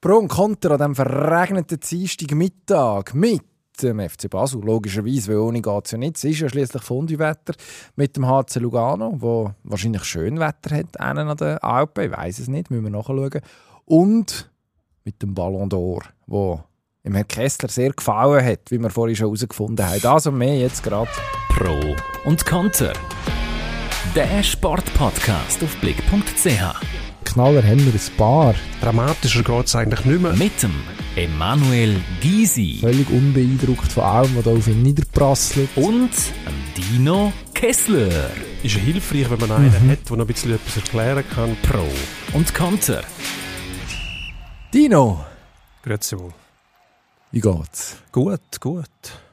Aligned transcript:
Pro 0.00 0.16
und 0.16 0.28
Contra 0.28 0.74
an 0.74 0.78
diesem 0.78 0.94
verregneten 0.94 1.78
Dienstagmittag 1.78 3.12
mit 3.12 3.42
dem 3.82 4.00
FC 4.00 4.30
Basel, 4.30 4.62
logischerweise, 4.62 5.32
weil 5.32 5.38
ohne 5.38 5.60
geht 5.60 5.84
es 5.84 5.90
ja 5.90 5.98
nicht. 5.98 6.16
Es 6.16 6.24
ist 6.24 6.40
ja 6.40 6.48
schließlich 6.48 6.82
Fondue-Wetter 6.82 7.52
mit 7.96 8.16
dem 8.16 8.26
HC 8.26 8.60
Lugano, 8.60 9.14
wo 9.18 9.52
wahrscheinlich 9.62 10.04
schön 10.04 10.40
Wetter 10.40 10.74
hat, 10.76 10.98
einen 10.98 11.28
an 11.28 11.36
den 11.36 11.58
Alpen, 11.58 12.04
ich 12.04 12.16
weiß 12.16 12.38
es 12.38 12.48
nicht, 12.48 12.70
müssen 12.70 12.84
wir 12.84 12.90
nachschauen. 12.90 13.40
Und 13.84 14.50
mit 15.04 15.20
dem 15.22 15.34
Ballon 15.34 15.68
d'Or, 15.68 16.02
wo 16.26 16.62
im 17.02 17.14
Herrn 17.14 17.28
Kessler 17.28 17.68
sehr 17.68 17.92
gefallen 17.92 18.44
hat, 18.44 18.70
wie 18.70 18.78
wir 18.78 18.88
vorhin 18.88 19.16
schon 19.16 19.26
herausgefunden 19.26 19.86
haben. 19.86 20.00
Das 20.00 20.26
und 20.26 20.38
mehr 20.38 20.58
jetzt 20.58 20.82
gerade. 20.82 21.10
Pro 21.50 21.78
und 22.24 22.46
Konter. 22.46 22.94
Der 24.14 24.42
Sportpodcast 24.42 25.62
auf 25.62 25.76
blick.ch. 25.76 27.09
Knaller 27.24 27.62
haben 27.62 27.78
wir 27.84 27.92
ein 27.92 28.16
paar. 28.16 28.54
Dramatischer 28.80 29.42
geht 29.42 29.66
es 29.66 29.76
eigentlich 29.76 30.04
nicht 30.04 30.20
mehr. 30.20 30.32
Mit 30.32 30.62
dem 30.62 30.72
Emanuel 31.16 31.96
Gysi 32.20 32.78
Völlig 32.80 33.08
unbeeindruckt 33.10 33.92
von 33.92 34.02
allem, 34.04 34.36
was 34.36 34.44
da 34.44 34.50
auf 34.50 34.66
ihn 34.68 34.82
niederprasselt. 34.82 35.68
und 35.76 36.10
dem 36.10 36.74
Dino 36.76 37.32
Kessler. 37.54 38.30
Ist 38.62 38.74
ja 38.76 38.80
hilfreich, 38.80 39.30
wenn 39.30 39.40
man 39.40 39.52
einen 39.52 39.90
hat, 39.90 40.08
der 40.08 40.16
noch 40.16 40.24
ein 40.24 40.26
bisschen 40.26 40.54
etwas 40.54 40.76
erklären 40.76 41.24
kann. 41.34 41.56
Pro 41.62 41.84
und 42.36 42.52
Konter. 42.54 43.02
Dino, 44.72 45.24
Grüezi 45.82 46.18
wohl. 46.18 46.32
wie 47.32 47.40
geht's? 47.40 47.96
Gut, 48.12 48.60
gut. 48.60 48.84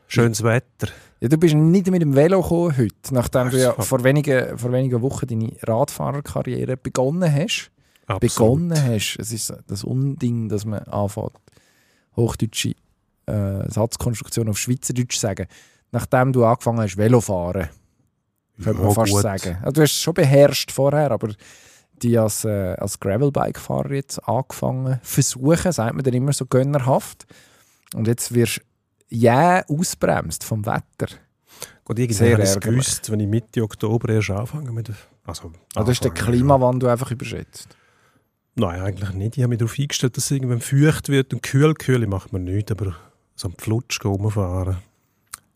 Schönes 0.08 0.44
Wetter. 0.44 0.90
Ja, 1.20 1.30
du 1.30 1.38
bist 1.38 1.56
nicht 1.56 1.90
mit 1.90 2.02
dem 2.02 2.16
Velo 2.16 2.42
gekommen 2.42 2.78
heute, 2.78 3.14
nachdem 3.14 3.50
du 3.50 3.60
ja 3.60 3.74
vor 3.74 4.04
wenigen, 4.04 4.58
vor 4.58 4.72
wenigen 4.72 5.02
Wochen 5.02 5.26
deine 5.28 5.52
Radfahrerkarriere 5.64 6.78
begonnen 6.78 7.32
hast. 7.34 7.72
Absolut. 8.08 8.22
Begonnen 8.22 8.84
hast. 8.84 9.18
Es 9.20 9.32
ist 9.32 9.54
das 9.68 9.84
Unding, 9.84 10.50
dass 10.50 10.66
man 10.66 10.80
anfängt, 10.84 11.34
hochdeutsche 12.16 12.74
äh, 13.26 13.70
Satzkonstruktion 13.70 14.50
auf 14.50 14.58
Schweizerdeutsch 14.58 15.16
zu 15.16 15.20
sagen. 15.20 15.48
Nachdem 15.92 16.34
du 16.34 16.46
angefangen 16.46 16.80
hast, 16.80 16.98
Velofahren, 16.98 17.70
könnte 18.64 18.80
man 18.80 18.90
Ja, 18.90 18.94
fast 18.94 19.12
gut. 19.12 19.22
sagen. 19.22 19.58
Also, 19.62 19.72
du 19.72 19.82
hast 19.82 19.92
es 19.92 20.02
schon 20.02 20.14
beherrscht 20.14 20.72
vorher, 20.72 21.12
aber 21.12 21.34
die 22.02 22.18
als, 22.18 22.46
äh, 22.46 22.76
als 22.78 23.00
Gravelbike-Fahrer 23.00 23.94
jetzt 23.94 24.20
angefangen 24.28 25.00
versuchen, 25.04 25.72
sagt 25.72 25.96
man 25.96 26.04
dann 26.04 26.14
immer 26.14 26.34
so 26.34 26.46
gönnerhaft. 26.46 27.26
Und 27.94 28.08
jetzt 28.08 28.34
wirst 28.34 28.60
du 29.10 29.16
jäh 29.16 29.62
ausbremst 29.68 30.44
vom 30.44 30.66
Wetter. 30.66 31.08
Gut, 31.86 32.00
irgendwie 32.00 32.14
Sehr 32.14 32.34
habe 32.34 32.44
ich 32.44 32.50
es 32.50 32.60
gewusst, 32.60 33.10
wenn 33.12 33.20
ich 33.20 33.28
Mitte 33.28 33.64
Oktober 33.64 34.10
erst 34.10 34.30
anfange 34.30 34.72
mit... 34.72 34.92
Also, 35.26 35.52
Also 35.74 35.86
du 35.86 35.92
hast 35.92 36.04
den 36.04 36.12
anfangen, 36.12 36.32
Klimawandel 36.32 36.90
einfach 36.90 37.12
überschätzt. 37.12 37.76
Nein, 38.60 38.82
eigentlich 38.82 39.12
nicht. 39.14 39.38
Ich 39.38 39.44
habe 39.44 39.50
mich 39.50 39.60
darauf 39.60 39.78
eingestellt, 39.78 40.18
dass 40.18 40.26
es 40.26 40.32
irgendwann 40.32 40.62
feucht 40.62 41.10
wird 41.10 41.34
und 41.34 41.44
kühl, 41.44 41.74
kühl 41.76 42.06
macht 42.08 42.34
man 42.34 42.44
nicht, 42.44 42.72
aber 42.72 42.96
so 43.36 43.48
am 43.50 43.54
Pflutsch 43.54 44.04
rumfahren 44.04 44.78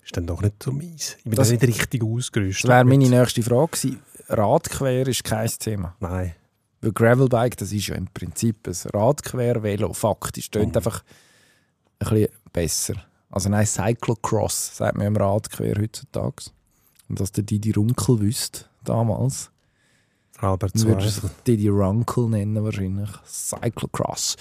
ist 0.03 0.15
dann 0.15 0.27
doch 0.27 0.41
nicht 0.41 0.61
so 0.61 0.71
mies. 0.71 1.15
Ich 1.19 1.23
bin 1.23 1.33
Das- 1.33 1.49
nicht 1.51 1.63
richtig 1.63 2.03
ausgerüstet. 2.03 2.65
Das 2.65 2.69
wäre 2.69 2.85
meine 2.85 3.09
nächste 3.09 3.41
Frage 3.43 3.71
gewesen. 3.71 3.99
Radquer 4.27 5.07
ist 5.07 5.23
kein 5.23 5.49
Thema. 5.59 5.95
Nein. 5.99 6.35
Weil 6.81 6.91
Gravelbike, 6.93 7.57
das 7.57 7.71
ist 7.71 7.87
ja 7.87 7.95
im 7.95 8.07
Prinzip 8.07 8.67
ein 8.67 8.75
Radquer-Velo. 8.93 9.93
Faktisch 9.93 10.49
tönt 10.49 10.69
Mhm. 10.71 10.77
einfach 10.77 11.03
ein 11.99 12.09
bisschen 12.09 12.27
besser. 12.53 12.93
Also 13.29 13.49
nein, 13.49 13.65
Cyclocross 13.65 14.77
sagt 14.77 14.97
man 14.97 15.07
im 15.07 15.15
Radquer 15.15 15.73
heutzutage. 15.79 16.45
Und 17.09 17.19
dass 17.19 17.31
der 17.31 17.43
Didi 17.43 17.71
Runkel 17.71 18.19
wüsste 18.19 18.65
damals, 18.83 19.51
Albert 20.41 20.75
dann 20.75 20.83
würde 20.83 21.01
er 21.03 21.09
sich 21.09 21.21
Zweifel. 21.21 21.35
Didi 21.47 21.67
Runkel 21.69 22.27
nennen 22.29 22.63
wahrscheinlich. 22.63 23.09
Cyclocross. 23.25 24.37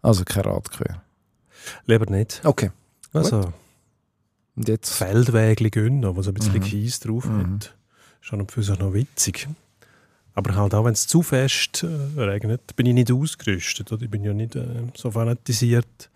Also 0.00 0.24
kein 0.24 0.44
Radquer. 0.44 1.02
Lieber 1.86 2.06
nicht. 2.10 2.40
Okay. 2.44 2.70
Also, 3.12 3.52
Und 4.56 4.68
jetzt 4.68 4.90
Feldwägli 4.92 5.70
gönnen, 5.70 6.16
wo 6.16 6.22
so 6.22 6.30
ein 6.30 6.34
bisschen 6.34 6.54
Mhm. 6.54 6.60
Kies 6.62 7.00
drauf 7.00 7.24
Mhm. 7.26 7.54
hat. 7.54 7.74
Schon 8.20 8.40
und 8.40 8.52
für 8.52 8.62
sich 8.62 8.78
noch 8.78 8.92
witzig. 8.94 9.48
Aber 10.34 10.54
halt 10.54 10.74
auch, 10.74 10.84
wenn 10.84 10.92
es 10.94 11.06
zu 11.06 11.22
fest 11.22 11.84
äh, 11.84 12.20
regnet, 12.20 12.74
bin 12.76 12.86
ich 12.86 12.94
nicht 12.94 13.12
ausgerüstet. 13.12 13.92
Oder? 13.92 14.02
Ich 14.02 14.10
bin 14.10 14.24
ja 14.24 14.32
nicht 14.32 14.56
äh, 14.56 14.64
so 14.94 15.10
fanatisiert, 15.10 16.10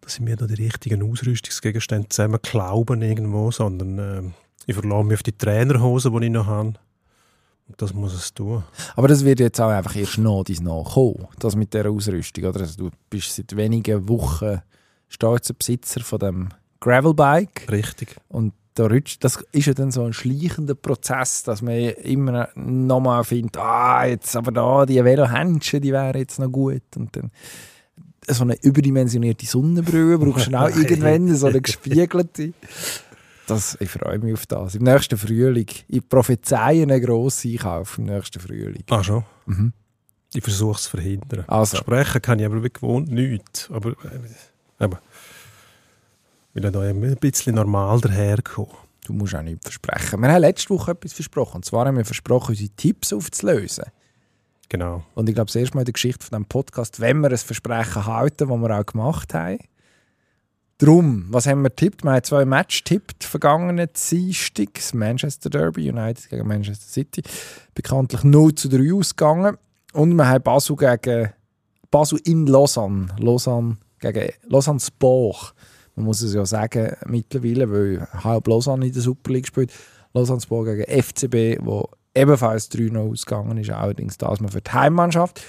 dass 0.00 0.14
ich 0.14 0.20
mir 0.20 0.36
da 0.36 0.46
die 0.46 0.54
richtigen 0.54 1.02
Ausrüstungsgegenstände 1.08 2.08
zusammen 2.08 2.40
glauben 2.42 3.00
irgendwo, 3.02 3.50
sondern 3.50 3.98
äh, 3.98 4.22
ich 4.66 4.74
verlasse 4.74 5.04
mich 5.04 5.14
auf 5.14 5.22
die 5.22 5.32
Trainerhose, 5.36 6.10
die 6.10 6.26
ich 6.26 6.32
noch 6.32 6.46
habe. 6.46 6.74
Das 7.76 7.94
muss 7.94 8.14
es 8.14 8.34
tun. 8.34 8.62
Aber 8.94 9.08
das 9.08 9.24
wird 9.24 9.40
jetzt 9.40 9.60
auch 9.60 9.70
einfach 9.70 9.96
erst 9.96 10.18
noch 10.18 10.44
dies 10.44 10.60
nachkommen, 10.60 11.26
das 11.38 11.56
mit 11.56 11.72
dieser 11.72 11.90
Ausrüstung. 11.90 12.44
Oder? 12.44 12.60
Also 12.60 12.84
du 12.84 12.96
bist 13.08 13.34
seit 13.34 13.56
wenigen 13.56 14.08
Wochen 14.08 14.60
stolzer 15.08 15.54
Besitzer 15.54 16.00
von 16.00 16.18
dem 16.18 16.48
Gravelbike 16.80 17.70
Richtig. 17.70 18.16
und 18.28 18.52
da 18.74 18.86
rutscht, 18.86 19.22
das 19.22 19.42
ist 19.52 19.66
ja 19.66 19.74
dann 19.74 19.92
so 19.92 20.02
ein 20.02 20.12
schleichender 20.12 20.74
Prozess, 20.74 21.44
dass 21.44 21.62
man 21.62 21.74
immer 21.76 22.48
nochmal 22.56 23.22
findet, 23.22 23.56
ah, 23.56 24.04
jetzt 24.04 24.34
aber 24.36 24.50
da, 24.50 24.84
die 24.84 25.02
Velohändchen, 25.02 25.80
die 25.80 25.92
wären 25.92 26.18
jetzt 26.18 26.40
noch 26.40 26.50
gut 26.50 26.82
und 26.96 27.14
dann 27.14 27.30
so 28.26 28.42
eine 28.42 28.56
überdimensionierte 28.62 29.46
Sonnenbrille 29.46 30.18
brauchst 30.18 30.48
du 30.48 30.58
auch 30.58 30.68
irgendwann, 30.76 31.34
so 31.36 31.46
eine 31.46 31.60
gespiegelte. 31.60 32.52
Das, 33.46 33.76
ich 33.80 33.90
freue 33.90 34.18
mich 34.18 34.34
auf 34.34 34.46
das. 34.46 34.74
Im 34.74 34.84
nächsten 34.84 35.18
Frühling. 35.18 35.68
Ich 35.88 36.08
prophezeie 36.08 36.82
einen 36.82 37.02
grossen 37.02 37.52
Einkauf 37.52 37.98
im 37.98 38.04
nächsten 38.04 38.40
Frühling. 38.40 38.84
Ah, 38.90 39.02
schon. 39.02 39.24
Mhm. 39.46 39.72
Ich 40.32 40.42
versuche 40.42 40.76
es 40.76 40.84
zu 40.84 40.90
verhindern. 40.90 41.44
Also. 41.46 41.76
Sprechen 41.76 42.22
kann 42.22 42.38
ich 42.38 42.46
aber 42.46 42.62
wie 42.62 42.70
gewohnt 42.70 43.10
nichts. 43.10 43.70
Aber, 43.70 43.90
äh, 43.90 43.94
aber 44.78 45.00
ich 46.54 46.62
da 46.62 46.80
ein 46.80 47.16
bisschen 47.16 47.56
normal 47.56 48.00
daherkommen. 48.00 48.74
Du 49.06 49.12
musst 49.12 49.34
auch 49.34 49.42
nichts 49.42 49.64
versprechen. 49.64 50.20
Wir 50.20 50.32
haben 50.32 50.40
letzte 50.40 50.70
Woche 50.70 50.92
etwas 50.92 51.12
versprochen. 51.12 51.56
Und 51.56 51.64
zwar 51.64 51.86
haben 51.86 51.96
wir 51.96 52.04
versprochen, 52.04 52.50
unsere 52.50 52.70
Tipps 52.70 53.12
aufzulösen. 53.12 53.84
Genau. 54.68 55.04
Und 55.14 55.28
ich 55.28 55.34
glaube, 55.34 55.48
das 55.48 55.56
erste 55.56 55.76
Mal 55.76 55.82
in 55.82 55.86
der 55.86 55.92
Geschichte 55.92 56.24
von 56.24 56.30
diesem 56.30 56.46
Podcast, 56.46 57.00
wenn 57.00 57.20
wir 57.20 57.30
ein 57.30 57.36
Versprechen 57.36 58.06
halten, 58.06 58.48
das 58.48 58.58
wir 58.58 58.80
auch 58.80 58.86
gemacht 58.86 59.34
haben. 59.34 59.58
Drum, 60.84 61.24
was 61.30 61.46
haben 61.46 61.62
wir 61.62 61.70
getippt? 61.70 62.04
Wir 62.04 62.12
haben 62.12 62.24
zwei 62.24 62.44
Matches 62.44 62.84
getippt, 62.84 63.24
vergangenen 63.24 63.88
Dienstag. 64.10 64.74
Das 64.74 64.92
Manchester 64.92 65.48
Derby, 65.48 65.88
United 65.88 66.28
gegen 66.28 66.46
Manchester 66.46 66.86
City. 66.86 67.22
Bekanntlich 67.72 68.22
0 68.22 68.54
zu 68.54 68.68
3 68.68 68.92
ausgegangen. 68.92 69.56
Und 69.94 70.14
wir 70.14 70.28
haben 70.28 70.42
Basel 70.42 70.76
gegen 70.76 71.32
Basel 71.90 72.20
in 72.24 72.46
Lausanne. 72.46 73.06
Lausanne 73.18 73.78
gegen 73.98 74.30
Lausanne 74.46 74.78
Sport. 74.78 75.54
Man 75.96 76.04
muss 76.04 76.20
es 76.20 76.34
ja 76.34 76.44
sagen 76.44 76.94
mittlerweile, 77.06 77.70
weil 77.70 78.06
halb 78.22 78.46
Lausanne 78.46 78.86
in 78.86 78.92
der 78.92 79.00
Super 79.00 79.32
League 79.32 79.46
spielt. 79.46 79.72
Lausanne 80.12 80.42
Sport 80.42 80.66
gegen 80.66 81.02
FCB, 81.02 81.64
wo 81.64 81.88
ebenfalls 82.14 82.70
3-0 82.70 83.10
ausgegangen 83.10 83.56
ist, 83.56 83.70
allerdings 83.70 84.18
das 84.18 84.38
mal 84.38 84.50
für 84.50 84.60
die 84.60 84.70
Heimmannschaft. 84.70 85.40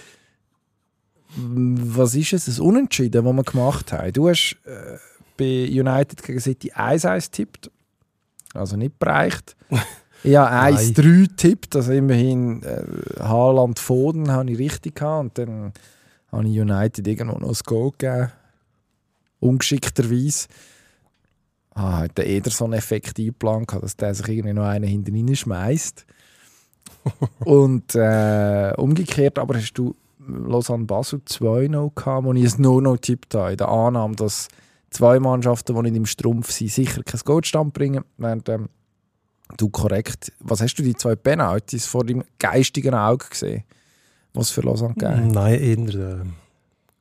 Was 1.36 2.16
ist 2.16 2.32
es, 2.32 2.46
das 2.46 2.62
Unentschieden, 2.62 3.26
das 3.26 3.34
wir 3.34 3.44
gemacht 3.44 3.92
haben? 3.92 4.14
Du 4.14 4.30
hast 4.30 4.56
äh, 4.64 4.98
bei 5.38 5.68
United 5.70 6.22
gegen 6.24 6.40
City 6.40 6.72
1-1 6.72 7.26
getippt, 7.26 7.72
also 8.54 8.78
nicht 8.78 8.98
bereicht. 9.00 9.56
Ich 10.24 10.36
habe 10.36 10.76
1-3 10.78 11.28
getippt, 11.28 11.76
also 11.76 11.92
immerhin 11.92 12.64
äh, 12.64 12.84
Haaland 13.20 13.80
Foden 13.80 14.32
habe 14.32 14.52
ich 14.52 14.58
richtig 14.58 14.96
gehabt 14.96 15.24
und 15.24 15.38
dann 15.38 15.74
habe 16.32 16.48
ich 16.48 16.60
United 16.60 17.08
irgendwo 17.08 17.40
noch 17.40 17.50
ein 17.50 17.60
Goal 17.66 17.92
gegeben. 17.92 18.32
Ungeschickterweise. 19.40 20.48
Ah, 21.72 22.00
hat 22.00 22.18
der 22.18 22.28
Ederson-Effekt 22.28 23.20
eingeplant, 23.20 23.68
gehabt, 23.68 23.84
dass 23.84 23.98
der 23.98 24.14
sich 24.16 24.28
irgendwie 24.30 24.54
noch 24.54 24.66
einen 24.66 24.88
hinten 24.88 25.36
schmeißt. 25.36 26.06
Und 27.40 27.96
äh, 27.96 28.74
umgekehrt, 28.78 29.38
aber 29.38 29.56
hast 29.56 29.74
du 29.74 29.94
Lausanne 30.28 30.86
Basel 30.86 31.22
2-0 31.28 31.92
gehabt, 31.94 32.26
wo 32.26 32.34
ich 32.34 32.56
ein 32.56 32.62
No-No 32.62 32.98
tippt 32.98 33.36
habe, 33.36 33.52
in 33.52 33.58
der 33.58 33.68
Annahme, 33.68 34.16
dass 34.16 34.48
zwei 34.96 35.20
Mannschaften, 35.20 35.76
die 35.76 35.82
nicht 35.84 35.96
im 35.96 36.06
Strumpf 36.06 36.52
sind, 36.52 36.72
sicher 36.72 37.04
kein 37.04 37.20
Goldstand 37.24 37.74
bringen, 37.74 38.04
während 38.18 38.48
ähm, 38.50 38.70
du 39.58 39.70
korrekt. 39.70 40.32
Was 40.40 40.62
hast 40.62 40.76
du 40.76 40.84
die 40.84 40.96
zwei 40.96 41.16
Penalties 41.16 41.86
vor 41.86 42.06
deinem 42.06 42.24
geistigen 42.40 42.94
Auge 42.94 43.26
gesehen, 43.30 43.64
was 44.34 44.50
für 44.50 44.62
Lausanne 44.62 44.94
gegeben? 44.94 45.28
Nein, 45.28 45.60
eher 45.60 45.86
der 45.86 46.26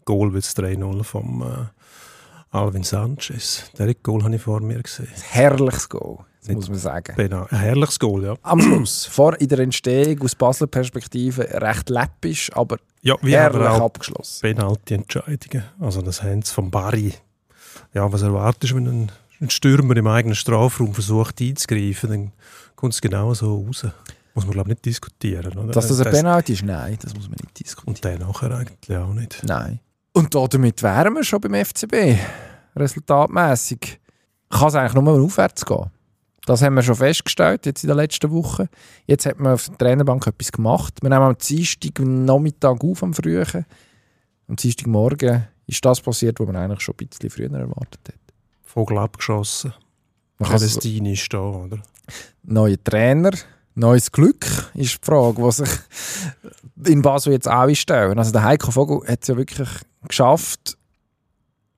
Goal 0.05 0.33
wird 0.33 0.45
3-0 0.45 1.05
vom 1.05 1.43
äh, 1.43 2.57
Alvin 2.57 2.83
Sanchez. 2.83 3.71
Der 3.79 3.95
Goal 3.95 4.23
habe 4.23 4.37
ich 4.37 4.43
vor 4.43 4.61
mir 4.61 4.83
gesehen. 4.83 5.09
Herrliches 5.31 5.89
Goal, 5.89 6.19
das 6.45 6.55
muss 6.55 6.69
man 6.69 6.79
sagen. 6.79 7.15
Genau. 7.17 7.47
Ein 7.51 7.59
herrliches 7.59 7.99
Goal, 7.99 8.25
ja. 8.25 8.37
Am 8.43 8.61
Schluss, 8.61 9.07
vor 9.07 9.41
in 9.41 9.49
der 9.49 9.61
Entstehung 9.61 10.21
aus 10.23 10.35
Basler 10.35 10.67
Perspektive, 10.67 11.49
recht 11.63 11.89
läppisch, 11.91 12.51
aber 12.55 12.79
Ja, 13.03 13.17
herrlich 13.23 13.67
abgeschlossen. 13.67 14.41
Penalty-Entscheidungen. 14.43 15.65
Also 15.81 16.03
das 16.03 16.23
haben 16.23 16.43
sie 16.43 16.53
von 16.53 16.71
Barry. 16.71 17.15
Ja, 17.95 18.13
was 18.13 18.23
erwartest 18.23 18.73
du, 18.73 18.77
wenn 18.77 18.87
ein, 18.87 19.13
ein 19.41 19.51
Stürmer 19.51 19.97
im 19.97 20.07
eigenen 20.07 20.35
Strafraum 20.35 20.93
versucht 20.93 21.41
einzugreifen, 21.41 22.11
dann 22.11 22.33
kommt 22.75 22.93
es 22.93 23.01
genau 23.01 23.33
so 23.35 23.65
raus. 23.67 23.87
Muss 24.35 24.45
man, 24.45 24.53
glaube 24.53 24.71
ich, 24.71 24.77
nicht 24.77 24.85
diskutieren. 24.85 25.57
Oder? 25.57 25.73
Dass 25.73 25.87
das 25.87 26.01
ein 26.01 26.11
Penalty 26.11 26.55
ist, 26.55 26.65
nein, 26.65 26.99
das 27.01 27.15
muss 27.15 27.29
man 27.29 27.37
nicht 27.41 27.61
diskutieren. 27.61 27.95
Und 27.95 28.05
der 28.05 28.19
nachher 28.19 28.51
eigentlich 28.51 28.99
auch 28.99 29.15
nicht. 29.15 29.43
Nein. 29.45 29.79
Und 30.13 30.35
damit 30.35 30.83
wären 30.83 31.15
wir 31.15 31.23
schon 31.23 31.41
beim 31.41 31.55
FCB. 31.55 32.19
Resultatmäßig 32.77 34.01
kann 34.51 34.69
es 34.69 34.75
eigentlich 34.75 34.95
nur 34.95 35.23
aufwärts 35.23 35.65
gehen. 35.65 35.91
Das 36.47 36.63
haben 36.63 36.75
wir 36.75 36.83
schon 36.83 36.97
festgestellt 36.97 37.65
jetzt 37.65 37.85
in 37.85 37.89
der 37.89 37.97
letzten 37.97 38.31
Woche. 38.31 38.69
Jetzt 39.07 39.25
hat 39.25 39.39
man 39.39 39.55
auf 39.55 39.69
der 39.69 39.79
Trainerbank 39.79 40.27
etwas 40.27 40.53
gemacht. 40.53 40.95
Wir 41.01 41.11
nehmen 41.11 41.23
am 41.23 41.39
Dienstag 41.39 42.01
Nachmittag 42.01 42.83
auf, 42.83 43.03
am 43.03 43.15
Frühen. 43.15 43.65
Am 44.49 44.57
Dienstagmorgen 44.57 45.47
ist 45.67 45.85
das 45.85 46.01
passiert, 46.01 46.41
was 46.41 46.47
man 46.47 46.57
eigentlich 46.57 46.81
schon 46.81 46.95
ein 47.01 47.09
bisschen 47.09 47.31
früher 47.31 47.53
erwartet 47.53 48.01
hat. 48.09 48.35
Vogel 48.63 48.99
abgeschossen. 48.99 49.73
Man 50.39 50.49
kann 50.49 50.59
Palästina 50.59 51.11
ist 51.11 51.33
da, 51.33 51.41
oder? 51.41 51.79
neuer 52.43 52.83
Trainer, 52.83 53.33
neues 53.75 54.13
Glück 54.13 54.47
ist 54.75 55.01
die 55.01 55.07
Frage, 55.07 55.43
was 55.43 55.59
sich 55.59 55.71
in 56.85 57.03
Basel 57.03 57.33
jetzt 57.33 57.49
auch 57.49 57.73
stellen. 57.75 58.19
Also 58.19 58.33
der 58.33 58.45
Heiko 58.45 58.71
Vogel 58.71 59.09
hat 59.09 59.23
es 59.23 59.29
ja 59.29 59.37
wirklich 59.37 59.69
geschafft, 60.07 60.77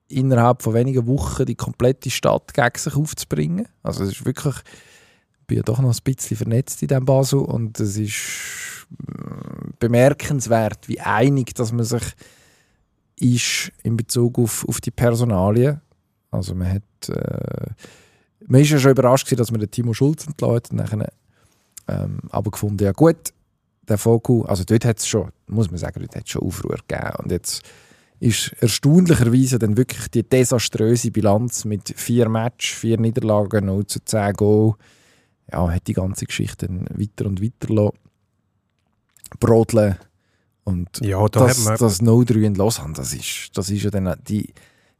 innerhalb 0.09 0.61
von 0.61 0.73
wenigen 0.73 1.05
Wochen 1.07 1.45
die 1.45 1.55
komplette 1.55 2.09
Stadt 2.09 2.53
gegen 2.53 2.77
sich 2.77 2.95
aufzubringen. 2.95 3.67
Also 3.83 4.03
es 4.03 4.11
ist 4.11 4.25
wirklich, 4.25 4.55
ich 4.55 5.47
bin 5.47 5.57
ja 5.57 5.63
doch 5.63 5.79
noch 5.79 5.93
ein 5.93 6.03
bisschen 6.03 6.37
vernetzt 6.37 6.81
in 6.81 6.87
diesem 6.87 7.05
Basel 7.05 7.39
und 7.39 7.79
es 7.79 7.97
ist 7.97 8.87
mm, 8.89 9.71
bemerkenswert, 9.79 10.87
wie 10.87 10.99
einig 10.99 11.55
dass 11.55 11.71
man 11.71 11.85
sich 11.85 12.03
ist 13.19 13.71
in 13.83 13.97
Bezug 13.97 14.37
auf, 14.39 14.67
auf 14.67 14.79
die 14.81 14.91
Personalien. 14.91 15.81
Also 16.31 16.53
man 16.55 16.71
hat 16.71 17.09
äh, 17.09 17.71
man 18.45 18.61
ist 18.61 18.69
ja 18.69 18.79
schon 18.79 18.91
überrascht 18.91 19.25
gewesen, 19.25 19.39
dass 19.39 19.51
man 19.51 19.59
den 19.59 19.71
Timo 19.71 19.93
Schulz 19.93 20.25
entlädt 20.25 20.71
nachher 20.73 21.11
ähm, 21.87 22.19
aber 22.29 22.51
gefunden, 22.51 22.83
ja 22.83 22.91
gut, 22.91 23.33
der 23.87 23.97
Vogel, 23.97 24.45
also 24.47 24.63
dort 24.65 24.85
hat 24.85 24.99
es 24.99 25.07
schon, 25.07 25.31
muss 25.47 25.71
man 25.71 25.77
sagen, 25.77 26.01
dort 26.01 26.15
hat 26.15 26.29
schon 26.29 26.41
Aufruhr 26.41 26.77
gegeben 26.87 27.15
und 27.23 27.31
jetzt 27.31 27.63
ist 28.19 28.51
erstaunlicherweise 28.59 29.59
dann 29.59 29.77
wirklich 29.77 30.07
die 30.09 30.27
desaströse 30.27 31.11
Bilanz 31.11 31.65
mit 31.65 31.93
vier 31.95 32.27
Matches, 32.29 32.77
vier 32.77 32.99
Niederlagen, 32.99 33.65
0 33.65 33.85
zu 33.85 34.03
10 34.03 34.33
Goal, 34.33 34.73
ja, 35.51 35.69
hat 35.69 35.87
die 35.87 35.93
ganze 35.93 36.25
Geschichte 36.25 36.67
dann 36.67 36.87
weiter 36.89 37.25
und 37.25 37.41
weiter 37.41 37.73
lassen. 37.73 37.97
brodeln 39.39 39.97
und 40.67 40.99
Ja, 40.99 41.25
da 41.29 41.47
das, 41.47 41.59
hat 41.59 41.65
man... 41.65 41.77
das 41.77 42.01
0-3 42.01 42.41
in 42.41 42.55
Lausanne, 42.55 42.93
das 42.93 43.13
ist, 43.13 43.51
das 43.57 43.69
ist 43.69 43.83
ja 43.83 43.89
dann 43.89 44.13
die, 44.27 44.53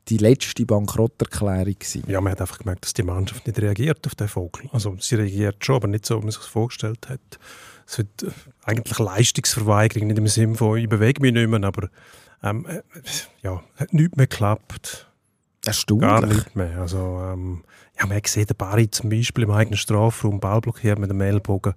die 0.07 0.17
letzte 0.17 0.65
Bankrotterklärung 0.65 1.75
gewesen. 1.77 2.03
Ja, 2.07 2.21
man 2.21 2.31
hat 2.31 2.39
einfach 2.39 2.59
gemerkt, 2.59 2.85
dass 2.85 2.93
die 2.93 3.03
Mannschaft 3.03 3.45
nicht 3.45 3.59
reagiert 3.59 4.07
auf 4.07 4.15
den 4.15 4.29
Vogel. 4.29 4.69
Also 4.71 4.95
sie 5.01 5.15
reagiert 5.15 5.65
schon, 5.65 5.75
aber 5.75 5.87
nicht 5.89 6.05
so, 6.05 6.19
wie 6.19 6.21
man 6.21 6.31
sich 6.31 6.39
das 6.39 6.49
vorgestellt 6.49 7.09
hat. 7.09 7.19
Es 7.85 7.97
wird 7.97 8.23
äh, 8.23 8.27
eigentlich 8.63 8.97
Leistungsverweigerung, 8.97 10.07
nicht 10.07 10.17
im 10.17 10.27
Sinne 10.27 10.55
von 10.55 10.77
«ich 10.77 10.87
bewege 10.87 11.21
mich 11.21 11.33
nicht 11.33 11.49
mehr», 11.49 11.61
aber 11.61 11.89
ähm, 12.43 12.65
äh, 12.65 12.81
ja, 13.41 13.61
hat 13.75 13.93
nichts 13.93 14.15
mehr 14.15 14.27
geklappt. 14.27 15.11
Gar 15.63 15.73
Erstaunlich. 15.73 16.37
nicht 16.37 16.55
mehr. 16.55 16.79
Also, 16.79 16.97
ähm, 16.97 17.63
ja, 17.99 18.05
man 18.05 18.15
hat 18.15 18.23
gesehen, 18.23 18.47
der 18.47 18.53
Barry 18.53 18.89
zum 18.89 19.09
Beispiel 19.09 19.43
im 19.43 19.51
eigenen 19.51 19.77
Strafraum 19.77 20.39
Ball 20.39 20.61
blockiert 20.61 20.97
mit 20.97 21.09
dem 21.09 21.19
Ellbogen. 21.19 21.73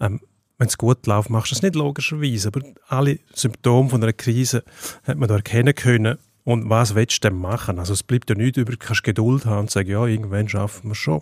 Ähm, 0.00 0.20
wenn 0.62 0.68
es 0.68 0.78
gut 0.78 1.04
läuft, 1.08 1.28
machst 1.28 1.50
du 1.50 1.56
das 1.56 1.62
nicht 1.62 1.74
logischerweise, 1.74 2.46
aber 2.46 2.60
alle 2.86 3.18
Symptome 3.34 3.90
von 3.90 4.00
einer 4.00 4.12
Krise 4.12 4.62
hat 5.02 5.18
man 5.18 5.28
da 5.28 5.34
erkennen 5.34 5.74
können. 5.74 6.18
Und 6.44 6.70
was 6.70 6.94
willst 6.94 7.24
du 7.24 7.28
denn 7.28 7.38
machen? 7.38 7.80
Also 7.80 7.92
es 7.92 8.04
bleibt 8.04 8.30
ja 8.30 8.36
nichts 8.36 8.58
über, 8.58 8.70
du 8.70 8.78
kannst 8.78 9.02
Geduld 9.02 9.44
haben 9.44 9.62
und 9.62 9.72
sagen, 9.72 9.90
ja, 9.90 10.06
irgendwann 10.06 10.48
schaffen 10.48 10.84
wir 10.84 10.92
es 10.92 10.98
schon. 10.98 11.20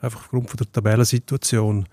Einfach 0.00 0.20
aufgrund 0.20 0.48
von 0.48 0.56
der 0.56 0.72
Tabellensituation 0.72 1.86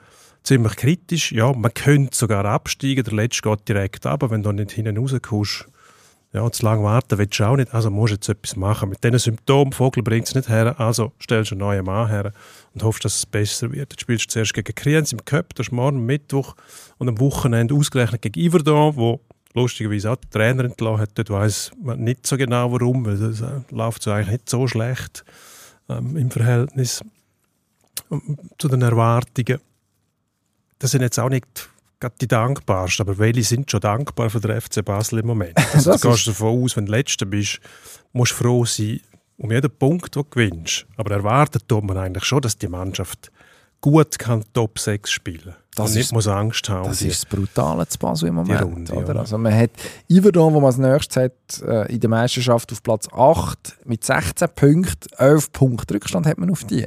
ziemlich 0.44 0.78
kritisch. 0.78 1.34
Ja, 1.34 1.52
man 1.52 1.74
könnte 1.74 2.16
sogar 2.16 2.46
absteigen, 2.46 3.04
der 3.04 3.14
Letzte 3.16 3.50
geht 3.50 3.68
direkt 3.68 4.06
ab, 4.06 4.24
wenn 4.30 4.42
du 4.42 4.54
nicht 4.54 4.72
hinten 4.72 4.98
rauskommst. 4.98 5.66
Ja, 6.34 6.50
zu 6.50 6.64
lange 6.64 6.84
warten 6.84 7.18
willst 7.18 7.38
du 7.40 7.44
auch 7.44 7.58
nicht, 7.58 7.74
also 7.74 7.90
musst 7.92 8.12
du 8.12 8.16
jetzt 8.16 8.30
etwas 8.30 8.56
machen. 8.56 8.90
Mit 8.90 9.04
diesen 9.04 9.20
Symptomen, 9.20 9.74
Vogel 9.74 10.02
bringt 10.02 10.28
es 10.28 10.36
nicht 10.36 10.48
her, 10.48 10.80
also 10.80 11.12
stellst 11.22 11.52
du 11.52 11.56
einen 11.56 11.60
neuen 11.60 11.86
Mann 11.86 12.08
her 12.08 12.32
und 12.74 12.84
hoffst, 12.84 13.04
dass 13.04 13.18
es 13.18 13.26
besser 13.26 13.70
wird. 13.74 13.92
Jetzt 13.92 14.02
spielst 14.02 14.26
du 14.26 14.30
zuerst 14.30 14.54
gegen 14.54 14.74
Kriens 14.74 15.12
im 15.12 15.26
Cup, 15.26 15.54
das 15.56 15.68
ist 15.68 15.72
morgen 15.74 16.06
Mittwoch 16.06 16.56
und 17.00 17.10
am 17.10 17.20
Wochenende 17.20 17.76
ausgerechnet 17.76 18.22
gegen 18.22 18.40
Iverdon, 18.40 18.96
wo 18.96 19.20
lustigerweise 19.54 20.10
auch 20.10 20.16
der 20.16 20.30
Trainer 20.30 20.64
entlassen 20.64 21.02
hat. 21.02 21.10
Dort 21.16 21.30
weiss 21.30 21.72
man 21.82 22.00
nicht 22.00 22.26
so 22.26 22.38
genau 22.38 22.72
warum, 22.72 23.06
weil 23.06 23.18
das 23.18 23.42
äh, 23.42 23.60
läuft 23.70 24.02
so 24.02 24.12
eigentlich 24.12 24.32
nicht 24.32 24.50
so 24.50 24.68
schlecht 24.68 25.26
ähm, 25.90 26.16
im 26.16 26.32
Verhältnis 26.32 27.04
ähm, 28.10 28.38
zu 28.58 28.70
den 28.70 28.82
Erwartungen. 28.82 29.60
Das 30.80 30.92
sind 30.92 31.02
jetzt 31.02 31.20
auch 31.20 31.30
nicht 31.30 31.70
gerade 32.02 32.16
die 32.20 32.28
dankbarsten, 32.28 33.08
aber 33.08 33.18
welche 33.18 33.44
sind 33.44 33.72
schon 33.72 33.80
dankbar 33.80 34.30
für 34.30 34.42
den 34.42 34.60
FC 34.60 34.84
Basel 34.84 35.20
im 35.20 35.28
Moment? 35.28 35.54
Also, 35.74 35.92
Das 35.92 36.02
du 36.02 36.10
gehst 36.10 36.28
davon 36.28 36.64
aus, 36.64 36.76
wenn 36.76 36.86
du 36.88 36.92
Letzter 36.92 37.26
bist, 37.26 37.60
musst 38.12 38.34
du 38.34 38.36
froh 38.44 38.66
sein 38.66 39.00
um 39.38 39.52
jeden 39.52 39.72
Punkt, 39.72 40.14
den 40.16 40.22
du 40.24 40.30
gewinnst. 40.30 40.86
Aber 40.98 41.12
erwartet 41.16 41.68
tut 41.68 41.84
man 41.84 41.98
eigentlich 41.98 42.26
schon, 42.26 42.42
dass 42.42 42.58
die 42.58 42.68
Mannschaft 42.68 43.32
gut 43.80 44.20
kann 44.20 44.44
Top 44.54 44.78
6 44.78 45.10
spielen 45.10 45.56
Das 45.76 45.88
und 45.90 45.94
nicht 45.96 46.06
ist- 46.06 46.12
muss 46.12 46.28
Angst 46.28 46.70
haben. 46.70 46.88
Das 46.90 47.00
die- 47.00 47.08
ist 47.08 47.24
das 47.24 47.30
Brutale 47.30 47.88
zu 47.88 47.98
Basel 47.98 48.28
im 48.30 48.36
Moment. 48.36 48.62
Runde, 48.62 48.94
oder? 48.94 49.10
oder? 49.10 49.20
Also 49.22 49.40
man 49.40 49.56
hat 49.56 49.72
Iverdon, 50.08 50.54
wo 50.54 50.60
man 50.60 50.68
als 50.68 50.78
nächstes 50.78 51.16
hat, 51.24 51.62
äh, 51.68 51.92
in 51.92 52.00
der 52.00 52.10
Meisterschaft 52.12 52.72
auf 52.72 52.84
Platz 52.84 53.08
8 53.12 53.78
mit 53.86 54.04
16 54.04 54.48
Punkten, 54.56 55.10
11 55.18 55.52
Punkte 55.52 55.96
Rückstand 55.96 56.28
hat 56.28 56.38
man 56.38 56.52
auf 56.52 56.64
die. 56.66 56.86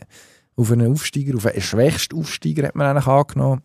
Auf 0.56 0.70
einen 0.70 0.92
Aufsteiger, 0.92 1.36
auf 1.36 1.46
einen 1.46 1.60
schwächsten 1.60 2.16
Aufsteiger 2.16 2.68
hat 2.68 2.76
man 2.76 2.86
eigentlich 2.86 3.08
angenommen. 3.08 3.62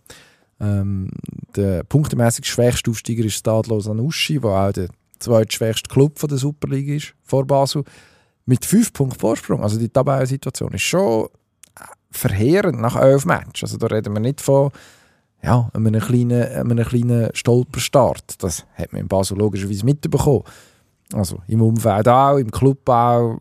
Ähm, 0.59 1.09
der 1.56 1.83
punktemäßig 1.83 2.45
schwächste 2.45 2.91
Aufsteiger 2.91 3.23
ist 3.23 3.35
Stadlos 3.35 3.88
Anuschi, 3.88 4.39
der 4.39 4.50
auch 4.50 4.71
der 4.71 4.89
zweitschwächste 5.19 5.89
Club 5.89 6.19
von 6.19 6.29
der 6.29 6.38
Superliga 6.38 6.94
ist, 6.94 7.13
vor 7.23 7.45
Basel. 7.45 7.83
Mit 8.45 8.65
5 8.65 8.94
Punkten 8.94 9.19
Vorsprung. 9.19 9.63
Also 9.63 9.77
die 9.77 9.89
Tabellensituation 9.89 10.73
ist 10.73 10.81
schon 10.81 11.25
äh, 11.25 11.83
verheerend 12.11 12.79
nach 12.79 12.95
11 12.95 13.25
Matches. 13.25 13.61
Also 13.63 13.77
da 13.77 13.88
reden 13.88 14.13
wir 14.13 14.19
nicht 14.19 14.41
von 14.41 14.71
ja, 15.41 15.69
einem 15.73 16.00
kleinen, 16.00 16.44
einem 16.44 16.85
kleinen 16.85 17.29
Stolperstart. 17.33 18.44
Das 18.44 18.65
hat 18.75 18.91
man 18.91 19.01
in 19.01 19.07
Basel 19.07 19.38
logischerweise 19.38 19.85
mitbekommen. 19.85 20.44
Also 21.13 21.41
im 21.47 21.62
Umfeld 21.62 22.07
auch, 22.07 22.38
im 22.38 22.51
Club 22.51 22.88
auch. 22.89 23.39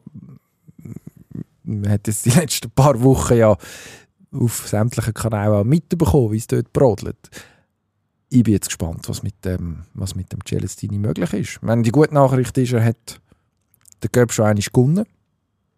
Man 1.64 1.90
hat 1.90 2.06
jetzt 2.06 2.24
die 2.24 2.30
letzten 2.30 2.70
paar 2.70 3.00
Wochen 3.02 3.36
ja 3.36 3.56
auf 4.32 4.68
sämtlichen 4.68 5.14
Kanälen 5.14 5.52
auch 5.52 5.64
mitbekommen, 5.64 6.32
wie 6.32 6.38
es 6.38 6.46
dort 6.46 6.72
brodelt. 6.72 7.30
Ich 8.30 8.42
bin 8.42 8.54
jetzt 8.54 8.68
gespannt, 8.68 9.08
was 9.08 9.22
mit 9.22 9.44
dem, 9.44 9.84
was 9.94 10.14
mit 10.14 10.32
dem 10.32 10.44
Celestini 10.44 10.98
möglich 10.98 11.32
ist. 11.32 11.62
Meine, 11.62 11.82
die 11.82 11.90
gute 11.90 12.12
Nachricht 12.12 12.56
ist, 12.58 12.72
er 12.72 12.84
hat 12.84 13.20
den 14.02 14.12
Cup 14.12 14.32
schon 14.32 14.44
einmal 14.46 14.62
gewonnen. 14.62 15.06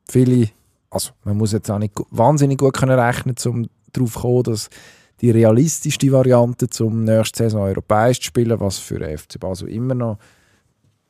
Viele, 0.08 0.48
also 0.90 1.12
man 1.24 1.36
muss 1.36 1.52
jetzt 1.52 1.70
auch 1.70 1.78
nicht 1.78 1.94
wahnsinnig 2.10 2.58
gut 2.58 2.76
können 2.76 2.98
rechnen, 2.98 3.36
um 3.46 3.68
darauf 3.92 4.14
zu 4.14 4.20
kommen, 4.20 4.42
dass 4.44 4.68
die 5.20 5.30
realistischste 5.30 6.10
Variante 6.10 6.68
zum 6.68 7.04
nächsten 7.04 7.36
Saison 7.36 7.62
europäisch 7.62 8.18
zu 8.18 8.26
spielen, 8.26 8.58
was 8.58 8.78
für 8.78 8.98
den 8.98 9.16
FC 9.16 9.38
Basel 9.38 9.68
immer 9.68 9.94
noch 9.94 10.18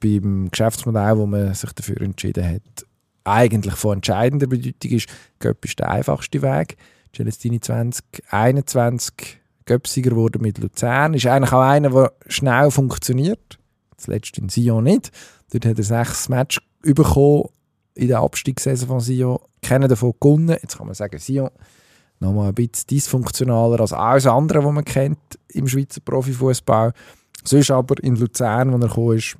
beim 0.00 0.50
Geschäftsmodell, 0.50 1.16
wo 1.16 1.26
man 1.26 1.54
sich 1.54 1.72
dafür 1.72 2.00
entschieden 2.00 2.46
hat, 2.46 2.86
eigentlich 3.24 3.74
von 3.74 3.98
entscheidender 3.98 4.46
Bedeutung 4.46 4.90
ist. 4.90 5.08
Göpp 5.38 5.64
ist 5.64 5.78
der 5.78 5.90
einfachste 5.90 6.42
Weg. 6.42 6.76
Celestini 7.14 7.60
2021 7.60 9.40
Göpsiger 9.64 10.16
wurde 10.16 10.38
mit 10.38 10.58
Luzern. 10.58 11.14
Ist 11.14 11.26
eigentlich 11.26 11.52
auch 11.52 11.60
einer, 11.60 11.90
der 11.90 12.12
schnell 12.26 12.70
funktioniert. 12.70 13.58
Zuletzt 13.96 14.38
in 14.38 14.48
Sion 14.48 14.84
nicht. 14.84 15.10
Dort 15.52 15.66
hat 15.66 15.78
er 15.78 15.84
sechs 15.84 16.28
Matches 16.28 16.62
bekommen 16.82 17.44
in 17.94 18.08
der 18.08 18.20
Abstiegssaison 18.20 18.88
von 18.88 19.00
Sion. 19.00 19.38
Kennen 19.62 19.88
davon 19.88 20.14
gewonnen. 20.20 20.56
Jetzt 20.62 20.78
kann 20.78 20.86
man 20.86 20.94
sagen, 20.94 21.18
Sion 21.18 21.50
nochmal 22.20 22.48
ein 22.48 22.54
bisschen 22.54 22.86
dysfunktionaler 22.88 23.80
als 23.80 23.92
alles 23.92 24.26
andere, 24.26 24.64
was 24.64 24.72
man 24.72 24.84
kennt 24.84 25.18
im 25.48 25.66
Schweizer 25.66 26.00
Profifußball. 26.00 26.92
Sonst 27.44 27.70
aber 27.70 28.02
in 28.02 28.16
Luzern, 28.16 28.72
wo 28.72 28.76
er 28.76 28.88
gekommen 28.88 29.16
ist, 29.16 29.36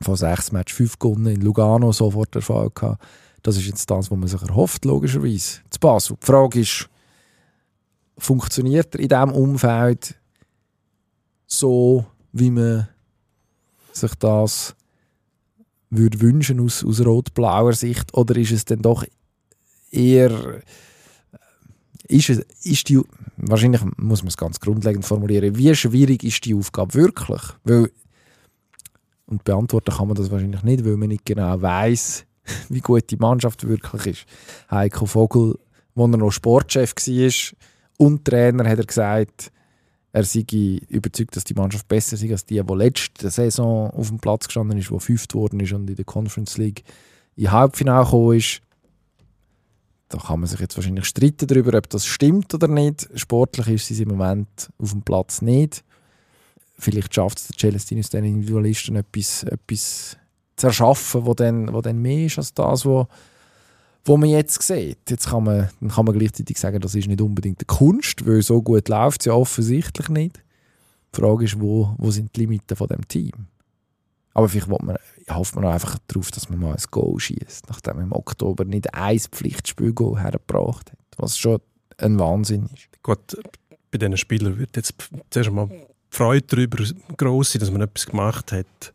von 0.00 0.16
sechs 0.16 0.52
Matches 0.52 0.76
fünf 0.76 0.98
gewonnen, 0.98 1.26
in 1.26 1.40
Lugano 1.40 1.92
sofort 1.92 2.34
der 2.34 2.42
Fall 2.42 2.70
gehabt. 2.74 3.02
Das 3.46 3.56
ist 3.56 3.66
jetzt 3.66 3.88
das, 3.88 4.10
was 4.10 4.18
man 4.18 4.26
sich 4.26 4.42
erhofft, 4.42 4.84
logischerweise. 4.84 5.60
Zu 5.70 5.78
Basel. 5.78 6.16
Die 6.20 6.26
Frage 6.26 6.58
ist, 6.58 6.88
funktioniert 8.18 8.92
er 8.96 9.00
in 9.00 9.08
diesem 9.08 9.30
Umfeld 9.30 10.18
so, 11.46 12.04
wie 12.32 12.50
man 12.50 12.88
sich 13.92 14.12
das 14.16 14.74
würde 15.90 16.20
wünschen 16.20 16.58
aus, 16.58 16.84
aus 16.84 17.00
rot-blauer 17.06 17.72
Sicht? 17.72 18.12
Oder 18.14 18.34
ist 18.34 18.50
es 18.50 18.64
dann 18.64 18.82
doch 18.82 19.04
eher 19.92 20.60
ist, 22.08 22.30
es, 22.30 22.38
ist 22.64 22.88
die, 22.88 23.00
wahrscheinlich 23.36 23.82
muss 23.96 24.22
man 24.22 24.28
es 24.28 24.36
ganz 24.36 24.58
grundlegend 24.58 25.04
formulieren, 25.04 25.56
wie 25.56 25.72
schwierig 25.76 26.24
ist 26.24 26.44
die 26.46 26.54
Aufgabe 26.56 26.94
wirklich? 26.94 27.42
Weil, 27.62 27.92
und 29.26 29.44
beantworten 29.44 29.94
kann 29.94 30.08
man 30.08 30.16
das 30.16 30.32
wahrscheinlich 30.32 30.64
nicht, 30.64 30.84
weil 30.84 30.96
man 30.96 31.10
nicht 31.10 31.24
genau 31.24 31.62
weiß, 31.62 32.26
wie 32.68 32.80
gut 32.80 33.10
die 33.10 33.16
Mannschaft 33.16 33.66
wirklich 33.66 34.06
ist. 34.06 34.26
Heiko 34.70 35.06
Vogel, 35.06 35.58
als 35.94 36.12
er 36.12 36.18
noch 36.18 36.30
Sportchef 36.30 36.94
war 36.94 37.56
und 37.98 38.24
Trainer, 38.24 38.68
hat 38.68 38.78
er 38.78 38.86
gesagt, 38.86 39.52
er 40.12 40.24
sei 40.24 40.46
überzeugt, 40.88 41.36
dass 41.36 41.44
die 41.44 41.52
Mannschaft 41.54 41.88
besser 41.88 42.16
sei 42.16 42.30
als 42.30 42.46
die, 42.46 42.62
die 42.62 42.74
letzte 42.74 43.28
Saison 43.28 43.90
auf 43.90 44.08
dem 44.08 44.18
Platz 44.18 44.46
gestanden 44.46 44.78
ist, 44.78 44.90
die 44.90 44.98
fünft 44.98 45.34
worden 45.34 45.60
ist 45.60 45.72
und 45.74 45.90
in 45.90 45.96
der 45.96 46.06
Conference 46.06 46.56
League 46.56 46.84
in 47.36 47.52
Halbfinale 47.52 48.04
gekommen 48.04 48.38
ist. 48.38 48.62
Da 50.08 50.18
kann 50.18 50.40
man 50.40 50.48
sich 50.48 50.60
jetzt 50.60 50.76
wahrscheinlich 50.76 51.04
streiten 51.04 51.46
darüber, 51.46 51.76
ob 51.76 51.90
das 51.90 52.06
stimmt 52.06 52.54
oder 52.54 52.68
nicht. 52.68 53.10
Sportlich 53.14 53.68
ist 53.68 53.88
sie 53.88 54.02
im 54.02 54.08
Moment 54.10 54.70
auf 54.78 54.92
dem 54.92 55.02
Platz 55.02 55.42
nicht. 55.42 55.84
Vielleicht 56.78 57.14
schafft 57.14 57.38
es 57.38 57.48
der 57.48 57.56
Celestinus 57.58 58.10
den 58.10 58.24
Individualisten 58.24 58.96
etwas, 58.96 59.42
etwas 59.42 60.16
zu 60.56 60.68
erschaffen, 60.68 61.26
wo 61.26 61.34
dann, 61.34 61.72
wo 61.72 61.80
dann 61.80 62.00
mehr 62.00 62.26
ist 62.26 62.38
als 62.38 62.54
das, 62.54 62.84
was 62.84 63.06
wo 64.06 64.16
man 64.16 64.28
jetzt 64.28 64.62
sieht. 64.62 65.10
Jetzt 65.10 65.28
kann 65.28 65.44
man, 65.44 65.68
dann 65.80 65.90
kann 65.90 66.04
man 66.04 66.16
gleichzeitig 66.16 66.58
sagen, 66.58 66.80
das 66.80 66.94
ist 66.94 67.08
nicht 67.08 67.20
unbedingt 67.20 67.60
eine 67.60 67.76
Kunst, 67.76 68.24
weil 68.24 68.40
so 68.40 68.62
gut 68.62 68.88
läuft 68.88 69.22
es 69.22 69.26
ja 69.26 69.32
offensichtlich 69.32 70.08
nicht. 70.08 70.42
Die 71.14 71.20
Frage 71.20 71.44
ist, 71.44 71.60
wo, 71.60 71.94
wo 71.98 72.10
sind 72.10 72.34
die 72.36 72.40
Limiten 72.40 72.76
von 72.76 72.86
dem 72.86 73.06
Team? 73.08 73.32
Aber 74.32 74.48
vielleicht 74.48 74.68
man, 74.68 74.96
hofft 75.30 75.56
man 75.56 75.64
einfach 75.64 75.98
darauf, 76.06 76.30
dass 76.30 76.48
man 76.48 76.60
mal 76.60 76.72
ein 76.72 76.84
Goal 76.90 77.18
schießt, 77.18 77.68
nachdem 77.68 77.96
man 77.96 78.04
im 78.04 78.12
Oktober 78.12 78.64
nicht 78.64 78.94
ein 78.94 79.18
Pflichtspiel 79.18 79.94
hergebracht 79.96 80.92
hat, 80.92 80.98
was 81.16 81.38
schon 81.38 81.60
ein 81.98 82.18
Wahnsinn 82.18 82.68
ist. 82.74 82.88
Gut, 83.02 83.36
bei 83.90 83.98
diesen 83.98 84.16
Spielern 84.16 84.58
wird 84.58 84.76
jetzt 84.76 84.94
zuerst 85.30 85.48
einmal 85.48 85.68
die 85.68 85.86
Freude 86.10 86.46
darüber 86.46 86.84
groß 87.16 87.52
sein, 87.52 87.60
dass 87.60 87.70
man 87.70 87.80
etwas 87.80 88.06
gemacht 88.06 88.52
hat. 88.52 88.92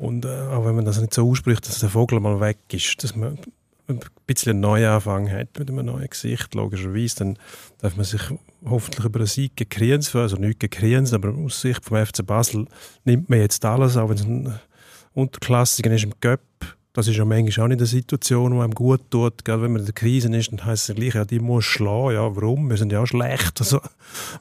Und 0.00 0.24
äh, 0.24 0.28
auch 0.28 0.64
wenn 0.64 0.74
man 0.74 0.86
das 0.86 0.98
nicht 0.98 1.12
so 1.12 1.30
ausspricht, 1.30 1.68
dass 1.68 1.80
der 1.80 1.90
Vogel 1.90 2.20
mal 2.20 2.40
weg 2.40 2.56
ist, 2.72 3.04
dass 3.04 3.14
man 3.14 3.38
ein 3.86 4.00
bisschen 4.26 4.52
einen 4.52 4.60
Neuanfang 4.60 5.30
hat 5.30 5.58
mit 5.58 5.68
einem 5.68 5.84
neuen 5.84 6.08
Gesicht, 6.08 6.54
logischerweise, 6.54 7.16
dann 7.16 7.38
darf 7.82 7.96
man 7.96 8.06
sich 8.06 8.22
hoffentlich 8.64 9.04
über 9.04 9.20
einen 9.20 9.26
Sieg 9.26 9.52
freuen, 9.70 10.02
also 10.14 10.36
nicht 10.36 10.70
Kriens, 10.70 11.12
aber 11.12 11.34
aus 11.34 11.60
Sicht 11.60 11.84
vom 11.84 12.04
FC 12.04 12.24
Basel 12.24 12.66
nimmt 13.04 13.28
man 13.28 13.40
jetzt 13.40 13.62
alles, 13.62 13.98
auch 13.98 14.08
wenn 14.08 14.16
es 14.16 14.24
ein 14.24 14.60
Unterklassiker 15.12 15.92
ist 15.92 16.04
im 16.04 16.14
Göpp. 16.18 16.40
Das 16.94 17.06
ist 17.06 17.16
ja 17.16 17.26
manchmal 17.26 17.66
auch 17.66 17.68
nicht 17.68 17.80
eine 17.80 17.86
Situation, 17.86 18.52
die 18.54 18.58
einem 18.58 18.74
gut 18.74 19.02
tut. 19.10 19.44
Gerade 19.44 19.62
wenn 19.62 19.72
man 19.72 19.80
in 19.80 19.86
der 19.86 19.94
Krise 19.94 20.34
ist, 20.34 20.50
dann 20.50 20.64
heisst 20.64 20.88
es 20.88 20.96
gleich, 20.96 21.14
ja, 21.14 21.26
die 21.26 21.40
muss 21.40 21.66
schlagen. 21.66 22.14
Ja, 22.14 22.34
warum? 22.34 22.70
Wir 22.70 22.78
sind 22.78 22.90
ja 22.90 23.02
auch 23.02 23.06
schlecht. 23.06 23.60
Also, 23.60 23.80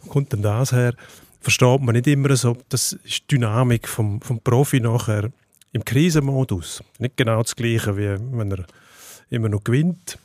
wo 0.04 0.10
kommt 0.10 0.32
denn 0.32 0.42
das 0.42 0.72
her? 0.72 0.94
Versteht 1.42 1.82
man 1.82 1.96
nicht 1.96 2.08
immer 2.08 2.34
so. 2.38 2.56
Das 2.70 2.94
ist 2.94 3.24
die 3.24 3.36
Dynamik 3.36 3.89
vom, 3.89 4.22
vom 4.22 4.39
Profi 4.39 4.80
nachher 4.80 5.32
im 5.72 5.86
Krisenmodus. 5.86 6.84
Nicht 6.98 7.18
genau 7.18 7.42
das 7.42 7.56
Gleiche, 7.56 7.98
wie 7.98 8.18
wenn 8.38 8.52
er 8.52 8.66
immer 9.30 9.50
noch 9.50 9.64
gewinnt. 9.64 10.18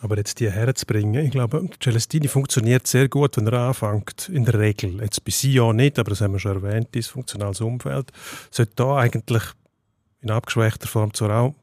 Aber 0.00 0.16
jetzt 0.16 0.38
die 0.38 0.50
herzubringen, 0.50 1.26
ich 1.26 1.32
glaube, 1.32 1.68
Celestini 1.82 2.28
funktioniert 2.28 2.86
sehr 2.86 3.08
gut, 3.08 3.36
wenn 3.36 3.48
er 3.48 3.68
anfängt, 3.68 4.28
in 4.28 4.44
der 4.44 4.58
Regel. 4.58 5.02
Jetzt 5.02 5.24
bei 5.24 5.32
Sion 5.32 5.76
nicht, 5.76 5.98
aber 5.98 6.10
das 6.10 6.20
haben 6.20 6.32
wir 6.32 6.38
schon 6.38 6.62
erwähnt, 6.62 6.88
dieses 6.94 7.10
funktionales 7.10 7.60
Umfeld. 7.60 8.12
Sollte 8.50 8.72
da 8.76 8.96
eigentlich 8.96 9.42
in 10.20 10.30
abgeschwächter 10.30 10.86
Form 10.86 11.12
zwar 11.14 11.40
auch 11.40 11.54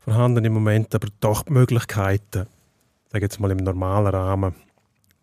vorhanden 0.00 0.44
im 0.44 0.52
Moment, 0.52 0.94
aber 0.94 1.08
doch 1.20 1.44
die 1.44 1.52
Möglichkeiten, 1.52 2.46
sage 3.10 3.24
jetzt 3.24 3.40
mal 3.40 3.50
im 3.50 3.58
normalen 3.58 4.08
Rahmen, 4.08 4.54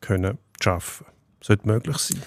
können 0.01 0.39
schaffen. 0.59 1.05
Sollte 1.41 1.67
möglich 1.67 1.97
sein. 1.97 2.23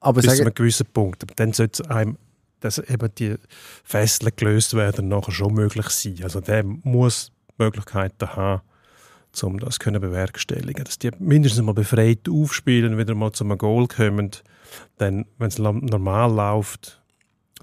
Aber 0.00 0.20
Bis 0.20 0.34
zu 0.34 0.42
einem 0.42 0.54
gewissen 0.54 0.86
Punkt. 0.86 1.22
Aber 1.22 1.34
dann 1.34 1.52
sollte 1.52 1.82
es 1.82 1.90
einem, 1.90 2.16
dass 2.60 2.78
eben 2.78 3.14
die 3.16 3.36
Fesseln 3.84 4.32
gelöst 4.36 4.74
werden, 4.74 5.08
nachher 5.08 5.32
schon 5.32 5.54
möglich 5.54 5.88
sein. 5.88 6.18
Also 6.22 6.40
der 6.40 6.64
muss 6.64 7.32
Möglichkeiten 7.58 8.36
haben, 8.36 8.62
um 9.42 9.58
das 9.58 9.78
zu 9.78 9.90
bewerkstelligen. 9.90 10.84
Dass 10.84 10.98
die 10.98 11.10
mindestens 11.18 11.62
mal 11.62 11.72
befreit 11.72 12.28
aufspielen, 12.28 12.98
wieder 12.98 13.14
mal 13.14 13.32
zu 13.32 13.44
einem 13.44 13.58
Goal 13.58 13.86
kommen, 13.86 14.30
dann, 14.98 15.26
wenn 15.38 15.48
es 15.48 15.58
normal 15.58 16.32
läuft, 16.32 17.00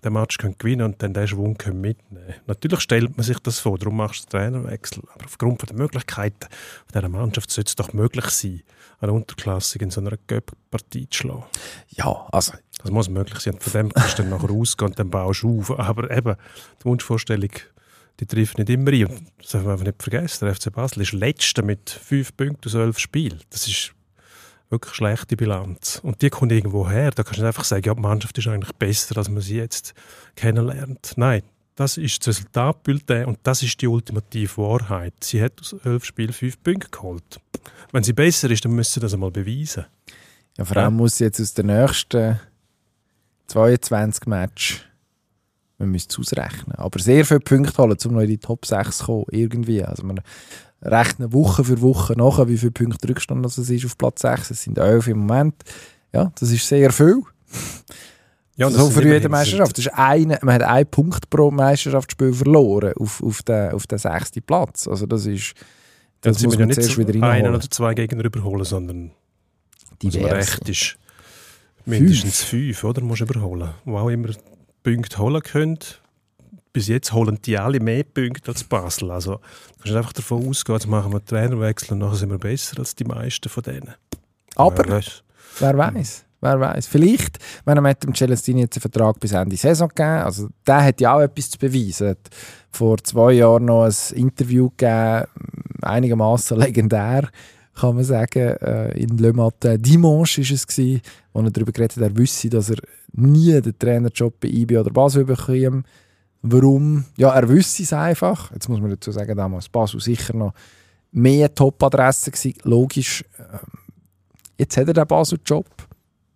den 0.04 0.13
Match 0.13 0.38
können 0.38 0.56
gewinnen 0.58 0.86
und 0.86 1.01
dann 1.01 1.13
den 1.13 1.27
Schwung 1.27 1.58
können 1.58 1.82
mitnehmen 1.82 2.36
Natürlich 2.46 2.82
stellt 2.82 3.18
man 3.18 3.25
sich 3.25 3.39
das 3.39 3.60
vor, 3.60 3.77
darum 3.77 3.98
machst 3.98 4.25
du 4.25 4.38
den 4.38 4.54
Trainerwechsel. 4.54 5.04
Aber 5.13 5.25
aufgrund 5.25 5.68
der 5.68 5.75
Möglichkeiten 5.75 6.48
dieser 6.94 7.10
Mannschaft 7.10 7.50
sollte 7.51 7.70
es 7.70 7.75
doch 7.75 7.94
möglich 7.94 8.25
sein, 8.25 8.62
eine 9.00 9.13
Unterklasse 9.13 9.80
in 9.80 9.92
so 9.92 10.01
einer 10.01 10.18
Göpp-Partie 10.27 11.10
zu 11.10 11.18
schlagen. 11.20 11.46
Ja, 11.89 12.27
also... 12.32 12.54
Das 12.79 12.91
muss 12.91 13.10
möglich 13.10 13.39
sein. 13.39 13.60
Von 13.60 13.74
dem 13.74 13.93
kannst 13.93 14.19
du 14.19 14.24
dann 14.24 14.31
nachher 14.31 14.50
rausgehen 14.50 14.91
und 14.91 15.00
dann 15.00 15.10
baust 15.10 15.43
du 15.43 15.60
auf. 15.60 15.79
Aber 15.79 16.12
eben, 16.12 16.36
die 16.79 16.86
Wunschvorstellung 16.86 17.51
die 18.19 18.25
trifft 18.25 18.57
nicht 18.57 18.69
immer 18.69 18.91
ein. 18.91 19.05
Und 19.05 19.31
das 19.38 19.51
darf 19.51 19.63
man 19.63 19.74
einfach 19.74 19.86
nicht 19.86 20.01
vergessen. 20.01 20.46
Der 20.46 20.55
FC 20.55 20.72
Basel 20.72 21.01
ist 21.03 21.13
letzter 21.13 21.63
mit 21.63 21.89
fünf 21.89 22.36
Punkten 22.36 22.67
aus 22.67 22.74
elf 22.74 23.00
Spielen. 23.00 23.41
Das 23.50 23.67
ist 23.67 23.93
wirklich 24.69 24.91
eine 24.91 24.96
schlechte 24.96 25.38
Bilanz. 25.38 26.00
Und 26.03 26.22
die 26.22 26.29
kommt 26.29 26.51
irgendwo 26.51 26.89
her. 26.89 27.12
Da 27.12 27.24
kannst 27.24 27.38
du 27.38 27.41
nicht 27.43 27.48
einfach 27.48 27.63
sagen, 27.63 27.84
ja, 27.86 27.93
die 27.93 28.01
Mannschaft 28.01 28.38
ist 28.38 28.48
eigentlich 28.48 28.74
besser, 28.74 29.17
als 29.17 29.29
man 29.29 29.41
sie 29.41 29.57
jetzt 29.57 29.93
kennenlernt. 30.36 31.13
Nein, 31.15 31.43
das 31.75 31.98
ist 31.98 32.25
das 32.25 32.38
Resultatbulletin 32.38 33.25
und 33.25 33.39
das 33.43 33.62
ist 33.62 33.79
die 33.81 33.88
ultimative 33.88 34.57
Wahrheit. 34.57 35.13
Sie 35.22 35.41
hat 35.41 35.60
aus 35.60 35.75
elf 35.84 36.03
Spielen 36.05 36.34
fünf 36.34 36.62
Punkte 36.63 36.89
geholt. 36.89 37.39
Wenn 37.91 38.03
sie 38.03 38.13
besser 38.13 38.50
ist, 38.50 38.65
dann 38.65 38.74
müssen 38.74 38.93
sie 38.93 39.00
das 39.00 39.13
einmal 39.13 39.31
beweisen. 39.31 39.86
Ja, 40.57 40.65
vor 40.65 40.77
allem 40.77 40.93
ja. 40.93 40.98
muss 40.98 41.17
sie 41.17 41.25
jetzt 41.25 41.39
aus 41.39 41.53
den 41.53 41.67
nächsten 41.67 42.39
22 43.48 44.27
Matches 44.27 44.82
man 45.77 45.92
müsste 45.92 46.13
es 46.13 46.20
ausrechnen. 46.20 46.75
Aber 46.75 47.00
sehr 47.00 47.25
viele 47.25 47.39
Punkte 47.39 47.82
holen, 47.82 47.98
um 48.06 48.13
noch 48.13 48.22
in 48.22 48.27
die 48.27 48.38
Top 48.38 48.66
6 48.66 48.98
zu 48.98 49.06
kommen, 49.06 49.25
irgendwie. 49.32 49.84
Also 49.84 50.04
man 50.04 50.22
rechnet 50.82 51.34
Woche 51.34 51.63
für 51.63 51.82
Woche 51.82 52.13
nach, 52.18 52.46
wie 52.48 52.58
viele 52.58 52.72
Punkte 52.72 53.10
Rückstand 53.10 53.46
das 53.46 53.58
ist 53.58 53.86
auf 53.86 53.98
Platz 53.98 54.22
6. 54.22 54.51
Es 54.51 54.63
sind 54.63 54.77
11 54.77 55.08
im 55.08 55.20
Moment. 55.20 55.56
Ja, 56.13 56.32
das 56.39 56.51
ist 56.51 56.68
sehr 56.68 56.92
viel. 56.92 57.22
Ja, 58.56 58.72
so 58.72 58.89
für 58.89 59.04
jede 59.04 59.30
Meisterschaft. 59.30 59.77
Das 59.77 59.86
ist 59.86 59.94
eine, 59.94 60.39
man 60.42 60.56
hat 60.56 60.63
einen 60.63 60.89
Punkt 60.89 61.30
pro 61.30 61.51
Meisterschaftsspiel 61.51 62.34
verloren 62.34 62.94
auf, 63.00 63.22
auf, 63.22 63.44
den, 63.44 63.72
auf 63.72 63.86
den 63.86 64.00
sechsten 64.00 64.42
Platz. 64.42 64.88
Also 64.88 65.06
das 65.06 65.25
ist... 65.25 65.54
Das 66.22 66.42
muss 66.42 66.58
man 66.58 66.68
ja 66.70 66.75
nicht 66.75 66.98
wieder 66.98 67.27
einen 67.27 67.54
oder 67.54 67.70
zwei 67.70 67.94
Gegner 67.94 68.25
überholen, 68.25 68.63
sondern 68.63 69.12
Diverse. 70.01 70.36
recht 70.36 70.70
ist 70.70 70.98
mindestens 71.88 72.44
fünf, 72.44 72.84
oder? 72.84 73.01
Musst 73.01 73.22
du 73.22 73.25
überholen. 73.25 73.70
Wo 73.86 73.98
auch 73.98 74.10
immer 74.10 74.29
Punkte 74.84 75.17
holen 75.17 75.41
können. 75.41 75.79
Bis 76.72 76.88
jetzt 76.88 77.12
holen 77.12 77.39
die 77.44 77.58
alle 77.58 77.79
mehr 77.79 78.03
Punkte 78.03 78.51
als 78.51 78.63
Basel. 78.63 79.12
Also 79.12 79.36
du 79.36 79.84
kannst 79.84 79.98
einfach 79.98 80.13
davon 80.13 80.48
ausgehen, 80.48 80.77
jetzt 80.77 80.88
machen 80.88 81.12
wir 81.12 81.25
Trainerwechsel 81.25 81.94
und 81.94 82.00
nachher 82.00 82.15
sind 82.15 82.29
wir 82.29 82.38
besser 82.38 82.79
als 82.79 82.96
die 82.96 83.03
meisten 83.03 83.50
von 83.50 83.63
denen. 83.63 83.96
Aber 84.56 84.86
wer 84.86 84.96
weiß. 84.98 85.24
Wer 85.60 85.77
weiß. 85.77 86.25
Wer 86.39 86.60
weiß. 86.60 86.86
Vielleicht, 86.86 87.39
wenn 87.65 87.77
er 87.77 87.82
mit 87.82 88.03
dem 88.03 88.13
Celestini 88.13 88.62
jetzt 88.62 88.77
einen 88.77 88.82
Vertrag 88.82 89.20
bis 89.20 89.32
Ende 89.32 89.58
Saison 89.58 89.89
gegeben 89.89 90.22
also 90.22 90.50
der 90.67 90.84
hat 90.84 91.01
ja 91.01 91.15
auch 91.15 91.22
etwas 91.22 91.50
zu 91.50 91.58
beweisen. 91.58 92.10
Hat 92.10 92.29
vor 92.70 92.98
zwei 93.00 93.34
Jahren 93.34 93.65
noch 93.65 93.86
ein 93.86 94.15
Interview 94.15 94.70
gegeben, 94.70 95.25
einigermaßen 95.82 96.58
legendär, 96.60 97.29
kann 97.79 97.96
man 97.96 98.03
sagen. 98.03 98.57
Äh, 98.57 99.00
in 99.00 99.17
Le 99.17 99.34
Matin 99.34 99.81
Dimanche 99.81 100.41
war 100.41 100.51
es, 100.55 100.67
gewesen, 100.67 101.01
wo 101.34 101.41
er 101.41 101.51
darüber 101.51 101.72
geredet 101.72 101.98
hat, 101.98 102.03
er 102.03 102.17
wüsste, 102.17 102.50
dass 102.50 102.69
er 102.69 102.77
nie 103.13 103.60
den 103.62 103.77
Trainerjob 103.77 104.39
bei 104.39 104.50
IB 104.50 104.77
oder 104.77 104.91
Basel 104.91 105.25
bekommen. 105.25 105.84
Warum? 106.41 107.05
Ja, 107.17 107.34
er 107.34 107.50
wüsste 107.50 107.84
es 107.84 107.93
einfach. 107.93 108.51
Jetzt 108.51 108.69
muss 108.69 108.79
man 108.79 108.91
dazu 108.91 109.12
sagen, 109.12 109.36
damals 109.36 109.69
Basel 109.69 110.00
sicher 110.00 110.36
noch 110.36 110.53
mehr 111.12 111.53
Top-Adressen 111.53 112.31
gewesen. 112.31 112.57
Logisch, 112.63 113.24
äh, 113.38 113.57
jetzt 114.57 114.77
hat 114.77 114.88
er 114.88 114.93
den 114.93 115.07
Basel-Job. 115.07 115.67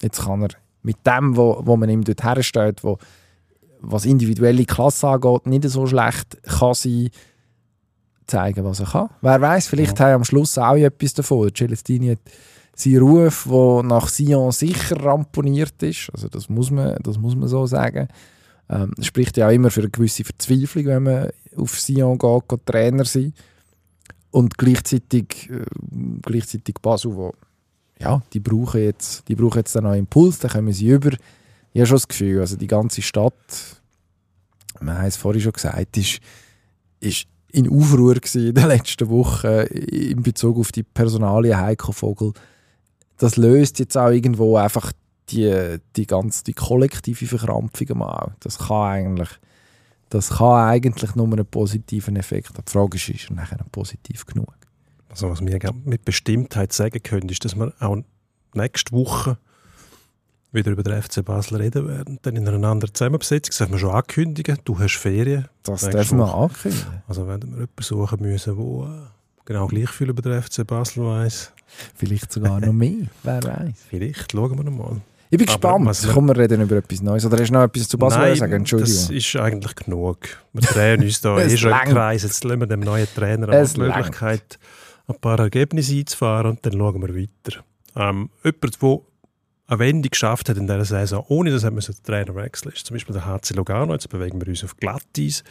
Jetzt 0.02 0.24
kann 0.24 0.44
er 0.44 0.50
mit 0.84 0.98
dem, 1.06 1.38
wo, 1.38 1.62
wo 1.64 1.78
man 1.78 1.90
ihm 1.90 2.04
dort 2.04 2.24
herstellt, 2.24 2.84
wo, 2.84 2.98
was 3.80 4.06
individuelle 4.06 4.66
Klasse 4.66 5.08
angeht, 5.08 5.46
nicht 5.46 5.70
so 5.70 5.86
schlecht 5.86 6.42
kann 6.44 6.74
sein, 6.74 7.10
zeigen, 8.32 8.64
was 8.64 8.80
er 8.80 8.88
kann. 8.88 9.10
Wer 9.22 9.40
weiß, 9.42 9.68
vielleicht 9.68 10.00
ja. 10.00 10.06
haben 10.06 10.16
am 10.16 10.24
Schluss 10.24 10.58
auch 10.58 10.76
etwas 10.76 11.14
davon. 11.14 11.54
Celestini 11.54 12.10
hat 12.10 12.20
sein 12.76 12.98
Ruf, 12.98 13.48
der 13.50 13.84
nach 13.84 14.08
Sion 14.08 14.52
sicher 14.52 15.04
ramponiert 15.04 15.82
ist. 15.84 16.10
Also 16.14 16.28
das 16.28 16.50
muss 16.50 16.72
man, 16.72 16.98
das 17.04 17.18
muss 17.18 17.36
man 17.36 17.48
so 17.48 17.66
sagen. 17.68 18.08
Ähm, 18.70 18.94
das 18.96 19.06
spricht 19.06 19.38
ja 19.38 19.48
auch 19.48 19.52
immer 19.52 19.70
für 19.70 19.82
eine 19.82 19.90
gewisse 19.90 20.24
Verzweiflung, 20.24 20.86
wenn 20.86 21.04
man 21.04 21.30
auf 21.56 21.80
Sion 21.80 22.18
geht, 22.18 22.48
geht 22.48 22.66
Trainer 22.66 23.06
sein. 23.06 23.34
Und 24.32 24.58
gleichzeitig, 24.58 25.50
äh, 25.50 25.66
gleichzeitig 26.22 26.76
Basel, 26.82 27.16
wo, 27.16 27.34
ja, 28.00 28.22
die 28.34 28.40
brauchen 28.40 28.82
jetzt, 28.82 29.28
die 29.28 29.36
brauchen 29.36 29.58
jetzt 29.58 29.76
einen 29.76 29.94
Impuls, 29.94 30.40
dann 30.40 30.52
kommen 30.52 30.74
sie 30.74 30.90
über. 30.90 31.12
Ich 31.74 31.82
habe 31.82 31.88
schon 31.88 31.96
das 31.98 32.08
Gefühl, 32.08 32.40
also 32.40 32.56
die 32.56 32.68
ganze 32.68 33.02
Stadt, 33.02 33.82
man 34.80 34.98
hat 34.98 35.08
es 35.08 35.18
vorhin 35.18 35.42
schon 35.42 35.54
gesagt, 35.54 35.98
ist, 35.98 36.20
ist 37.00 37.28
in 37.52 37.70
Aufruhr 37.70 38.16
in 38.34 38.54
den 38.54 38.68
letzten 38.68 39.10
Wochen 39.10 39.48
in 39.48 40.24
Bezug 40.24 40.58
auf 40.58 40.72
die 40.72 40.84
Personalie 40.84 41.58
Heiko 41.58 41.92
Vogel 41.92 42.34
das 43.22 43.38
löst 43.38 43.78
jetzt 43.80 43.98
auch 43.98 44.10
irgendwo 44.10 44.58
einfach 44.58 44.92
die, 45.30 45.78
die 45.96 46.08
ganze 46.08 46.44
die 46.44 46.54
kollektive 46.54 47.28
Verkrampfung 47.28 47.98
mal. 48.00 48.36
Das 48.40 48.58
kann 48.58 48.90
eigentlich 48.90 49.30
das 50.10 50.30
kann 50.30 50.68
eigentlich 50.68 51.16
nur 51.16 51.28
einen 51.28 51.46
positiven 51.46 52.18
Effekt 52.18 52.50
haben. 52.50 52.66
Die 52.68 52.72
Frage 52.72 52.98
ist, 52.98 53.08
ist 53.08 53.30
er 53.30 53.36
nachher 53.36 53.64
positiv 53.72 54.26
genug? 54.26 54.54
Also 55.08 55.30
was 55.30 55.40
wir 55.40 55.60
mit 55.86 56.04
Bestimmtheit 56.04 56.74
sagen 56.74 57.02
können, 57.02 57.30
ist, 57.30 57.46
dass 57.46 57.56
wir 57.56 57.74
auch 57.80 57.98
nächste 58.54 58.92
Woche 58.92 59.38
wieder 60.52 60.72
über 60.72 60.84
den 60.84 61.02
FC 61.02 61.24
Basel 61.24 61.58
reden 61.58 61.88
werden, 61.88 62.20
dann 62.22 62.36
in 62.36 62.48
einer 62.48 62.68
anderen 62.68 62.94
Zusammensetzung. 62.94 63.50
Das 63.52 63.58
dürfen 63.60 63.72
wir 63.74 63.80
schon 63.80 63.92
ankündigen. 63.92 64.58
Du 64.66 64.78
hast 64.80 64.96
Ferien. 64.98 65.48
Das 65.64 65.82
dürfen 65.90 66.18
wir 66.18 66.34
ankündigen. 66.34 67.04
Also 67.08 67.28
werden 67.28 67.50
wir 67.52 67.60
jemanden 67.60 67.82
suchen 67.84 68.22
müssen, 68.22 68.56
der 68.58 68.88
äh, 68.90 69.08
genau 69.46 69.68
gleich 69.68 69.90
viel 69.90 70.10
über 70.10 70.22
den 70.22 70.42
FC 70.42 70.66
Basel 70.68 71.06
weiss. 71.06 71.52
Vielleicht 71.96 72.32
sogar 72.34 72.60
noch 72.60 72.74
mehr, 72.74 73.08
wer 73.24 73.42
weiß. 73.44 73.74
Vielleicht, 73.90 74.32
schauen 74.34 74.58
wir 74.58 74.64
noch 74.64 74.72
mal. 74.72 75.02
Ich 75.34 75.38
bin 75.38 75.48
Aber 75.48 75.56
gespannt. 75.60 75.86
was 75.86 76.06
wir- 76.06 76.14
Komm, 76.14 76.28
wir 76.28 76.36
reden 76.38 76.60
über 76.62 76.76
etwas 76.76 77.02
Neues. 77.02 77.26
Oder 77.26 77.40
hast 77.40 77.48
du 77.48 77.54
noch 77.54 77.64
etwas 77.64 77.88
zu 77.88 77.98
Basel 77.98 78.20
Nein, 78.20 78.36
sagen? 78.36 78.52
das 78.52 78.58
Entschuldigung. 78.74 79.16
ist 79.16 79.36
eigentlich 79.38 79.76
genug. 79.76 80.18
Wir 80.52 80.62
drehen 80.62 81.02
uns 81.04 81.22
da 81.22 81.40
eh 81.40 81.56
schon 81.58 81.72
im. 81.72 81.78
Kreis. 81.94 82.24
Jetzt 82.24 82.44
lassen 82.44 82.60
wir 82.60 82.68
dem 82.68 82.82
neuen 82.82 83.08
Trainer 83.16 83.48
die 83.64 83.80
Möglichkeit, 83.80 84.60
ein 85.08 85.16
paar 85.22 85.40
Ergebnisse 85.40 85.96
einzufahren 85.96 86.52
und 86.52 86.66
dann 86.66 86.74
schauen 86.74 87.02
wir 87.02 87.16
weiter. 87.16 87.64
Ähm, 87.96 88.30
jemand, 88.44 88.82
der 88.82 89.00
eine 89.72 89.80
Wende 89.80 90.10
geschafft 90.10 90.50
hat 90.50 90.58
in 90.58 90.68
dieser 90.68 90.84
Saison, 90.84 91.24
ohne 91.30 91.50
dass 91.50 91.64
er 91.64 91.72
den 91.72 92.04
Trainer 92.04 92.36
wechseln 92.36 92.74
ist 92.74 92.86
zum 92.86 92.96
Beispiel 92.96 93.14
der 93.14 93.26
HC 93.26 93.54
Lugano. 93.56 93.94
Jetzt 93.94 94.10
bewegen 94.10 94.42
wir 94.42 94.48
uns 94.50 94.64
auf 94.64 94.76
Glatteis. 94.76 95.44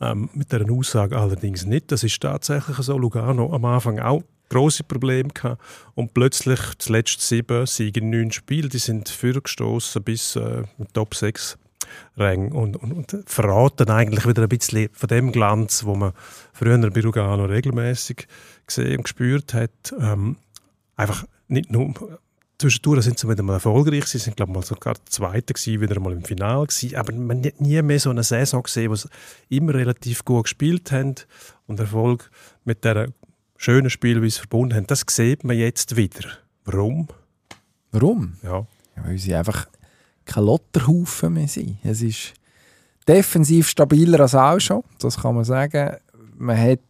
Ähm, 0.00 0.28
mit 0.34 0.50
dieser 0.50 0.68
Aussage 0.70 1.16
allerdings 1.16 1.64
nicht. 1.64 1.92
Das 1.92 2.02
ist 2.02 2.20
tatsächlich 2.20 2.76
so. 2.78 2.98
Lugano 2.98 3.54
am 3.54 3.64
Anfang 3.64 4.00
auch 4.00 4.22
große 4.48 4.82
Probleme 4.82 5.28
gehabt 5.28 5.62
und 5.94 6.12
plötzlich 6.12 6.58
die 6.84 6.92
letzten 6.92 7.20
sieben 7.20 7.66
Siege 7.66 8.00
in 8.00 8.10
neun 8.10 8.32
Spielen, 8.32 8.68
die 8.68 8.78
sind 8.78 9.08
vorgestoßen 9.08 10.02
bis 10.02 10.36
äh, 10.36 10.64
Top 10.92 11.14
6 11.14 11.56
Rang 12.16 12.50
und, 12.52 12.76
und, 12.76 12.92
und 12.92 13.16
verraten 13.26 13.90
eigentlich 13.90 14.26
wieder 14.26 14.42
ein 14.42 14.48
bisschen 14.48 14.88
von 14.92 15.08
dem 15.08 15.30
Glanz, 15.30 15.84
wo 15.84 15.94
man 15.94 16.12
früher 16.52 16.78
bei 16.90 17.00
Lugano 17.00 17.44
regelmäßig 17.44 18.26
gesehen 18.66 18.98
und 18.98 19.04
gespürt 19.04 19.54
hat. 19.54 19.94
Ähm, 20.00 20.36
einfach 20.96 21.24
nicht 21.48 21.70
nur 21.70 21.94
zwischendurch 22.62 23.04
sind 23.04 23.18
sie 23.18 23.28
wieder 23.28 23.42
mal 23.42 23.54
erfolgreich, 23.54 24.06
sie 24.06 24.18
sind 24.18 24.36
glaube 24.36 24.52
ich 24.52 24.56
mal 24.56 24.64
sogar 24.64 24.94
Zweiter 25.06 25.52
gewesen, 25.52 25.80
wieder 25.80 26.00
mal 26.00 26.12
im 26.12 26.24
Finale 26.24 26.66
gewesen, 26.66 26.96
aber 26.96 27.12
man 27.12 27.44
hat 27.44 27.60
nie 27.60 27.82
mehr 27.82 28.00
so 28.00 28.10
eine 28.10 28.22
Saison 28.22 28.62
gesehen, 28.62 28.90
wo 28.90 28.94
sie 28.94 29.08
immer 29.48 29.74
relativ 29.74 30.24
gut 30.24 30.44
gespielt 30.44 30.92
haben 30.92 31.16
und 31.66 31.80
Erfolg 31.80 32.30
mit 32.64 32.84
der 32.84 33.08
schönen 33.56 33.90
Spielweise 33.90 34.38
verbunden 34.38 34.76
haben. 34.76 34.86
Das 34.86 35.04
sieht 35.08 35.44
man 35.44 35.56
jetzt 35.56 35.96
wieder. 35.96 36.28
Warum? 36.64 37.08
Warum? 37.90 38.34
Ja, 38.42 38.66
Ja, 38.96 39.04
weil 39.04 39.18
sie 39.18 39.34
einfach 39.34 39.66
kein 40.24 40.44
Lotterhaufen 40.44 41.34
mehr 41.34 41.48
sind. 41.48 41.78
Es 41.82 42.00
ist 42.00 42.34
defensiv 43.08 43.68
stabiler 43.68 44.20
als 44.20 44.34
auch 44.34 44.60
schon, 44.60 44.84
das 45.00 45.20
kann 45.20 45.34
man 45.34 45.44
sagen. 45.44 45.96
Man 46.38 46.58
hat 46.58 46.80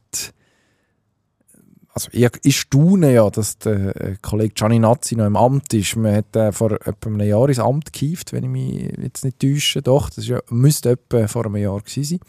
also 1.94 2.08
ich, 2.12 2.28
ich 2.42 2.60
staune 2.60 3.12
ja, 3.12 3.28
dass 3.28 3.58
der 3.58 3.96
äh, 3.96 4.16
Kollege 4.22 4.54
Gianni 4.54 4.78
Nazzi 4.78 5.14
noch 5.14 5.26
im 5.26 5.36
Amt 5.36 5.74
ist. 5.74 5.96
Man 5.96 6.16
hat 6.16 6.34
äh, 6.34 6.50
vor 6.50 6.72
etwa 6.72 7.08
einem 7.08 7.20
Jahr 7.20 7.48
ins 7.48 7.58
Amt 7.58 7.92
gehievt, 7.92 8.32
wenn 8.32 8.44
ich 8.44 8.50
mich 8.50 8.98
jetzt 8.98 9.24
nicht 9.24 9.38
täusche. 9.38 9.82
Doch, 9.82 10.08
das 10.08 10.26
ja, 10.26 10.40
müsste 10.48 10.92
etwa 10.92 11.28
vor 11.28 11.44
einem 11.44 11.56
Jahr 11.56 11.80
gewesen 11.80 12.04
sein. 12.04 12.20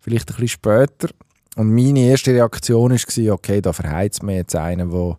Vielleicht 0.00 0.30
ein 0.30 0.36
bisschen 0.36 0.48
später. 0.48 1.08
Und 1.54 1.72
meine 1.72 2.00
erste 2.00 2.32
Reaktion 2.32 2.90
war, 2.90 3.34
okay, 3.34 3.60
da 3.60 3.72
verheizt 3.72 4.22
man 4.22 4.34
jetzt 4.34 4.56
einen, 4.56 4.90
der 4.90 5.18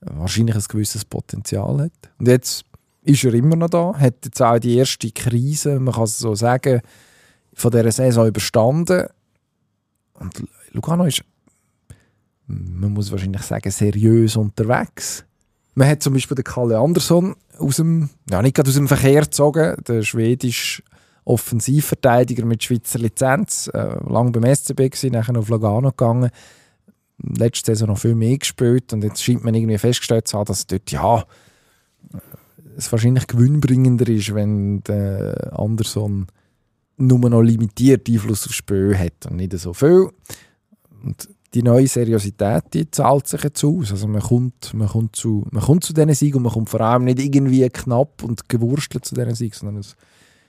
wahrscheinlich 0.00 0.56
ein 0.56 0.64
gewisses 0.68 1.04
Potenzial 1.04 1.80
hat. 1.80 1.92
Und 2.18 2.28
jetzt 2.28 2.64
ist 3.04 3.24
er 3.24 3.34
immer 3.34 3.56
noch 3.56 3.70
da, 3.70 3.94
hat 3.94 4.24
jetzt 4.24 4.42
auch 4.42 4.58
die 4.58 4.76
erste 4.76 5.10
Krise, 5.10 5.80
man 5.80 5.94
kann 5.94 6.04
es 6.04 6.18
so 6.18 6.34
sagen, 6.34 6.82
von 7.54 7.70
dieser 7.70 7.90
Saison 7.90 8.26
überstanden. 8.26 9.06
Und 10.14 10.44
Lugano 10.72 11.04
ist, 11.04 11.24
man 12.46 12.92
muss 12.92 13.10
wahrscheinlich 13.10 13.42
sagen, 13.42 13.70
seriös 13.70 14.36
unterwegs. 14.36 15.24
Man 15.74 15.88
hat 15.88 16.02
zum 16.02 16.14
Beispiel 16.14 16.34
den 16.34 16.44
Kalle 16.44 16.78
Andersson 16.78 17.34
aus 17.58 17.76
dem, 17.76 18.10
ja 18.30 18.42
nicht 18.42 18.54
gerade 18.54 18.68
aus 18.68 18.74
dem 18.74 18.88
Verkehr 18.88 19.22
gezogen, 19.22 19.76
der 19.86 20.02
schwedische 20.02 20.82
Offensivverteidiger 21.24 22.44
mit 22.44 22.62
Schweizer 22.62 22.98
Lizenz, 22.98 23.70
äh, 23.72 23.96
lang 24.08 24.32
beim 24.32 24.44
SCB 24.44 24.90
gewesen, 24.90 25.12
nachher 25.12 25.38
auf 25.38 25.48
Lugano 25.48 25.90
gegangen, 25.90 26.30
letzte 27.18 27.72
Saison 27.72 27.88
noch 27.88 27.98
viel 27.98 28.14
mehr 28.14 28.36
gespielt 28.36 28.92
und 28.92 29.04
jetzt 29.04 29.22
scheint 29.22 29.44
man 29.44 29.54
irgendwie 29.54 29.78
festgestellt 29.78 30.26
zu 30.26 30.38
haben, 30.38 30.46
dass 30.46 30.66
dort 30.66 30.90
ja 30.90 31.24
es 32.76 32.90
wahrscheinlich 32.90 33.26
gewinnbringender 33.26 34.08
ist, 34.08 34.34
wenn 34.34 34.82
der 34.82 35.52
Anderson 35.58 36.26
nur 36.96 37.30
noch 37.30 37.42
limitiert 37.42 38.08
Einfluss 38.08 38.46
aufs 38.46 38.56
Spiel 38.56 38.96
hat 38.96 39.26
und 39.30 39.36
nicht 39.36 39.56
so 39.58 39.72
viel. 39.72 40.08
Und 41.02 41.28
die 41.54 41.62
neue 41.62 41.86
Seriosität, 41.86 42.64
die 42.72 42.90
zahlt 42.90 43.28
sich 43.28 43.42
jetzt 43.42 43.62
aus. 43.64 43.90
Also 43.90 44.08
man 44.08 44.22
kommt, 44.22 44.72
man 44.74 44.88
kommt 44.88 45.16
zu, 45.16 45.46
man 45.50 45.62
kommt 45.62 45.84
zu 45.84 45.92
diesen 45.92 46.14
Siegen 46.14 46.38
und 46.38 46.44
man 46.44 46.52
kommt 46.52 46.70
vor 46.70 46.80
allem 46.80 47.04
nicht 47.04 47.20
irgendwie 47.20 47.68
knapp 47.68 48.22
und 48.22 48.48
gewurstelt 48.48 49.04
zu 49.04 49.14
diesen 49.14 49.34
Siegen, 49.34 49.54
sondern 49.54 49.76
es, 49.78 49.96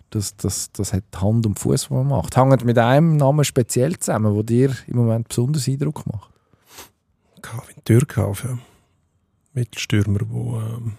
das, 0.09 0.35
das, 0.37 0.71
das 0.71 0.93
hat 0.93 1.03
Hand 1.15 1.45
und 1.45 1.59
Fuß, 1.59 1.89
was 1.89 1.89
man 1.89 2.07
macht. 2.07 2.37
Hängt 2.37 2.63
mit 2.63 2.77
einem 2.77 3.17
Namen 3.17 3.43
speziell 3.43 3.97
zusammen, 3.97 4.33
der 4.33 4.43
dir 4.43 4.75
im 4.87 4.97
Moment 4.97 5.27
besonders 5.27 5.67
Eindruck 5.67 6.05
macht. 6.05 6.31
Calvin 7.41 7.83
Türkauf, 7.83 8.43
ja. 8.43 8.57
Mittelstürmer, 9.53 10.19
wo 10.29 10.59
ähm, 10.59 10.93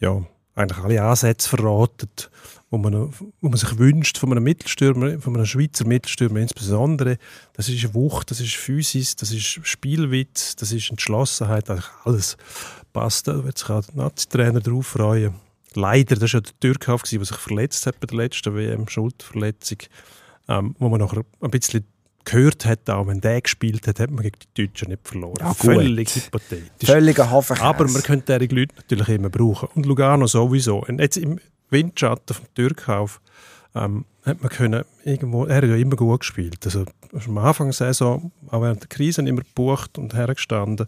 ja, 0.00 0.22
eigentlich 0.54 0.78
alle 0.78 1.02
Ansätze 1.02 1.48
verratet, 1.48 2.30
wo 2.72 2.78
man, 2.78 3.10
wo 3.42 3.48
man 3.48 3.58
sich 3.58 3.78
wünscht 3.78 4.16
von 4.16 4.32
einem 4.32 4.44
Mittelstürmer, 4.44 5.20
von 5.20 5.36
einem 5.36 5.44
Schweizer 5.44 5.86
Mittelstürmer 5.86 6.40
insbesondere. 6.40 7.18
Das 7.52 7.68
ist 7.68 7.92
Wucht, 7.92 8.30
das 8.30 8.40
ist 8.40 8.54
Physis, 8.54 9.14
das 9.14 9.30
ist 9.30 9.60
Spielwitz, 9.62 10.56
das 10.56 10.72
ist 10.72 10.88
Entschlossenheit, 10.88 11.68
eigentlich 11.68 11.90
alles 12.04 12.38
passt. 12.94 13.28
Da 13.28 13.44
wird 13.44 13.58
sich 13.58 13.68
auch 13.68 13.84
der 13.84 13.94
Nazi-Trainer 13.94 14.60
darauf 14.60 14.86
freuen. 14.86 15.34
Leider, 15.74 16.16
das 16.16 16.32
war 16.32 16.40
ja 16.40 16.40
der 16.40 16.60
Türkauf, 16.60 17.02
der 17.02 17.22
sich 17.22 17.36
verletzt 17.36 17.86
hat 17.86 18.00
bei 18.00 18.06
der 18.06 18.16
letzten 18.16 18.54
WM, 18.54 18.88
Schulterverletzung, 18.88 19.78
ähm, 20.48 20.74
wo 20.78 20.88
man 20.88 21.00
nachher 21.00 21.24
ein 21.42 21.50
bisschen 21.50 21.84
gehört 22.24 22.64
hat, 22.64 22.88
auch 22.88 23.06
wenn 23.06 23.20
der 23.20 23.42
gespielt 23.42 23.86
hat, 23.86 24.00
hat 24.00 24.10
man 24.10 24.22
gegen 24.22 24.38
die 24.56 24.66
Deutschen 24.66 24.88
nicht 24.88 25.06
verloren. 25.06 25.36
Ja. 25.40 25.52
Völlig 25.52 26.14
hypothetisch. 26.14 26.88
Völliger 26.88 27.30
Hafen. 27.30 27.58
Aber 27.60 27.86
man 27.86 28.02
könnte 28.02 28.38
diese 28.38 28.54
Leute 28.54 28.74
natürlich 28.76 29.08
immer 29.10 29.28
brauchen. 29.28 29.68
Und 29.74 29.84
Lugano 29.84 30.26
sowieso. 30.26 30.78
Und 30.78 31.00
jetzt 31.00 31.18
im 31.18 31.38
Windschatten 31.72 32.34
vom 32.34 32.46
Türkauf 32.54 33.20
ähm, 33.74 34.04
hat 34.24 34.40
man 34.40 34.50
können 34.50 34.84
irgendwo, 35.04 35.46
er 35.46 35.56
hat 35.56 35.64
ja 35.64 35.76
immer 35.76 35.96
gut 35.96 36.20
gespielt. 36.20 36.64
Also 36.64 36.84
am 37.26 37.38
Anfang 37.38 37.68
der 37.68 37.74
Saison, 37.74 38.30
auch 38.50 38.62
während 38.62 38.82
der 38.82 38.88
Krise 38.88 39.22
immer 39.22 39.42
gebucht 39.42 39.98
und 39.98 40.14
hergestanden. 40.14 40.86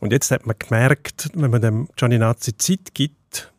Und 0.00 0.12
jetzt 0.12 0.30
hat 0.30 0.46
man 0.46 0.56
gemerkt, 0.58 1.30
wenn 1.34 1.50
man 1.50 1.62
dem 1.62 1.88
Gianninazzi 1.96 2.56
Zeit 2.56 2.94
gibt, 2.94 3.52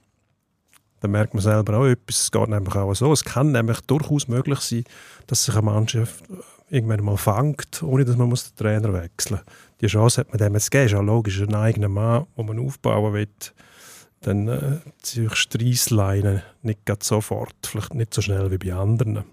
dann 1.00 1.12
merkt 1.12 1.34
man 1.34 1.42
selber 1.42 1.78
auch 1.78 1.86
etwas. 1.86 2.22
Es 2.22 2.32
geht 2.32 2.48
nämlich 2.48 2.76
auch 2.76 2.94
so. 2.94 3.12
Es 3.12 3.24
kann 3.24 3.52
nämlich 3.52 3.82
durchaus 3.82 4.28
möglich 4.28 4.60
sein, 4.60 4.84
dass 5.28 5.46
sich 5.46 5.56
eine 5.56 5.64
Mannschaft 5.64 6.24
irgendwann 6.70 7.04
mal 7.04 7.18
fängt, 7.18 7.82
ohne 7.84 8.06
dass 8.06 8.18
man 8.18 8.30
muss 8.30 8.54
den 8.54 8.58
Trainer 8.58 8.94
wechseln 8.94 9.42
muss. 9.44 9.56
Die 9.82 9.88
Chance 9.88 10.22
hat 10.22 10.30
man 10.30 10.38
dem 10.38 10.54
jetzt 10.54 10.70
gegeben. 10.70 10.88
Ist 10.88 10.96
auch 10.96 11.04
logisch, 11.04 11.42
ein 11.42 11.56
eigener 11.56 11.90
Mann, 11.90 12.28
den 12.38 12.46
man 12.46 12.60
aufbauen 12.60 13.14
will, 13.14 13.28
dann 14.22 14.48
äh, 14.48 14.78
ziehe 15.02 15.28
ich 15.28 15.36
Streissleinen 15.36 16.44
nicht 16.62 16.86
gerade 16.86 17.04
sofort, 17.04 17.56
vielleicht 17.64 17.94
nicht 17.94 18.14
so 18.14 18.22
schnell 18.22 18.52
wie 18.52 18.58
bei 18.58 18.74
anderen. 18.74 19.24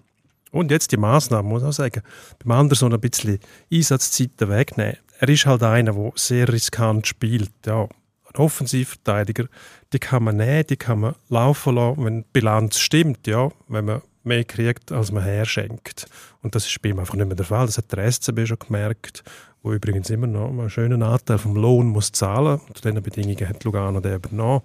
Und 0.51 0.71
jetzt 0.71 0.91
die 0.91 0.97
Massnahmen, 0.97 1.47
muss 1.47 1.61
ich 1.61 1.67
auch 1.67 1.73
sagen, 1.73 2.01
beim 2.43 2.51
anderen 2.51 2.77
so 2.77 2.87
ein 2.87 2.99
bisschen 2.99 3.39
Einsatzzeiten 3.71 4.49
wegnehmen. 4.49 4.97
Er 5.19 5.29
ist 5.29 5.45
halt 5.45 5.63
einer, 5.63 5.93
der 5.93 6.11
sehr 6.15 6.51
riskant 6.51 7.05
spielt. 7.05 7.51
Ja, 7.65 7.83
ein 7.83 8.35
Offensivverteidiger, 8.35 9.45
die 9.93 9.99
kann 9.99 10.23
man 10.23 10.37
nehmen, 10.37 10.65
die 10.67 10.77
kann 10.77 10.99
man 11.01 11.15
laufen 11.29 11.75
lassen, 11.75 12.05
wenn 12.05 12.21
die 12.21 12.27
Bilanz 12.33 12.79
stimmt, 12.79 13.27
ja, 13.27 13.49
wenn 13.67 13.85
man 13.85 14.01
mehr 14.23 14.43
kriegt, 14.43 14.91
als 14.91 15.11
man 15.11 15.23
herschenkt. 15.23 16.07
Und 16.41 16.55
das 16.55 16.65
ist 16.65 16.81
bei 16.81 16.89
ihm 16.89 16.99
einfach 16.99 17.15
nicht 17.15 17.27
mehr 17.27 17.35
der 17.35 17.45
Fall. 17.45 17.65
Das 17.65 17.77
hat 17.77 17.91
der 17.91 18.11
SCB 18.11 18.45
schon 18.45 18.59
gemerkt, 18.59 19.23
wo 19.61 19.73
übrigens 19.73 20.09
immer 20.09 20.27
noch 20.27 20.49
einen 20.49 20.69
schönen 20.69 21.03
Anteil 21.03 21.37
vom 21.37 21.55
Lohn 21.55 21.87
muss 21.87 22.11
zahlen. 22.11 22.59
Unter 22.67 22.89
diesen 22.89 23.03
Bedingungen 23.03 23.49
hat 23.49 23.63
Lugano 23.63 23.99
den 23.99 24.15
übernommen. 24.15 24.61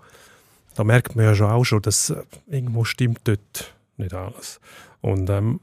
Da 0.74 0.84
merkt 0.84 1.16
man 1.16 1.24
ja 1.24 1.34
schon 1.34 1.50
auch 1.50 1.64
schon, 1.64 1.82
dass 1.82 2.10
äh, 2.10 2.22
irgendwo 2.48 2.84
stimmt 2.84 3.20
dort 3.24 3.74
nicht 3.96 4.14
alles. 4.14 4.60
Und 5.00 5.30
ähm, 5.30 5.60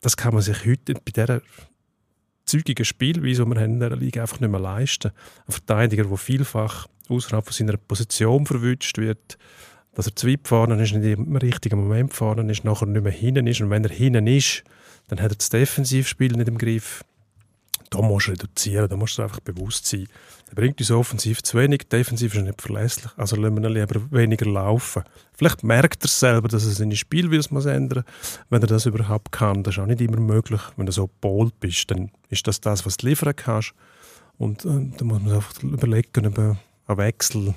das 0.00 0.16
kann 0.16 0.34
man 0.34 0.42
sich 0.42 0.64
heute 0.66 0.94
bei 0.94 1.12
dieser 1.14 1.40
zügigen 2.44 2.84
Spielweise, 2.84 3.44
die 3.44 3.50
wir 3.50 3.60
haben 3.60 3.72
in 3.74 3.80
dieser 3.80 3.96
Liga, 3.96 4.22
einfach 4.22 4.40
nicht 4.40 4.50
mehr 4.50 4.60
leisten. 4.60 5.10
Ein 5.46 5.52
Verteidiger, 5.52 6.04
der 6.04 6.16
vielfach 6.16 6.86
außerhalb 7.08 7.44
von 7.44 7.52
seiner 7.52 7.76
Position 7.76 8.46
verwünscht 8.46 8.98
wird, 8.98 9.36
dass 9.94 10.06
er 10.06 10.14
zu 10.14 10.28
weit 10.28 10.46
vorne 10.46 10.80
ist, 10.80 10.92
nicht 10.92 11.18
im 11.18 11.36
richtigen 11.36 11.80
Moment 11.80 12.14
vorne 12.14 12.50
ist, 12.50 12.64
nachher 12.64 12.86
nicht 12.86 13.02
mehr 13.02 13.12
hinten 13.12 13.46
ist. 13.46 13.60
Und 13.60 13.70
wenn 13.70 13.84
er 13.84 13.90
hinten 13.90 14.26
ist, 14.26 14.62
dann 15.08 15.20
hat 15.20 15.32
er 15.32 15.36
das 15.36 15.48
Defensivspiel 15.48 16.32
nicht 16.32 16.48
im 16.48 16.58
Griff. 16.58 17.04
Da 17.90 18.02
musst 18.02 18.26
du 18.26 18.32
reduzieren, 18.32 18.88
da 18.88 18.96
musst 18.96 19.18
du 19.18 19.22
einfach 19.22 19.40
bewusst 19.40 19.86
sein. 19.86 20.06
Der 20.48 20.54
bringt 20.54 20.80
uns 20.80 20.90
offensiv 20.90 21.42
zu 21.42 21.58
wenig, 21.58 21.88
defensiv 21.88 22.34
ist 22.34 22.38
er 22.38 22.44
nicht 22.44 22.62
verlässlich, 22.62 23.10
also 23.16 23.36
lassen 23.36 23.60
wir 23.60 23.68
ihn 23.68 23.74
lieber 23.74 24.00
weniger 24.10 24.46
laufen. 24.46 25.02
Vielleicht 25.32 25.64
merkt 25.64 26.04
er 26.04 26.08
selber, 26.08 26.48
dass 26.48 26.64
er 26.64 26.72
seine 26.72 26.96
Spielweise 26.96 27.52
muss 27.52 27.66
ändern 27.66 28.04
wenn 28.50 28.62
er 28.62 28.68
das 28.68 28.86
überhaupt 28.86 29.32
kann. 29.32 29.62
Das 29.62 29.74
ist 29.74 29.80
auch 29.80 29.86
nicht 29.86 30.00
immer 30.00 30.20
möglich. 30.20 30.60
Wenn 30.76 30.86
du 30.86 30.92
so 30.92 31.10
bold 31.20 31.58
bist, 31.60 31.90
dann 31.90 32.10
ist 32.28 32.46
das 32.46 32.60
das, 32.60 32.86
was 32.86 32.96
du 32.96 33.08
liefern 33.08 33.34
kannst. 33.34 33.74
Und 34.38 34.64
äh, 34.64 34.90
da 34.96 35.04
muss 35.04 35.22
man 35.22 35.32
einfach 35.32 35.62
überlegen, 35.62 36.26
ob 36.26 36.38
einen 36.38 36.58
Wechsel 36.86 37.54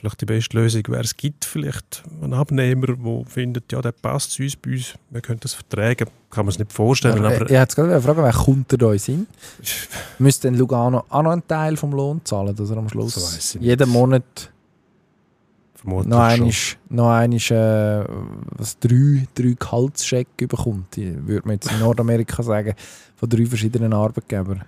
vielleicht 0.00 0.20
die 0.20 0.26
beste 0.26 0.56
Lösung 0.56 0.82
wäre, 0.88 1.02
es 1.02 1.16
gibt 1.16 1.44
vielleicht 1.44 2.02
einen 2.22 2.32
Abnehmer, 2.32 2.86
der 2.86 3.24
findet, 3.26 3.70
ja, 3.70 3.82
der 3.82 3.92
passt 3.92 4.32
zu 4.32 4.42
uns, 4.42 4.56
bei 4.56 4.72
uns, 4.72 4.94
wir 5.10 5.20
können 5.20 5.40
das 5.40 5.54
vertragen. 5.54 6.08
Kann 6.30 6.46
man 6.46 6.52
es 6.52 6.58
nicht 6.58 6.72
vorstellen, 6.72 7.22
Ja, 7.22 7.28
aber 7.28 7.50
ich 7.50 7.56
hätte 7.56 7.74
gerade 7.76 8.00
fragen, 8.00 8.22
wer 8.22 8.32
kommt 8.32 8.72
da 8.72 8.74
in 8.74 8.92
den 8.92 8.98
Sinn? 8.98 9.26
Müsste 10.18 10.48
denn 10.48 10.58
Lugano 10.58 11.04
auch 11.08 11.22
noch 11.22 11.32
einen 11.32 11.46
Teil 11.46 11.76
vom 11.76 11.92
Lohn 11.92 12.20
zahlen, 12.24 12.54
dass 12.54 12.70
er 12.70 12.78
am 12.78 12.88
Schluss 12.88 13.56
jeden. 13.60 13.88
Monat 13.90 14.50
vermutlich 15.74 16.10
noch 16.10 16.20
einmal, 16.20 16.52
noch 16.88 17.10
einmal 17.10 17.38
äh, 17.38 18.04
was, 18.56 18.78
drei, 18.78 19.26
drei 19.34 19.56
Gehaltscheck 19.58 20.28
bekommt, 20.36 20.96
würde 20.96 21.46
man 21.46 21.54
jetzt 21.54 21.70
in 21.70 21.78
Nordamerika 21.80 22.42
sagen, 22.42 22.74
von 23.16 23.28
drei 23.28 23.46
verschiedenen 23.46 23.92
Arbeitgebern. 23.92 24.62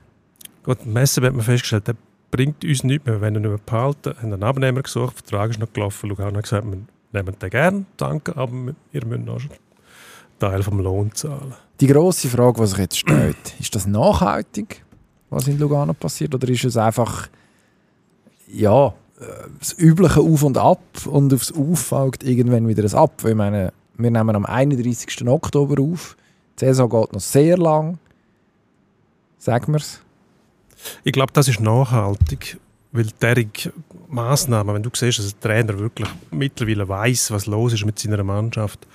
Gut, 0.62 0.85
Messen 0.87 1.25
hat 1.25 1.35
man 1.35 1.45
festgestellt, 1.45 1.88
der 1.88 1.97
bringt 2.33 2.64
uns 2.64 2.83
nichts 2.83 3.07
mehr, 3.07 3.21
wenn 3.21 3.35
er 3.37 3.40
nicht 3.40 3.51
mehr 3.51 3.61
behalten. 3.64 4.16
haben 4.16 4.33
einen 4.33 4.42
Abnehmer 4.42 4.83
gesucht, 4.83 5.14
der 5.14 5.23
Vertrag 5.23 5.51
ist 5.51 5.61
noch 5.61 5.73
gelaufen. 5.73 6.09
Lugano 6.09 6.37
hat 6.38 6.45
gesagt, 6.45 6.66
wir 6.66 6.79
nehmen 7.12 7.38
den 7.40 7.51
gerne, 7.51 7.85
danke, 7.97 8.37
aber 8.37 8.75
ihr 8.92 9.07
müsst 9.07 9.25
noch 9.25 9.37
einen 9.37 9.51
Teil 10.40 10.62
vom 10.64 10.81
Lohn 10.81 11.14
zahlen. 11.14 11.55
Die 11.79 11.87
grosse 11.87 12.29
Frage, 12.29 12.61
die 12.61 12.66
sich 12.66 12.79
jetzt 12.79 12.99
stellt, 12.99 13.37
ist 13.61 13.75
das 13.75 13.87
nachhaltig, 13.87 14.85
was 15.31 15.47
in 15.47 15.59
Lugano 15.59 15.92
passiert, 15.92 16.35
oder 16.35 16.49
ist 16.49 16.64
es 16.64 16.77
einfach 16.77 17.29
ja, 18.49 18.88
äh, 19.21 19.49
das 19.59 19.79
übliche 19.79 20.21
Auf 20.21 20.42
und 20.42 20.59
Ab 20.59 20.81
und 21.07 21.33
aufs 21.35 21.53
Auf 21.53 21.81
folgt 21.81 22.25
irgendwann 22.25 22.66
wieder 22.66 22.83
ein 22.83 22.95
Ab? 22.95 23.23
Ich 23.27 23.35
meine, 23.35 23.73
wir 23.97 24.11
nehmen 24.11 24.35
am 24.35 24.47
31. 24.47 25.29
Oktober 25.29 25.83
auf, 25.83 26.16
die 26.59 26.64
Saison 26.64 26.88
geht 26.88 27.12
noch 27.12 27.21
sehr 27.21 27.59
lang, 27.59 27.99
sagen 29.38 29.73
wir 29.73 29.81
es. 29.81 30.01
Ich 31.05 31.12
glaube, 31.12 31.33
das 31.33 31.49
ist 31.49 31.61
nachhaltig, 31.61 32.59
weil 32.92 33.07
derige 33.21 33.73
Massnahmen, 34.09 34.75
wenn 34.75 34.83
du 34.83 34.90
siehst, 34.92 35.18
dass 35.18 35.35
ein 35.35 35.40
Trainer 35.40 35.79
wirklich 35.79 36.09
mittlerweile 36.31 36.88
weiß, 36.88 37.31
was 37.31 37.47
los 37.47 37.73
ist 37.73 37.87
mit 37.87 37.99
seiner 37.99 38.23
Mannschaft 38.23 38.87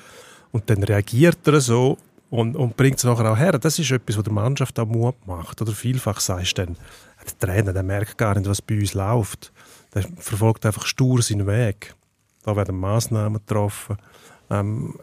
und 0.51 0.69
dann 0.69 0.83
reagiert 0.83 1.39
er 1.47 1.59
so 1.59 1.97
und, 2.29 2.55
und 2.55 2.75
bringt 2.75 2.97
es 2.97 3.03
nachher 3.03 3.31
auch 3.31 3.37
her, 3.37 3.53
das 3.53 3.79
ist 3.79 3.91
etwas, 3.91 4.17
was 4.17 4.23
der 4.23 4.33
Mannschaft 4.33 4.79
auch 4.79 4.85
Mut 4.85 5.15
macht. 5.25 5.61
Oder 5.61 5.71
vielfach 5.71 6.19
sagst 6.19 6.57
du 6.57 6.65
dann, 6.65 6.77
der 7.25 7.39
Trainer 7.39 7.73
der 7.73 7.83
merkt 7.83 8.17
gar 8.17 8.35
nicht, 8.35 8.49
was 8.49 8.61
bei 8.61 8.79
uns 8.79 8.93
läuft. 8.93 9.51
Der 9.93 10.03
verfolgt 10.17 10.65
einfach 10.65 10.85
stur 10.85 11.21
seinen 11.21 11.47
Weg. 11.47 11.95
Da 12.43 12.55
werden 12.55 12.79
Massnahmen 12.79 13.41
getroffen. 13.45 13.97
Ähm, 14.49 14.99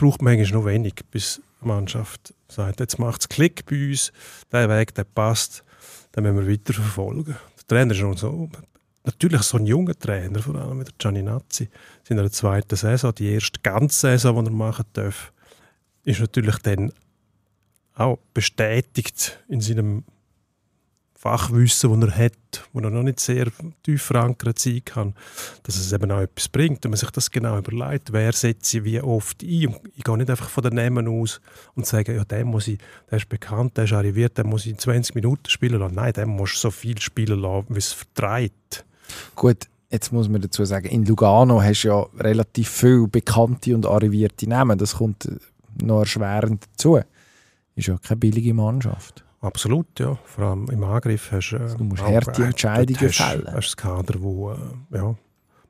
braucht 0.00 0.22
manchmal 0.22 0.60
noch 0.60 0.66
wenig, 0.66 0.94
bis 1.10 1.42
die 1.60 1.68
Mannschaft 1.68 2.32
sagt, 2.48 2.80
jetzt 2.80 2.98
macht 2.98 3.20
es 3.20 3.28
Klick 3.28 3.66
bei 3.66 3.90
uns, 3.90 4.12
der 4.50 4.68
Weg, 4.70 4.94
der 4.94 5.04
passt, 5.04 5.62
den 6.16 6.22
müssen 6.22 6.46
wir 6.46 6.52
weiterverfolgen. 6.52 7.36
Der 7.58 7.66
Trainer 7.66 7.92
ist 7.92 8.00
noch 8.00 8.16
so, 8.16 8.48
natürlich 9.04 9.42
so 9.42 9.58
ein 9.58 9.66
junger 9.66 9.98
Trainer, 9.98 10.40
vor 10.40 10.54
allem 10.54 10.78
mit 10.78 10.88
der 10.88 10.94
Gianninazzi, 10.96 11.68
in 12.08 12.16
der 12.16 12.32
zweiten 12.32 12.76
Saison, 12.76 13.14
die 13.14 13.30
erste 13.30 13.60
ganze 13.60 14.00
Saison, 14.00 14.42
die 14.42 14.50
er 14.50 14.54
machen 14.54 14.86
darf, 14.94 15.32
ist 16.04 16.20
natürlich 16.20 16.56
dann 16.58 16.92
auch 17.94 18.18
bestätigt 18.32 19.38
in 19.48 19.60
seinem 19.60 20.04
Fachwissen, 21.20 22.00
das 22.00 22.10
er 22.10 22.24
hat, 22.24 22.64
wo 22.72 22.80
er 22.80 22.88
noch 22.88 23.02
nicht 23.02 23.20
sehr 23.20 23.48
tief 23.82 24.04
verankert 24.04 24.58
sein 24.58 24.80
kann, 24.86 25.14
dass 25.64 25.76
es 25.76 25.92
eben 25.92 26.10
auch 26.10 26.20
etwas 26.20 26.48
bringt. 26.48 26.82
Wenn 26.82 26.92
man 26.92 26.96
sich 26.96 27.10
das 27.10 27.30
genau 27.30 27.58
überlegt, 27.58 28.14
wer 28.14 28.32
setzt 28.32 28.64
sie 28.64 28.84
wie 28.84 29.02
oft 29.02 29.42
ein. 29.42 29.66
Und 29.66 29.80
ich 29.94 30.02
gehe 30.02 30.16
nicht 30.16 30.30
einfach 30.30 30.48
von 30.48 30.62
den 30.64 30.76
Namen 30.76 31.06
aus 31.08 31.42
und 31.74 31.84
sage, 31.84 32.16
ja, 32.16 32.24
der, 32.24 32.46
muss 32.46 32.68
ich, 32.68 32.78
der 33.10 33.18
ist 33.18 33.28
bekannt, 33.28 33.76
der 33.76 33.84
ist 33.84 33.92
arriviert, 33.92 34.38
der 34.38 34.46
muss 34.46 34.64
ich 34.64 34.72
in 34.72 34.78
20 34.78 35.14
Minuten 35.14 35.50
spielen 35.50 35.78
lassen. 35.80 35.96
Nein, 35.96 36.14
der 36.14 36.24
muss 36.24 36.58
so 36.58 36.70
viel 36.70 36.98
spielen 36.98 37.40
lassen, 37.40 37.66
wie 37.68 37.78
es 37.78 37.92
vertreibt. 37.92 38.86
Gut, 39.34 39.66
jetzt 39.90 40.14
muss 40.14 40.26
man 40.26 40.40
dazu 40.40 40.64
sagen, 40.64 40.88
in 40.88 41.04
Lugano 41.04 41.62
hast 41.62 41.82
du 41.82 41.88
ja 41.88 42.06
relativ 42.18 42.70
viele 42.70 43.08
bekannte 43.08 43.74
und 43.74 43.84
arrivierte 43.84 44.48
Namen. 44.48 44.78
Das 44.78 44.94
kommt 44.94 45.26
äh, 45.26 45.36
noch 45.84 46.00
erschwerend 46.00 46.64
dazu. 46.72 46.98
Ist 47.76 47.88
ja 47.88 47.98
keine 47.98 48.20
billige 48.20 48.54
Mannschaft. 48.54 49.22
Absolut, 49.40 49.98
ja. 49.98 50.18
Vor 50.24 50.44
allem 50.44 50.68
im 50.70 50.84
Angriff 50.84 51.32
hast 51.32 51.52
äh, 51.52 51.76
Du 51.76 51.84
musst 51.84 52.02
harte 52.02 52.42
äh, 52.42 52.46
Entscheidungen 52.46 53.00
hast, 53.00 53.16
fällen. 53.16 53.46
Hast 53.46 53.68
das 53.68 53.76
Kader, 53.76 54.20
wo, 54.20 54.52
äh, 54.52 54.56
ja, 54.92 55.14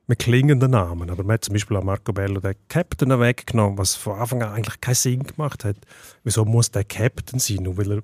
mit 0.07 0.19
klingenden 0.19 0.71
Namen. 0.71 1.09
Aber 1.09 1.23
man 1.23 1.35
hat 1.35 1.45
zum 1.45 1.53
Beispiel 1.53 1.77
auch 1.77 1.83
Marco 1.83 2.11
Bello 2.11 2.41
den 2.41 2.55
Captain 2.67 3.17
weggenommen, 3.17 3.77
was 3.77 3.95
von 3.95 4.19
Anfang 4.19 4.43
an 4.43 4.53
eigentlich 4.53 4.81
keinen 4.81 4.95
Sinn 4.95 5.23
gemacht 5.23 5.63
hat. 5.63 5.77
Wieso 6.23 6.43
muss 6.43 6.69
der 6.71 6.83
Captain 6.83 7.39
sein, 7.39 7.63
nur 7.63 7.77
weil 7.77 7.91
er 7.91 8.03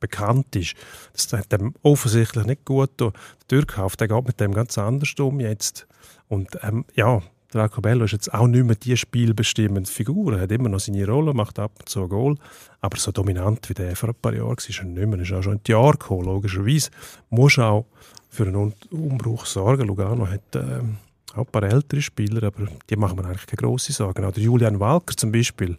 bekannt 0.00 0.56
ist? 0.56 0.74
Das 1.12 1.32
hat 1.32 1.52
dem 1.52 1.74
offensichtlich 1.82 2.44
nicht 2.44 2.64
gut 2.64 2.98
getan. 2.98 3.12
Der 3.42 3.48
Türkhauf, 3.48 3.96
der 3.96 4.08
geht 4.08 4.26
mit 4.26 4.40
dem 4.40 4.54
ganz 4.54 4.76
anders 4.76 5.14
um 5.20 5.38
jetzt. 5.38 5.86
Und 6.26 6.58
ähm, 6.62 6.84
ja, 6.94 7.22
der 7.52 7.62
Marco 7.62 7.80
Bello 7.80 8.04
ist 8.04 8.12
jetzt 8.12 8.32
auch 8.34 8.46
nicht 8.46 8.64
mehr 8.64 8.76
die 8.76 8.96
spielbestimmende 8.96 9.90
Figur. 9.90 10.34
Er 10.34 10.42
hat 10.42 10.52
immer 10.52 10.68
noch 10.68 10.80
seine 10.80 11.06
Rolle, 11.06 11.32
macht 11.32 11.58
ab 11.58 11.72
und 11.78 11.88
zu 11.88 12.02
ein 12.02 12.08
Goal. 12.08 12.36
Aber 12.80 12.96
so 12.96 13.12
dominant 13.12 13.68
wie 13.68 13.74
der 13.74 13.94
vor 13.94 14.08
ein 14.08 14.14
paar 14.20 14.34
Jahren 14.34 14.48
war, 14.48 14.56
ist 14.56 14.78
er 14.78 14.84
nicht 14.84 15.06
mehr. 15.06 15.18
Er 15.18 15.22
ist 15.22 15.32
auch 15.32 15.42
schon 15.42 15.54
in 15.54 15.60
die 15.66 15.72
Jahre 15.72 15.92
gekommen, 15.92 16.24
logischerweise. 16.24 16.90
Muss 17.30 17.58
auch 17.58 17.86
für 18.28 18.46
einen 18.46 18.74
Umbruch 18.90 19.46
sorgen. 19.46 19.86
Lugano 19.86 20.28
hat 20.28 20.42
ähm, 20.54 20.96
auch 21.34 21.46
ein 21.46 21.46
paar 21.46 21.62
ältere 21.62 22.02
Spieler, 22.02 22.42
aber 22.42 22.66
die 22.90 22.96
machen 22.96 23.16
mir 23.16 23.26
eigentlich 23.26 23.46
keine 23.46 23.68
grosse 23.68 23.92
Sorgen. 23.92 24.24
Auch 24.24 24.32
der 24.32 24.42
Julian 24.42 24.80
Walker 24.80 25.16
zum 25.16 25.32
Beispiel, 25.32 25.76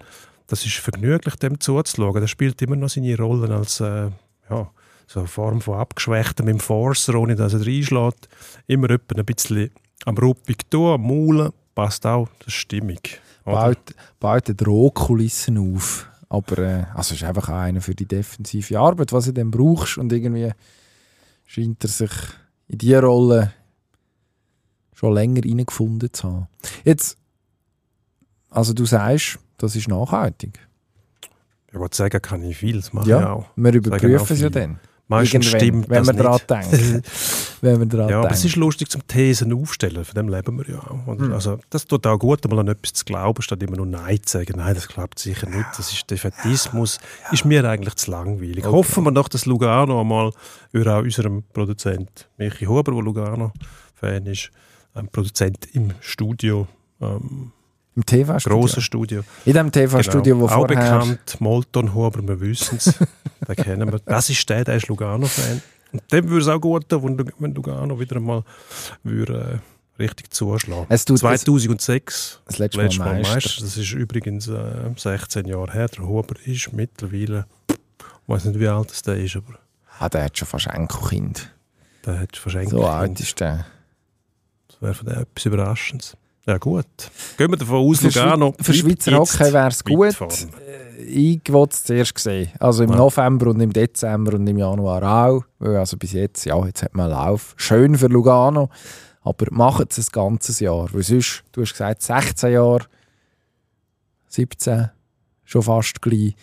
das 0.47 0.65
ist 0.65 0.75
vergnüglich, 0.75 1.36
dem 1.36 1.60
zuzuschauen. 1.60 2.21
Der 2.21 2.27
spielt 2.27 2.62
immer 2.62 2.75
noch 2.75 2.89
seine 2.89 3.17
Rollen 3.17 3.51
als 3.51 3.80
äh, 3.82 4.10
ja, 4.49 4.71
so 5.08 5.19
eine 5.19 5.27
Form 5.27 5.62
von 5.62 5.80
abgeschwächtem 5.80 6.47
Enforcer, 6.47 7.15
ohne 7.15 7.36
dass 7.36 7.53
er 7.53 7.65
reinschlägt. 7.65 8.30
Immer 8.67 8.89
ein 8.89 9.25
bisschen 9.25 9.71
am 10.05 10.17
Ruppig 10.17 10.69
tun, 10.69 10.93
am 10.93 11.01
Maulen, 11.03 11.51
passt 11.75 12.05
auch, 12.05 12.27
das 12.39 12.47
ist 12.47 12.53
stimmig. 12.53 13.19
oder? 13.45 13.55
Baut, 13.55 13.95
baut 14.19 14.47
eine 14.47 14.55
Drohkulissen 14.55 15.57
auf. 15.57 16.10
Aber 16.29 16.57
äh, 16.60 16.83
also 16.93 17.15
ist 17.15 17.23
einfach 17.23 17.49
auch 17.49 17.53
einer 17.53 17.81
für 17.81 17.95
die 17.95 18.05
defensive 18.05 18.77
Arbeit, 18.79 19.13
was 19.13 19.25
du 19.25 19.33
dann 19.33 19.51
brauchst. 19.51 19.97
Und 19.97 20.12
irgendwie 20.12 20.51
scheint 21.45 21.83
er 21.83 21.89
sich 21.89 22.12
in 22.67 22.77
diese 22.79 23.01
Rolle 23.01 23.53
schon 24.93 25.13
länger 25.13 25.41
reingefunden 25.45 26.12
zu 26.12 26.27
haben. 26.27 26.47
Jetzt, 26.83 27.17
also 28.49 28.73
du 28.73 28.86
sagst, 28.86 29.39
das 29.57 29.75
ist 29.75 29.88
nachhaltig. 29.88 30.60
Ich 31.71 31.79
wollte 31.79 31.95
sagen, 31.95 32.21
kann 32.21 32.43
ich 32.43 32.57
viel, 32.57 32.77
das 32.77 32.91
mache 32.93 33.10
Ja, 33.10 33.19
ich 33.19 33.25
auch. 33.25 33.45
Wir 33.55 33.73
überprüfen 33.73 34.33
es 34.33 34.41
ja 34.41 34.49
dann. 34.49 34.79
Meistens 35.10 35.46
stimmt 35.46 35.89
wenn 35.89 36.04
das 36.04 36.15
daran 36.15 36.34
nicht. 36.34 36.50
denken. 36.50 37.04
wenn 37.62 37.80
wir 37.80 37.86
daran 37.86 38.10
Ja, 38.10 38.20
aber 38.20 38.32
es 38.32 38.43
ist 38.43 38.58
lustig 38.58 38.89
zum 38.89 39.08
Thesen 39.08 39.54
aufstellen, 39.54 40.04
von 40.04 40.15
dem 40.15 40.28
leben 40.28 40.58
wir 40.58 40.70
ja 40.70 40.80
auch. 40.80 41.08
Und 41.08 41.22
Hm. 41.22 41.34
Also, 41.34 41.60
das 41.70 41.86
tut 41.86 42.06
auch 42.06 42.17
gut, 42.17 42.48
mal 42.50 42.60
an 42.60 42.67
etwas 42.67 42.93
zu 42.93 43.06
glauben, 43.06 43.41
statt 43.41 43.63
immer 43.63 43.78
nur 43.78 43.86
Nein 43.86 44.20
zu 44.24 44.38
sagen. 44.39 44.58
Nein, 44.58 44.76
das 44.76 44.88
klappt 44.88 45.20
sicher 45.20 45.48
nicht. 45.50 45.65
Das 45.78 45.91
ist 45.91 46.10
Defetismus. 46.10 47.00
Ist 47.32 47.46
mir 47.46 47.63
eigentlich 47.63 47.96
zu 47.96 48.12
langweilig. 48.12 48.65
Okay. 48.65 48.76
Hoffen 48.76 49.04
wir 49.06 49.12
doch, 49.12 49.30
dass 49.30 49.46
Lugano 49.46 50.02
einmal, 50.02 50.32
über 50.74 50.98
auch 50.98 51.04
unserem 51.04 51.43
Produzent 51.54 52.30
Michi 52.38 52.65
Huber, 52.65 52.91
der 52.91 53.02
Lugano-Fan 53.02 54.26
ist, 54.26 54.52
ein 54.93 55.08
Produzent 55.08 55.67
im 55.74 55.93
Studio, 56.02 56.67
ähm, 57.02 57.52
Im 57.97 58.05
TV-Studio. 58.05 58.60
grosses 58.60 58.83
Studio. 58.83 59.23
In 59.45 59.53
dem 59.53 59.71
TV-Studio, 59.71 60.36
Genau. 60.36 60.41
wo 60.41 60.45
Auch 60.53 60.67
vorher... 60.67 60.77
bekannt, 60.99 61.41
Molton 61.41 61.93
Huber, 61.95 62.25
wir 62.27 62.39
wissen 62.39 62.77
es. 62.77 62.93
den 63.47 63.55
kennen 63.55 63.91
wir. 63.91 63.99
Das 64.05 64.29
ist 64.29 64.47
der, 64.47 64.63
der 64.63 64.75
ist 64.75 64.88
Lugano-Fan. 64.88 65.62
Und 65.93 66.03
dem 66.13 66.29
würde 66.29 66.41
es 66.43 66.47
auch 66.47 66.60
gut 66.62 66.88
tun, 66.88 67.03
wenn 67.03 67.17
Lu- 67.17 67.31
wenn 67.39 67.55
Lugano 67.55 67.99
wieder 67.99 68.17
einmal 68.17 68.43
würde, 69.03 69.60
äh, 69.97 70.01
richtig 70.03 70.31
zuschlagen 70.31 70.86
Es 70.89 71.05
tut 71.05 71.17
2006, 71.17 72.41
das 72.45 72.60
letzte 72.60 72.81
letztes 72.81 72.99
Mal 72.99 73.05
Mal 73.05 73.15
Meister. 73.21 73.33
Meister. 73.33 73.62
Das 73.62 73.77
ist 73.77 73.91
übrigens 73.93 74.47
äh, 74.47 74.91
16 74.95 75.45
Jahre 75.47 75.71
her. 75.73 75.88
Der 75.88 76.05
Huber 76.07 76.36
ist 76.45 76.71
mittlerweile, 76.73 77.47
ich 77.69 77.75
weiß 78.27 78.45
nicht, 78.45 78.60
wie 78.60 78.67
alt 78.67 78.91
das 78.91 79.01
der 79.01 79.17
ist, 79.17 79.36
aber 79.38 79.57
Ah, 79.99 80.07
der 80.10 80.25
hat 80.25 80.38
schon 80.38 80.47
fast 80.47 80.67
Enkelkind. 80.67 81.51
der 82.05 82.19
hat 82.19 82.38
verschenkt. 82.38 82.69
So 82.69 82.86
alt 82.86 83.19
ist 83.19 83.39
der. 83.39 83.65
Das 84.67 84.81
wäre 84.83 84.93
von 84.93 85.07
dem 85.07 85.19
etwas 85.21 85.45
Überraschendes. 85.45 86.15
Ja, 86.47 86.57
gut. 86.57 86.86
Gehen 87.38 87.51
wir 87.51 87.57
davon 87.57 87.75
aus, 87.89 87.99
Für, 87.99 88.07
Lugano. 88.07 88.53
Für 88.62 88.73
Schweizer 88.73 89.17
Hockey 89.17 89.51
wäre 89.53 89.67
es 89.67 89.83
gut. 89.83 90.13
vorne. 90.13 90.33
Äh, 90.65 91.03
Ich 91.03 91.41
wollte 91.51 91.73
es 91.73 91.83
zuerst 91.83 92.17
sehen. 92.17 92.49
Also 92.60 92.83
im 92.83 92.91
Ja. 92.91 92.95
November 92.97 93.47
und 93.47 93.60
im 93.60 93.71
Dezember 93.73 94.33
und 94.36 94.47
im 94.47 94.57
Januar 94.57 95.03
auch. 95.03 95.43
Weil 95.60 95.75
Also 95.75 95.97
bis 95.97 96.13
jetzt, 96.13 96.45
ja, 96.45 96.65
jetzt 96.65 96.83
hat 96.83 96.95
man 96.95 97.12
einen 97.12 97.15
Lauf. 97.19 97.53
Schön 97.57 97.95
für 97.97 98.07
Lugano. 98.07 98.69
Aber 99.21 99.45
machen 99.51 99.86
es 99.89 99.97
ein 99.99 100.05
ganzes 100.12 100.60
Jahr. 100.62 100.88
Weil 100.93 101.03
sonst, 101.03 101.43
du 101.51 101.62
hast 101.62 101.73
gesagt, 101.73 102.01
16 102.01 102.53
Jahre, 102.53 102.86
17, 104.29 104.89
schon 105.43 105.63
fast 105.63 106.01
gleich. 106.01 106.33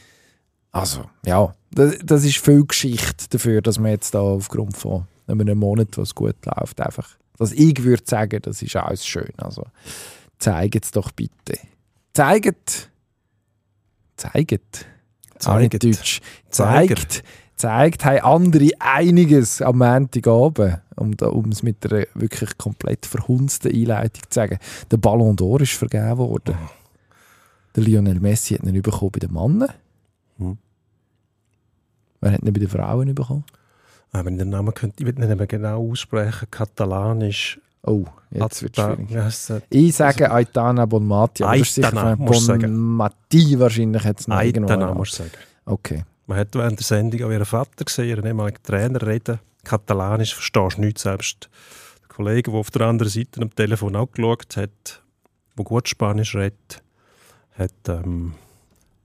Also, 0.71 1.05
ja, 1.25 1.55
das, 1.71 1.97
das 2.05 2.25
ist 2.25 2.39
viel 2.39 2.65
Geschichte 2.67 3.27
dafür, 3.31 3.63
dass 3.63 3.79
man 3.79 3.91
jetzt 3.93 4.15
da 4.15 4.21
aufgrund 4.21 4.77
von 4.77 5.07
einem 5.27 5.59
Monat, 5.59 5.97
was 5.97 6.15
gut 6.15 6.37
läuft, 6.45 6.81
einfach. 6.81 7.09
Dass 7.39 7.53
ich 7.53 7.83
würde 7.83 8.05
sagen, 8.07 8.41
das 8.43 8.63
ist 8.63 8.77
alles 8.77 9.07
schön. 9.07 9.33
Also, 9.39 9.65
zeigt 10.39 10.85
es 10.85 10.91
doch 10.91 11.11
bitte. 11.13 11.59
Zeigt. 12.13 12.91
Zeigt. 14.17 14.87
Zeigt. 15.39 15.83
Deutsch. 15.83 16.21
Zeigt 16.51 17.25
gezeigt 17.65 18.05
haben 18.05 18.21
andere 18.21 18.71
einiges 18.79 19.63
am 19.63 19.79
Montagabend, 19.79 20.81
um, 20.97 21.15
um 21.15 21.49
es 21.51 21.63
mit 21.63 21.91
einer 21.91 22.05
wirklich 22.15 22.57
komplett 22.59 23.07
verhunzten 23.07 23.73
Einleitung 23.73 24.23
zu 24.29 24.35
sagen. 24.35 24.59
Der 24.91 24.97
Ballon 24.97 25.37
d'Or 25.37 25.63
ist 25.63 25.73
vergeben 25.73 26.19
worden. 26.19 26.57
Der 27.75 27.83
Lionel 27.83 28.21
Messi 28.21 28.55
hat 28.55 28.65
ihn 28.65 28.83
bekommen 28.83 29.11
bei 29.13 29.21
den 29.21 29.33
Männern. 29.33 29.73
Hm. 30.39 30.59
Wer 32.21 32.33
hat 32.33 32.43
ihn 32.43 32.53
bei 32.53 32.61
den 32.61 32.69
Frauen 32.69 33.15
bekommen? 33.15 33.45
Wenn 34.23 34.35
ich 34.35 34.39
den 34.39 34.51
Namen 34.51 34.73
könnte, 34.73 35.03
ich 35.03 35.07
will 35.07 35.27
nicht 35.27 35.37
mehr 35.37 35.47
genau 35.47 35.91
aussprechen, 35.91 36.49
katalanisch. 36.51 37.61
Oh, 37.83 38.05
jetzt 38.31 38.63
wird 38.63 38.79
es 38.79 38.85
schwierig. 38.85 39.65
Ich 39.71 39.95
sage 39.95 40.31
Aitana 40.31 40.87
Bonmati, 40.87 41.43
aber 41.43 41.53
Aitana, 41.53 42.17
musst 42.17 42.41
du 42.41 42.45
sagen. 42.45 42.63
Bonmati 42.63 43.59
wahrscheinlich 43.59 44.05
jetzt 44.05 44.29
noch. 44.29 44.37
Aitana, 44.37 44.95
musst 44.95 45.15
du 45.15 45.17
sagen. 45.25 45.33
Okay. 45.67 46.05
Man 46.27 46.39
hat 46.39 46.55
während 46.55 46.79
der 46.79 46.85
Sendung 46.85 47.25
auch 47.25 47.31
ihren 47.31 47.45
Vater 47.45 47.85
gesehen, 47.85 48.09
ihren 48.09 48.25
ehemaligen 48.25 48.63
Trainer 48.63 49.03
reden. 49.03 49.41
Katalanisch 49.65 50.35
verstehst 50.35 50.79
du 50.79 50.83
nichts. 50.83 51.03
Selbst 51.03 51.51
der 52.01 52.09
Kollege, 52.09 52.51
der 52.51 52.61
auf 52.61 52.71
der 52.71 52.83
anderen 52.83 53.11
Seite 53.11 53.43
am 53.43 53.55
Telefon 53.55 53.97
auch 53.97 54.11
geschaut 54.11 54.57
hat, 54.57 55.03
der 55.59 55.65
gut 55.65 55.89
Spanisch 55.89 56.35
redet, 56.35 56.83
hat 57.59 57.73
ähm, 57.89 58.35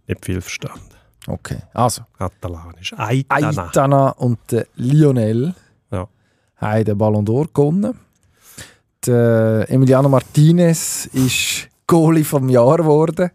nicht 0.07 0.23
viel 0.23 0.39
verstanden. 0.39 0.98
Okay. 1.27 1.57
Also, 1.73 2.01
Katalanisch. 2.17 2.93
Aitana. 2.97 3.65
Aitana 3.67 4.09
und 4.11 4.39
der 4.51 4.65
Lionel 4.75 5.53
Ja. 5.91 6.07
haben 6.57 6.85
den 6.85 6.97
Ballon 6.97 7.25
d'Or 7.25 7.47
gewonnen. 7.53 7.97
Der 9.05 9.65
Emiliano 9.69 10.09
Martinez 10.09 11.05
ist 11.13 11.67
Goalie 11.87 12.23
vom 12.23 12.49
Jahr 12.49 12.77
geworden. 12.77 13.31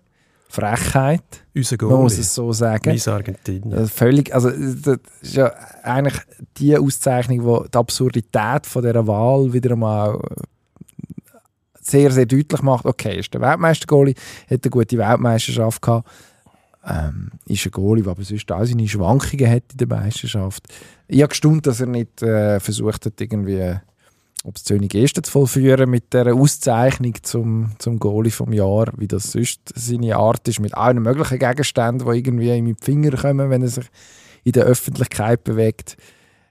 Frechheit, 0.48 1.22
Unser 1.54 1.76
man 1.82 2.02
muss 2.02 2.12
Goalie. 2.12 2.20
es 2.20 2.34
so 2.34 2.52
sagen. 2.52 2.90
Mein 3.04 3.14
Argentinien. 3.14 3.72
Ist 3.72 3.92
völlig, 3.94 4.32
also 4.32 4.50
das 4.50 4.98
ist 5.20 5.34
ja 5.34 5.52
eigentlich 5.82 6.14
die 6.58 6.76
Auszeichnung, 6.78 7.40
die 7.64 7.70
die 7.70 7.76
Absurdität 7.78 8.64
von 8.66 8.82
dieser 8.82 9.04
Wahl 9.06 9.52
wieder 9.52 9.72
einmal 9.72 10.20
sehr, 11.80 12.10
sehr 12.12 12.26
deutlich 12.26 12.62
macht. 12.62 12.86
Okay, 12.86 13.18
ist 13.18 13.34
der 13.34 13.40
Weltmeister-Goalie, 13.40 14.14
hat 14.48 14.62
eine 14.64 14.70
gute 14.70 14.96
Weltmeisterschaft 14.96 15.82
gehabt, 15.82 16.08
ähm, 16.86 17.30
ist 17.46 17.64
ein 17.66 17.72
Goalie, 17.72 18.02
der 18.02 18.12
aber 18.12 18.24
sonst 18.24 18.50
auch 18.50 18.64
seine 18.64 18.88
Schwankungen 18.88 19.50
hat 19.50 19.64
in 19.72 19.78
der 19.78 19.88
Meisterschaft. 19.88 20.66
Ich 21.08 21.20
habe 21.20 21.28
gestaunt, 21.28 21.66
dass 21.66 21.80
er 21.80 21.86
nicht 21.86 22.22
äh, 22.22 22.60
versucht 22.60 23.06
hat, 23.06 23.20
irgendwie 23.20 23.76
ob 24.44 24.56
es 24.56 24.64
Zönig 24.64 24.90
Gesten 24.90 25.24
zu 25.24 25.32
vollführen 25.32 25.88
mit 25.88 26.12
dieser 26.12 26.34
Auszeichnung 26.34 27.14
zum, 27.22 27.72
zum 27.78 27.98
Goalie 27.98 28.30
vom 28.30 28.52
Jahr, 28.52 28.92
wie 28.96 29.08
das 29.08 29.32
sonst 29.32 29.60
seine 29.74 30.16
Art 30.16 30.46
ist, 30.46 30.60
mit 30.60 30.74
allen 30.74 31.02
möglichen 31.02 31.38
Gegenständen, 31.38 32.06
die 32.06 32.18
irgendwie 32.18 32.56
in 32.56 32.66
die 32.66 32.76
Finger 32.78 33.16
kommen, 33.16 33.48
wenn 33.48 33.62
er 33.62 33.68
sich 33.68 33.86
in 34.44 34.52
der 34.52 34.64
Öffentlichkeit 34.64 35.44
bewegt. 35.44 35.96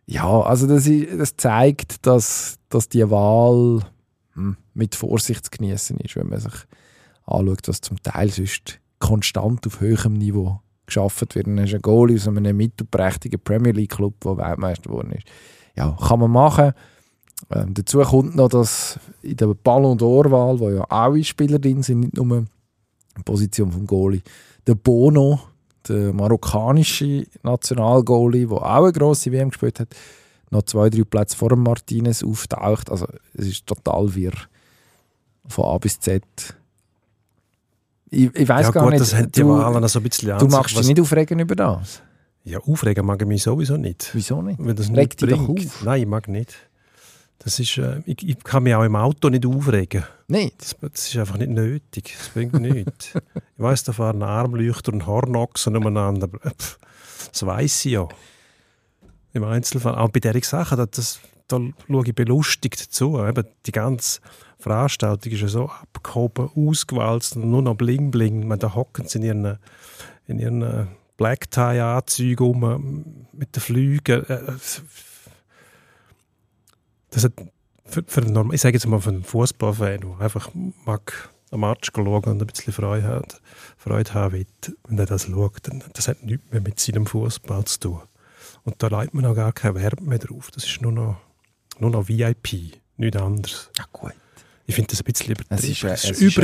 Ja, 0.07 0.41
also 0.41 0.65
das, 0.65 0.89
das 1.17 1.37
zeigt, 1.37 2.05
dass, 2.07 2.57
dass 2.69 2.89
die 2.89 3.07
Wahl 3.09 3.85
hm, 4.33 4.57
mit 4.73 4.95
Vorsicht 4.95 5.45
zu 5.45 5.51
genießen 5.51 5.97
ist, 5.97 6.15
wenn 6.15 6.29
man 6.29 6.39
sich 6.39 6.53
anschaut, 7.25 7.67
was 7.67 7.81
zum 7.81 8.01
Teil 8.01 8.29
sonst 8.29 8.79
konstant 9.03 9.65
auf 9.67 9.81
höherem 9.81 10.13
Niveau 10.13 10.59
geschaffen 10.85 11.27
wird. 11.33 11.47
Dann 11.47 11.57
ist 11.59 11.73
ein 11.73 11.81
Goalie 11.81 12.15
aus 12.15 12.27
einem 12.27 12.55
mittelprächtigen 12.55 13.39
Premier 13.39 13.71
League 13.71 13.91
Club, 13.91 14.19
der 14.21 14.37
Weltmeister 14.37 14.89
geworden 14.89 15.11
ist. 15.11 15.27
Ja, 15.75 15.97
kann 16.07 16.19
man 16.19 16.31
machen. 16.31 16.73
Ähm, 17.51 17.73
dazu 17.73 17.99
kommt 17.99 18.35
noch, 18.35 18.49
dass 18.49 18.99
in 19.21 19.37
der 19.37 19.47
Ballon 19.47 19.97
d'Or-Wahl, 19.97 20.59
wo 20.59 20.69
ja 20.69 20.83
alle 20.89 21.23
Spieler 21.23 21.59
drin 21.59 21.83
sind, 21.83 22.01
nicht 22.01 22.15
nur 22.15 22.37
in 22.37 23.23
Position 23.25 23.71
vom 23.71 23.87
Goalie, 23.87 24.21
der 24.65 24.75
Bono, 24.75 25.39
der 25.87 26.13
marokkanische 26.13 27.25
Nationalgoalie, 27.43 28.47
der 28.47 28.57
auch 28.57 28.83
eine 28.83 28.93
grosse 28.93 29.31
WM 29.31 29.49
gespielt 29.49 29.79
hat, 29.79 29.95
noch 30.49 30.63
zwei, 30.63 30.89
drei 30.89 31.03
Plätze 31.03 31.35
vor 31.35 31.49
dem 31.49 31.63
Martinez 31.63 32.23
auftaucht. 32.23 32.89
Also 32.89 33.07
es 33.33 33.47
ist 33.47 33.67
total 33.67 34.13
wirr. 34.15 34.33
Von 35.47 35.65
A 35.65 35.77
bis 35.77 35.99
Z. 35.99 36.23
Ich, 38.13 38.35
ich 38.35 38.47
weiß 38.47 38.67
ja 38.67 38.71
gar 38.71 38.83
gut, 38.83 38.91
nicht, 38.91 39.01
das 39.01 39.15
haben 39.15 39.31
die 39.31 39.41
du, 39.41 39.49
Wahlen 39.49 39.87
so 39.87 39.99
ein 39.99 40.03
bisschen 40.03 40.37
du 40.37 40.47
magst 40.47 40.77
dich 40.77 40.87
nicht 40.87 40.99
aufregen 40.99 41.39
über 41.39 41.55
das. 41.55 42.01
Ja, 42.43 42.59
aufregen 42.59 43.05
mag 43.05 43.21
ich 43.21 43.27
mich 43.27 43.41
sowieso 43.41 43.77
nicht. 43.77 44.11
Wieso 44.13 44.41
nicht? 44.41 44.59
Wenn 44.59 44.75
das 44.75 44.89
Reg 44.89 44.97
nicht 44.97 45.21
dich 45.21 45.29
doch 45.29 45.49
auf. 45.49 45.83
Nein, 45.83 46.01
ich 46.01 46.07
mag 46.07 46.27
nicht. 46.27 46.53
Das 47.39 47.59
ist, 47.59 47.77
äh, 47.77 48.01
ich, 48.05 48.27
ich 48.27 48.43
kann 48.43 48.63
mich 48.63 48.75
auch 48.75 48.83
im 48.83 48.95
Auto 48.95 49.29
nicht 49.29 49.45
aufregen. 49.45 50.03
Nicht? 50.27 50.61
Das, 50.61 50.75
das 50.79 51.07
ist 51.07 51.17
einfach 51.17 51.37
nicht 51.37 51.49
nötig. 51.49 52.15
Das 52.17 52.29
bringt 52.29 52.53
nichts. 52.59 53.13
Ich 53.35 53.63
weiss, 53.63 53.83
da 53.83 53.93
fahren 53.93 54.23
Armleuchter 54.23 54.91
und 54.91 55.05
Hornochsen 55.05 55.77
umeinander. 55.77 56.27
Das 57.31 57.45
weiss 57.45 57.85
ich 57.85 57.93
ja. 57.93 58.07
Im 59.31 59.43
Einzelfall. 59.43 59.95
Auch 59.95 60.09
bei 60.09 60.19
diesen 60.19 60.41
Sachen, 60.41 60.77
da, 60.77 60.85
das, 60.85 61.19
da 61.47 61.59
schaue 61.87 62.05
ich 62.05 62.15
belustigt 62.15 62.79
zu. 62.79 63.23
Eben 63.25 63.45
die 63.65 63.71
ganze 63.71 64.19
Veranstaltung 64.63 65.33
ist 65.33 65.41
ja 65.41 65.47
so 65.47 65.69
abgehoben, 65.69 66.49
ausgewalzt 66.55 67.35
und 67.35 67.49
nur 67.49 67.61
noch 67.61 67.75
bling 67.75 68.11
bling. 68.11 68.47
Man, 68.47 68.59
da 68.59 68.73
hocken 68.73 69.07
sie 69.07 69.19
in 69.19 69.23
ihren, 69.23 69.59
in 70.25 70.39
ihren 70.39 70.61
äh, 70.61 70.85
Black 71.17 71.51
Tie-Anzügen 71.51 72.45
rum, 72.45 73.27
mit 73.33 73.55
den 73.55 73.61
Flügen. 73.61 74.23
Äh, 74.23 74.33
äh, 74.33 74.53
das 77.11 77.25
hat 77.25 77.33
für, 77.85 78.03
für 78.07 78.21
einen, 78.21 78.53
ich 78.53 78.61
sage 78.61 78.75
jetzt 78.75 78.87
mal 78.87 79.01
für 79.01 79.09
einen 79.09 79.23
Fußballfan, 79.23 79.99
der 79.99 80.19
einfach 80.19 80.49
mag 80.85 81.29
am 81.51 81.59
Match 81.59 81.91
schauen 81.93 82.07
und 82.07 82.41
ein 82.41 82.47
bisschen 82.47 82.73
Freude, 82.73 83.07
hat, 83.07 83.41
Freude 83.77 84.13
haben 84.13 84.33
will, 84.33 84.47
wenn 84.87 84.97
er 84.97 85.05
das 85.05 85.25
schaut, 85.25 85.57
dann, 85.63 85.83
das 85.93 86.07
hat 86.07 86.23
nichts 86.23 86.51
mehr 86.51 86.61
mit 86.61 86.79
seinem 86.79 87.05
Fußball 87.05 87.65
zu 87.65 87.79
tun. 87.79 88.01
Und 88.63 88.81
da 88.81 88.87
legt 88.87 89.13
man 89.13 89.25
auch 89.25 89.35
gar 89.35 89.51
keinen 89.51 89.75
Wert 89.75 90.01
mehr 90.01 90.19
drauf. 90.19 90.49
Das 90.51 90.63
ist 90.63 90.81
nur 90.81 90.93
noch, 90.93 91.17
nur 91.79 91.91
noch 91.91 92.07
VIP, 92.07 92.79
nichts 92.97 93.21
anderes. 93.21 93.69
Ja 93.77 93.85
gut. 93.91 94.13
Ich 94.65 94.75
finde 94.75 94.91
das 94.91 95.01
ein 95.01 95.03
bisschen 95.03 95.31
übertrieben. 95.31 95.55
Es 95.55 95.63
ist, 95.63 96.21
ist. 96.21 96.37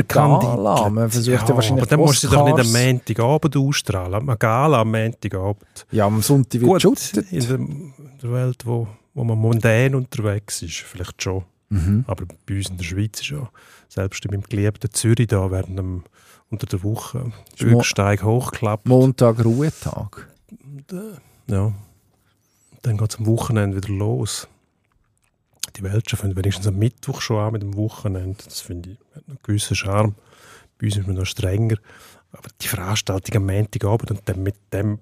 Man 0.90 1.10
versucht 1.10 1.48
ja 1.48 1.54
wahrscheinlich 1.54 1.82
aber 1.82 1.86
dann 1.86 2.00
musst 2.00 2.22
du 2.24 2.28
doch 2.28 2.44
nicht 2.44 2.58
am 2.58 2.72
Montagabend 2.72 3.56
ausstrahlen. 3.56 4.28
Eine 4.28 4.36
Gala 4.36 4.82
am 4.82 4.90
Montagabend. 4.90 5.86
Ja, 5.90 6.06
am 6.06 6.20
Sonntag 6.20 6.60
wird 6.60 6.82
Gut, 6.82 7.12
in 7.30 7.78
der, 8.20 8.30
Welt, 8.30 8.66
wo, 8.66 8.88
wo 9.14 9.24
man 9.24 9.38
mundän 9.38 9.94
unterwegs 9.94 10.60
ist, 10.62 10.76
vielleicht 10.76 11.22
schon. 11.22 11.44
Mhm. 11.70 12.04
Aber 12.06 12.26
bei 12.46 12.56
uns 12.56 12.68
in 12.68 12.76
der 12.76 12.84
Schweiz 12.84 13.20
ist 13.20 13.30
ja, 13.30 13.48
selbst 13.88 14.24
in 14.24 14.32
meinem 14.32 14.42
geliebten 14.42 14.90
Zürich 14.92 15.28
da, 15.28 15.50
während 15.50 15.78
dem, 15.78 16.04
unter 16.50 16.66
der 16.66 16.82
Woche 16.82 17.32
Bürgersteig 17.58 18.22
hochklappt. 18.22 18.86
Montag 18.86 19.42
Ruhetag. 19.42 20.28
Ja. 21.46 21.72
Dann 22.82 22.96
geht 22.98 23.10
es 23.12 23.18
am 23.18 23.26
Wochenende 23.26 23.76
wieder 23.76 23.92
los. 23.92 24.46
Die 25.76 25.82
Welschen 25.82 26.18
fangen 26.18 26.36
wenigstens 26.36 26.66
am 26.66 26.76
Mittwoch 26.76 27.20
schon 27.20 27.38
an 27.38 27.52
mit 27.52 27.62
dem 27.62 27.76
Wochenende. 27.76 28.42
Das 28.44 28.60
finde 28.60 28.90
ich 28.90 28.98
hat 29.14 29.24
einen 29.28 29.38
gewissen 29.42 29.76
Charme. 29.76 30.14
Bei 30.78 30.86
uns 30.86 30.96
ist 30.96 31.06
man 31.06 31.16
noch 31.16 31.26
strenger. 31.26 31.76
Aber 32.32 32.48
die 32.60 32.68
Veranstaltung 32.68 33.36
am 33.36 33.46
Montagabend 33.46 34.10
und 34.10 34.20
dann 34.26 34.42
mit 34.42 34.56
dem 34.72 35.00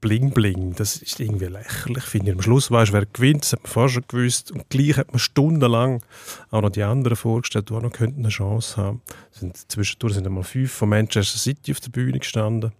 Bling-Bling, 0.00 0.74
das 0.76 0.96
ist 0.96 1.18
irgendwie 1.18 1.46
lächerlich, 1.46 2.04
finde 2.04 2.30
ich. 2.30 2.36
Am 2.36 2.42
Schluss 2.42 2.70
weißt 2.70 2.90
du, 2.90 2.94
wer 2.94 3.06
gewinnt, 3.06 3.42
das 3.42 3.52
hat 3.54 3.64
man 3.64 3.72
vorher 3.72 3.88
schon 3.88 4.04
gewusst. 4.06 4.52
Und 4.52 4.70
gleich 4.70 4.96
hat 4.96 5.10
man 5.10 5.18
stundenlang 5.18 6.02
auch 6.50 6.62
noch 6.62 6.70
die 6.70 6.84
anderen 6.84 7.16
vorgestellt, 7.16 7.68
die 7.68 7.74
auch 7.74 7.82
noch 7.82 7.92
könnten 7.92 8.20
eine 8.20 8.28
Chance 8.28 8.76
haben. 8.76 9.02
Sind, 9.32 9.56
zwischendurch 9.70 10.14
sind 10.14 10.26
einmal 10.26 10.44
fünf 10.44 10.72
von 10.72 10.88
Manchester 10.88 11.38
City 11.38 11.72
auf 11.72 11.80
der 11.80 11.90
Bühne 11.90 12.20
gestanden. 12.20 12.72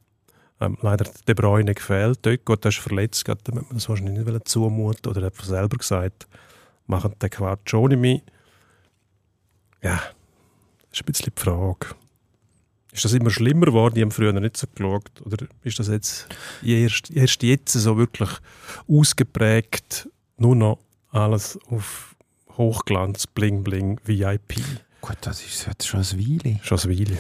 Ähm, 0.61 0.79
leider 0.81 1.11
De 1.27 1.35
Bruyne 1.35 1.74
gefehlt. 1.74 2.20
Dort, 2.22 2.44
gut, 2.44 2.64
der 2.64 2.68
ist 2.68 2.79
verletzt, 2.79 3.24
gerade, 3.24 3.40
damit 3.42 3.64
man 3.64 3.74
das 3.74 3.88
wahrscheinlich 3.88 4.24
nicht 4.24 4.48
zumuten 4.48 5.11
oder 5.11 5.22
er 5.22 5.27
hat 5.27 5.44
selber 5.44 5.77
gesagt, 5.77 6.29
machen 6.88 7.14
den 7.20 7.31
Quatsch 7.31 7.74
ohne 7.74 7.96
mich. 7.96 8.22
Ja, 9.83 10.01
ist 10.90 11.03
ein 11.03 11.07
bisschen 11.07 11.33
die 11.37 11.40
Frage. 11.40 11.94
Ist 12.92 13.05
das 13.05 13.12
immer 13.12 13.31
schlimmer 13.31 13.66
geworden? 13.66 13.94
Die 13.94 14.03
haben 14.03 14.11
früher 14.11 14.33
nicht 14.33 14.57
so 14.57 14.66
geschaut. 14.66 15.20
Oder 15.24 15.46
ist 15.62 15.79
das 15.79 15.88
jetzt 15.88 16.27
erst, 16.62 17.11
erst 17.11 17.42
jetzt 17.42 17.72
so 17.74 17.96
wirklich 17.96 18.31
ausgeprägt, 18.88 20.09
nur 20.37 20.57
noch 20.57 20.79
alles 21.11 21.59
auf 21.70 22.16
Hochglanz, 22.57 23.27
Bling 23.27 23.62
Bling, 23.62 24.01
VIP? 24.05 24.57
Gut, 25.01 25.18
das 25.20 25.44
ist 25.44 25.66
jetzt 25.66 25.87
schon 25.87 26.01
ein 26.01 26.18
Weile. 26.18 26.61
Schon 26.62 26.79
eine 26.81 26.98
Weile. 26.98 27.18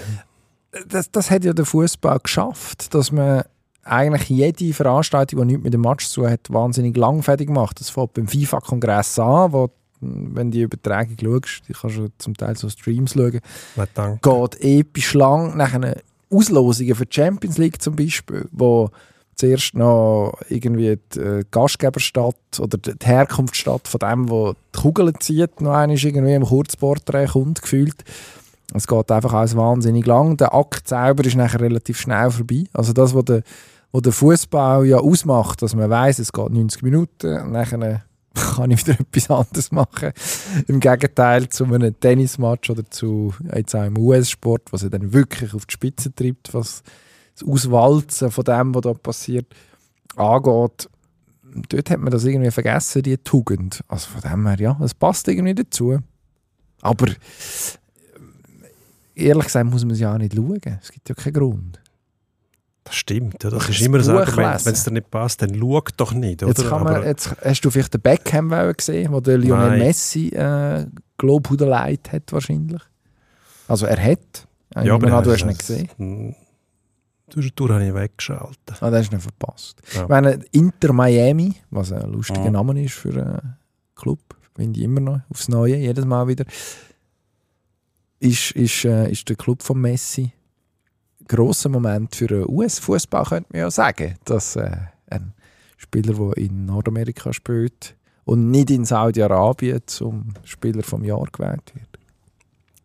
Das, 0.88 1.10
das 1.10 1.30
hat 1.30 1.44
ja 1.44 1.52
der 1.52 1.64
Fußball 1.64 2.18
geschafft, 2.20 2.92
dass 2.94 3.12
man 3.12 3.44
eigentlich 3.88 4.28
jede 4.28 4.72
Veranstaltung, 4.72 5.40
die 5.40 5.46
nichts 5.46 5.64
mit 5.64 5.74
dem 5.74 5.80
Match 5.82 6.06
zu 6.08 6.22
tun 6.22 6.30
hat, 6.30 6.52
wahnsinnig 6.52 6.96
langfädig 6.96 7.50
macht. 7.50 7.80
Das 7.80 7.90
fängt 7.90 8.14
beim 8.14 8.28
FIFA-Kongress 8.28 9.18
an, 9.18 9.52
wo, 9.52 9.70
wenn 10.00 10.50
die 10.50 10.62
Übertragung 10.62 11.16
schaust, 11.20 11.62
die 11.68 11.72
kannst 11.72 11.96
du 11.96 12.08
zum 12.18 12.36
Teil 12.36 12.56
so 12.56 12.68
Streams 12.68 13.14
schauen, 13.14 13.40
danke. 13.94 14.20
geht 14.22 14.60
episch 14.62 15.14
lang 15.14 15.56
nach 15.56 15.74
einer 15.74 15.96
Auslosungen 16.30 16.94
für 16.94 17.06
die 17.06 17.14
Champions 17.14 17.58
League 17.58 17.80
zum 17.80 17.96
Beispiel, 17.96 18.46
wo 18.52 18.90
zuerst 19.34 19.74
noch 19.74 20.34
irgendwie 20.48 20.98
die 21.14 21.20
äh, 21.20 21.44
Gastgeberstadt 21.50 22.34
oder 22.58 22.76
die 22.76 22.98
die 22.98 23.06
Herkunftsstadt 23.06 23.88
von 23.88 24.00
dem, 24.00 24.28
wo 24.28 24.54
die 24.74 24.78
Kugel 24.80 25.12
zieht, 25.20 25.60
noch 25.60 25.72
einmal 25.72 25.96
irgendwie 25.96 26.34
im 26.34 26.44
Kurzporträt 26.44 27.26
kommt, 27.26 27.62
gefühlt. 27.62 28.04
Es 28.74 28.86
geht 28.86 29.10
einfach 29.10 29.32
alles 29.32 29.56
wahnsinnig 29.56 30.04
lang. 30.06 30.36
Der 30.36 30.54
Akt 30.54 30.88
selber 30.88 31.24
ist 31.24 31.36
nachher 31.36 31.60
relativ 31.60 32.00
schnell 32.00 32.30
vorbei. 32.30 32.64
Also 32.74 32.92
das, 32.92 33.14
was 33.14 33.24
der, 33.24 33.42
wo 33.92 34.00
der 34.00 34.12
Fußball 34.12 34.86
ja 34.86 34.98
ausmacht, 34.98 35.62
dass 35.62 35.74
man 35.74 35.88
weiß, 35.88 36.18
es 36.18 36.32
geht 36.32 36.50
90 36.50 36.82
Minuten 36.82 37.40
und 37.40 37.52
nachher 37.52 38.02
kann 38.34 38.70
ich 38.70 38.86
wieder 38.86 39.00
etwas 39.00 39.30
anderes 39.30 39.72
machen. 39.72 40.12
Im 40.66 40.80
Gegenteil 40.80 41.48
zu 41.48 41.64
einem 41.64 41.98
Tennismatch 41.98 42.70
oder 42.70 42.88
zu 42.90 43.34
jetzt 43.54 43.74
auch 43.74 43.84
im 43.84 43.98
US-Sport, 43.98 44.72
was 44.72 44.82
er 44.82 44.90
dann 44.90 45.12
wirklich 45.12 45.54
auf 45.54 45.66
die 45.66 45.72
Spitze 45.72 46.14
treibt, 46.14 46.54
was 46.54 46.82
das 47.34 47.48
Auswalzen 47.48 48.30
von 48.30 48.44
dem, 48.44 48.74
was 48.74 48.82
da 48.82 48.94
passiert, 48.94 49.46
angeht. 50.16 50.88
Dort 51.68 51.90
hat 51.90 52.00
man 52.00 52.12
das 52.12 52.24
irgendwie 52.24 52.50
vergessen, 52.50 53.02
die 53.02 53.16
Tugend. 53.16 53.82
Also 53.88 54.10
von 54.10 54.20
dem 54.20 54.46
her, 54.46 54.60
ja, 54.60 54.78
es 54.82 54.94
passt 54.94 55.28
irgendwie 55.28 55.54
dazu. 55.54 55.98
Aber 56.82 57.06
ehrlich 59.14 59.44
gesagt 59.44 59.70
muss 59.70 59.84
man 59.84 59.92
es 59.92 60.00
ja 60.00 60.14
auch 60.14 60.18
nicht 60.18 60.34
schauen. 60.34 60.60
Es 60.82 60.92
gibt 60.92 61.08
ja 61.08 61.14
keinen 61.14 61.32
Grund. 61.32 61.80
Das 62.88 62.96
stimmt. 62.96 63.44
Ja. 63.44 63.50
Das 63.50 63.68
ist 63.68 63.80
das 63.80 63.86
immer 63.86 63.98
Buch 63.98 64.08
Argument. 64.08 64.64
Wenn 64.64 64.72
es 64.72 64.84
dir 64.84 64.90
nicht 64.92 65.10
passt, 65.10 65.42
dann 65.42 65.54
schau 65.54 65.82
doch 65.96 66.12
nicht. 66.14 66.42
Oder? 66.42 66.50
Jetzt, 66.50 66.68
kann 66.68 66.84
man, 66.84 67.04
jetzt 67.04 67.36
hast 67.44 67.60
du 67.60 67.70
vielleicht 67.70 67.92
den 67.92 68.00
Beckham 68.00 68.48
gesehen, 68.76 69.12
wo 69.12 69.20
der 69.20 69.36
Lionel 69.36 69.70
Nein. 69.70 69.78
Messi 69.80 70.28
äh, 70.28 70.86
Globhudeleit 71.18 72.10
hat 72.12 72.32
wahrscheinlich. 72.32 72.80
Also 73.66 73.84
er 73.86 74.02
hat. 74.02 74.46
Ich 74.74 74.84
ja, 74.84 74.94
aber 74.94 75.12
an, 75.12 75.24
du 75.24 75.32
hast 75.32 75.44
nicht 75.44 75.58
gesehen. 75.58 75.88
Hm, 75.98 76.34
Zwischendurch 77.30 77.72
habe 77.72 77.86
ich 77.86 77.94
weggeschaltet. 77.94 78.80
Ah, 78.80 78.90
das 78.90 79.00
hast 79.00 79.10
du 79.12 79.16
nicht 79.16 79.22
verpasst. 79.22 79.82
Ja. 79.94 80.04
Ich 80.04 80.08
meine, 80.08 80.38
Inter 80.52 80.94
Miami, 80.94 81.54
was 81.70 81.92
ein 81.92 82.10
lustiger 82.10 82.46
Mhm. 82.46 82.52
Name 82.52 82.82
ist 82.84 82.94
für 82.94 83.10
einen 83.10 83.56
Club, 83.96 84.20
finde 84.56 84.78
ich 84.78 84.84
immer 84.84 85.00
noch 85.00 85.20
aufs 85.28 85.48
Neue, 85.48 85.76
jedes 85.76 86.06
Mal 86.06 86.26
wieder, 86.26 86.46
ist, 88.20 88.52
ist, 88.52 88.84
äh, 88.86 89.10
ist 89.10 89.28
der 89.28 89.36
Club 89.36 89.62
von 89.62 89.78
Messi. 89.78 90.32
Grosser 91.28 91.68
Moment 91.68 92.16
für 92.16 92.26
den 92.26 92.48
US-Fußball, 92.48 93.24
könnte 93.24 93.50
man 93.52 93.60
ja 93.60 93.70
sagen, 93.70 94.16
dass 94.24 94.56
äh, 94.56 94.70
ein 95.10 95.34
Spieler, 95.76 96.14
der 96.14 96.36
in 96.36 96.64
Nordamerika 96.66 97.32
spielt 97.32 97.94
und 98.24 98.50
nicht 98.50 98.70
in 98.70 98.84
Saudi-Arabien 98.84 99.80
zum 99.86 100.34
Spieler 100.44 100.82
vom 100.82 101.04
Jahr 101.04 101.26
gewählt 101.30 101.72
wird. 101.74 101.98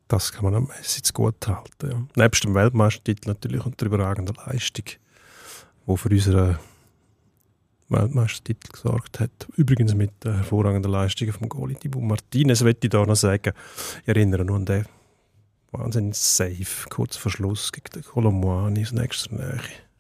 Das 0.08 0.32
kann 0.32 0.44
man 0.44 0.56
am 0.56 0.68
Messi 0.68 1.02
gut 1.14 1.48
halten. 1.48 1.90
Ja. 2.16 2.24
Nebst 2.24 2.44
dem 2.44 2.54
Weltmeistertitel 2.54 3.30
natürlich 3.30 3.66
und 3.66 3.80
der 3.82 3.88
überragenden 3.88 4.36
Leistung, 4.46 4.86
die 5.88 5.98
für 5.98 6.10
unseren 6.10 6.60
Weltmeistertitel 7.90 8.72
gesorgt 8.72 9.20
hat. 9.20 9.48
Übrigens 9.56 9.96
mit 9.96 10.12
der 10.24 10.38
hervorragenden 10.38 10.92
Leistung 10.92 11.32
vom 11.32 11.50
Goalie 11.50 11.76
Thibaut 11.76 12.04
Martinez, 12.04 12.62
möchte 12.62 12.88
ich 12.88 12.92
da 12.92 13.06
noch 13.06 13.16
sagen. 13.16 13.54
Ich 14.04 14.08
erinnere 14.08 14.46
nur 14.46 14.58
an 14.58 14.66
den 14.66 14.86
wahnsinnig 15.74 16.16
safe, 16.16 16.90
kurz 16.90 17.18
vor 17.18 17.32
Schluss 17.32 17.72
gegen 17.72 17.90
den 17.94 18.04
Colomboani 18.04 18.84
aus 18.84 18.92
nächster 18.92 19.36
Nähe. 19.36 19.60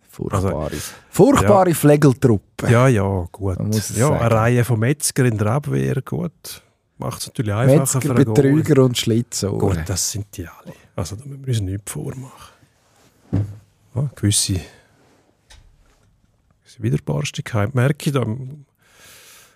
Furchtbare, 0.09 0.71
furchtbare 1.09 1.73
Flegeltruppe. 1.73 2.69
Ja, 2.69 2.87
ja, 2.87 3.27
gut. 3.31 3.57
Ja, 3.59 3.81
sagen. 3.81 4.15
eine 4.15 4.31
Reihe 4.31 4.63
von 4.63 4.79
Metzger 4.79 5.25
in 5.25 5.39
der 5.39 5.47
Abwehr, 5.47 6.01
gut. 6.03 6.61
Macht 6.99 7.21
es 7.21 7.27
natürlich 7.27 7.53
einfacher 7.53 7.79
Metzger, 7.79 8.01
für 8.01 8.15
einen. 8.15 8.25
Betrüger 8.25 8.83
und 8.83 8.97
Schlitzohr. 8.97 9.57
Gut, 9.57 9.79
das 9.87 10.11
sind 10.11 10.27
die 10.37 10.47
alle. 10.47 10.73
Also 10.95 11.15
da 11.15 11.25
müssen 11.25 11.45
wir 11.45 11.53
uns 11.53 11.61
nichts 11.61 11.91
vormachen. 11.91 12.53
Ja, 13.95 14.09
gewisse, 14.15 14.53
gewisse 14.53 16.83
Widerborstigkeit 16.83 17.73
merke 17.73 18.09
ich 18.09 18.13
da. 18.13 18.23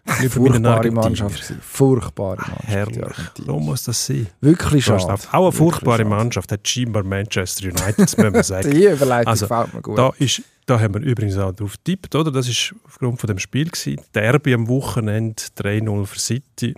Furchtbare. 0.07 0.91
Mannschaft. 0.91 1.53
Furchtbare 1.61 2.37
Mannschaft. 2.37 2.61
die 2.63 2.67
Herrlich. 2.71 3.17
So 3.45 3.59
muss 3.59 3.83
das 3.83 4.05
sein. 4.05 4.27
Wirklich 4.41 4.85
schade. 4.85 5.03
Auch 5.31 5.43
eine 5.43 5.51
furchtbare 5.51 5.97
schade. 5.97 6.09
Mannschaft 6.09 6.51
hat 6.51 6.67
scheinbar 6.67 7.03
Manchester 7.03 7.65
United, 7.65 7.99
das 7.99 8.17
müssen 8.17 8.33
wir 8.33 8.43
sagen. 8.43 8.71
Die 8.71 8.85
Überleitung 8.85 9.27
Also, 9.27 9.47
gefällt 9.47 9.73
mir 9.73 9.81
gut. 9.81 9.97
Da, 9.97 10.11
ist, 10.17 10.41
da 10.65 10.79
haben 10.79 10.93
wir 10.93 11.01
übrigens 11.01 11.37
auch 11.37 11.51
drauf 11.51 11.73
getippt, 11.83 12.15
oder? 12.15 12.31
Das 12.31 12.47
ist 12.47 12.73
aufgrund 12.85 13.19
von 13.19 13.27
dem 13.27 13.39
Spiel 13.39 13.69
gewesen. 13.69 14.01
Derby 14.15 14.53
am 14.53 14.67
Wochenende 14.67 15.41
3-0 15.57 16.05
für 16.05 16.19
City 16.19 16.73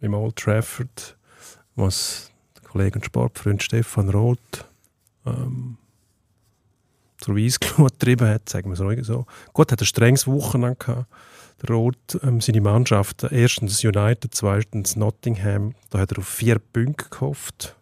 im 0.00 0.14
Old 0.14 0.36
Trafford, 0.36 1.16
was 1.74 2.30
der 2.56 2.68
Kollege 2.68 2.98
und 2.98 3.04
Sportfreund 3.04 3.62
Stefan 3.62 4.08
Roth 4.10 4.64
ähm, 5.26 5.76
zur 7.18 7.36
Weissglut 7.36 7.92
getrieben 7.98 8.28
hat, 8.28 8.48
sagen 8.48 8.68
wir 8.70 8.74
es 8.74 8.80
ruhig 8.80 9.04
so. 9.04 9.26
Gut, 9.52 9.72
hat 9.72 9.80
ein 9.82 9.84
strenges 9.86 10.26
Wochenende 10.26 10.76
gehabt. 10.76 11.06
Roth, 11.68 12.18
ähm, 12.22 12.40
seine 12.40 12.60
Mannschaft, 12.60 13.24
erstens 13.30 13.84
United, 13.84 14.34
zweitens 14.34 14.96
Nottingham, 14.96 15.74
da 15.90 15.98
hat 15.98 16.12
er 16.12 16.18
auf 16.18 16.28
vier 16.28 16.58
Punkte 16.58 17.08
gehofft. 17.10 17.76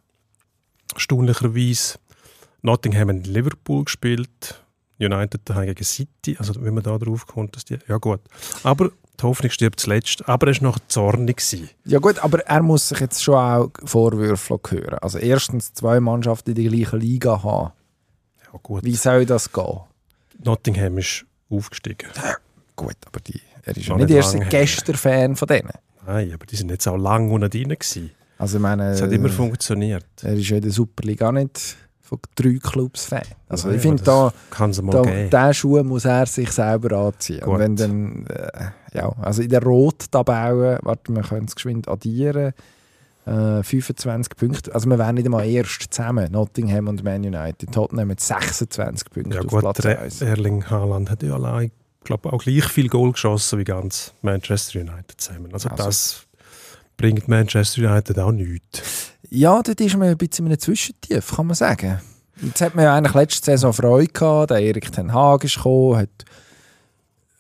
Erstaunlicherweise. 0.95 1.99
Nottingham 2.63 3.09
hat 3.09 3.27
Liverpool 3.27 3.85
gespielt, 3.85 4.65
United 4.99 5.43
daheim 5.45 5.67
gegen 5.67 5.85
City. 5.85 6.37
Also, 6.39 6.55
wenn 6.61 6.75
man 6.75 6.83
da 6.83 6.99
drauf 6.99 7.27
kommt, 7.27 7.55
dass 7.55 7.65
die. 7.65 7.79
Ja, 7.87 7.99
gut. 7.99 8.21
Aber 8.65 8.91
die 9.21 9.23
Hoffnung 9.23 9.51
stirbt 9.51 9.81
zuletzt. 9.81 10.29
Aber 10.29 10.49
er 10.49 10.55
war 10.55 10.63
noch 10.63 10.79
zornig. 10.89 11.37
Gewesen. 11.37 11.71
Ja 11.85 11.99
gut, 11.99 12.19
aber 12.19 12.41
er 12.47 12.63
muss 12.63 12.89
sich 12.89 13.01
jetzt 13.01 13.23
schon 13.23 13.35
auch 13.35 13.71
Vorwürfe 13.85 14.61
hören. 14.69 14.99
Also 15.01 15.19
erstens 15.19 15.73
zwei 15.73 16.01
Mannschaften 16.01 16.51
in 16.51 16.57
der 16.57 16.71
gleichen 16.71 17.01
Liga 17.01 17.43
haben. 17.43 17.73
Ja, 18.45 18.59
gut. 18.63 18.85
Wie 18.85 18.97
soll 18.97 19.27
das 19.27 19.53
gehen? 19.53 19.81
Nottingham 20.43 20.99
ist 20.99 21.25
aufgestiegen. 21.51 22.09
Gut, 22.77 22.97
aber 23.07 23.21
die, 23.21 23.41
er 23.69 23.77
ist 23.77 23.87
ja 23.87 23.97
nicht 23.97 24.11
erst 24.11 24.35
ein 24.35 24.43
her. 24.43 24.51
Gäster-Fan 24.51 25.37
von 25.37 25.47
denen. 25.49 25.71
Nein, 26.07 26.33
aber 26.33 26.47
die 26.47 26.57
sind 26.57 26.71
jetzt 26.71 26.87
auch 26.89 26.97
lange 26.97 27.31
unten 27.33 27.51
drin. 27.51 27.69
Gewesen. 27.69 28.11
Also 28.39 28.57
ich 28.59 28.63
meine, 28.63 28.91
Es 28.91 29.03
hat 29.03 29.13
immer 29.13 29.29
funktioniert. 29.29 30.07
er 30.23 30.35
ist 30.35 30.49
ja 30.49 30.57
in 30.57 30.63
der 30.63 30.71
Superliga 30.73 31.29
auch 31.29 31.33
nicht 31.33 31.77
von 32.01 32.19
drei 32.37 32.57
Clubs 32.63 33.05
Fan. 33.05 33.23
Also 33.49 33.69
Nein, 33.69 33.77
ich 33.77 33.83
finde, 33.83 34.03
da, 34.03 34.33
da, 34.57 34.67
diesen 34.71 35.55
Schuh 35.55 35.83
muss 35.83 36.05
er 36.07 36.25
sich 36.27 36.51
selber 36.51 36.97
anziehen. 36.97 37.43
Und 37.43 37.51
Gut. 37.51 37.59
wenn 37.59 37.77
dann, 37.77 38.27
äh, 38.27 38.97
ja, 38.97 39.13
also 39.21 39.43
in 39.43 39.51
der 39.51 39.63
Rot-Tabelle, 39.63 40.79
warte, 40.83 41.13
wir 41.15 41.23
können 41.23 41.45
es 41.47 41.55
geschwind 41.55 41.89
addieren, 41.89 42.55
äh, 43.27 43.63
25 43.63 44.37
Punkte, 44.37 44.75
also 44.75 44.89
wir 44.89 44.99
wären 44.99 45.17
nicht 45.17 45.27
einmal 45.27 45.47
erst 45.47 45.93
zusammen, 45.93 46.33
Nottingham 46.33 46.89
und 46.89 47.05
Man 47.05 47.23
United. 47.27 47.71
Tottenham 47.73 48.09
mit 48.09 48.21
26 48.21 49.11
Punkten 49.11 49.33
Ja 49.33 49.41
auf 49.41 49.47
gut, 49.49 49.61
Platz 49.61 49.79
der 49.83 50.01
1. 50.01 50.23
Erling 50.23 50.65
Haaland 50.71 51.11
hat 51.11 51.23
ja 51.23 51.35
allein, 51.35 51.71
glaube 52.05 52.33
auch 52.33 52.43
gleich 52.43 52.65
viel 52.65 52.89
Goal 52.89 53.13
geschossen 53.13 53.59
wie 53.59 53.65
ganz 53.65 54.13
Manchester 54.23 54.81
United 54.81 55.21
zusammen. 55.21 55.53
Also, 55.53 55.69
Also- 55.71 55.85
das 55.85 56.27
bringt 56.97 57.29
Manchester 57.29 57.91
United 57.91 58.19
auch 58.19 58.33
nichts. 58.33 59.13
Ja, 59.31 59.63
dort 59.63 59.81
ist 59.81 59.97
man 59.97 60.09
ein 60.09 60.17
bisschen 60.17 60.47
in 60.47 60.53
einem 60.53 60.61
Zwischentief, 60.61 61.35
kann 61.37 61.47
man 61.47 61.55
sagen. 61.57 62.01
Jetzt 62.41 62.61
hat 62.61 62.75
man 62.75 62.85
ja 62.85 62.95
eigentlich 62.95 63.15
letzte 63.15 63.45
Saison 63.47 63.73
Freude 63.73 64.13
gehabt. 64.13 64.51
Der 64.51 64.59
Erik 64.61 64.93
Ten 64.93 65.13
Hag 65.13 65.45
ist 65.45 65.57
gekommen, 65.57 65.97
hat 65.99 66.09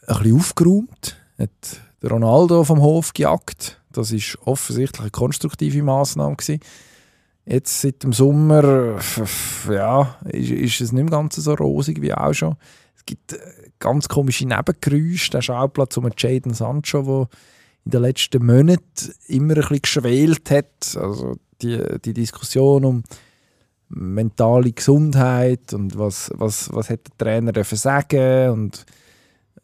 ein 0.06 0.18
bisschen 0.18 0.36
aufgeräumt, 0.36 1.16
hat 1.38 1.50
den 2.02 2.08
Ronaldo 2.10 2.64
vom 2.64 2.80
Hof 2.80 3.12
gejagt. 3.12 3.80
Das 3.92 4.10
ist 4.12 4.38
offensichtlich 4.44 5.00
eine 5.00 5.10
konstruktive 5.10 5.82
Massnahme 5.82 6.36
gewesen. 6.36 6.60
Jetzt 7.46 7.80
seit 7.80 8.02
dem 8.02 8.12
Sommer 8.12 8.98
ja, 9.70 10.16
ist, 10.24 10.50
ist 10.50 10.80
es 10.80 10.92
nicht 10.92 11.04
mehr 11.04 11.10
ganz 11.10 11.36
so 11.36 11.54
rosig 11.54 12.02
wie 12.02 12.12
auch 12.12 12.34
schon. 12.34 12.56
Es 12.96 13.06
gibt 13.06 13.32
äh, 13.32 13.38
ganz 13.78 14.08
komische 14.08 14.46
Nebengeräusche. 14.46 15.30
Der 15.30 15.42
Schauplatz 15.42 15.96
um 15.96 16.08
Jaden 16.16 16.54
Sancho, 16.54 17.02
der 17.02 17.28
in 17.84 17.90
den 17.90 18.02
letzten 18.02 18.44
Monaten 18.44 19.14
immer 19.26 19.54
ein 19.54 19.60
bisschen 19.60 19.82
geschwelt 19.82 20.50
hat. 20.50 20.96
Also 20.96 21.36
die, 21.62 21.82
die 22.04 22.14
Diskussion 22.14 22.84
um 22.84 23.02
mentale 23.88 24.72
Gesundheit 24.72 25.72
und 25.72 25.98
was, 25.98 26.30
was, 26.34 26.72
was 26.72 26.90
hat 26.90 27.00
der 27.06 27.16
Trainer 27.16 27.52
dürfen 27.52 27.78
sagen 27.78 28.50
und 28.50 28.84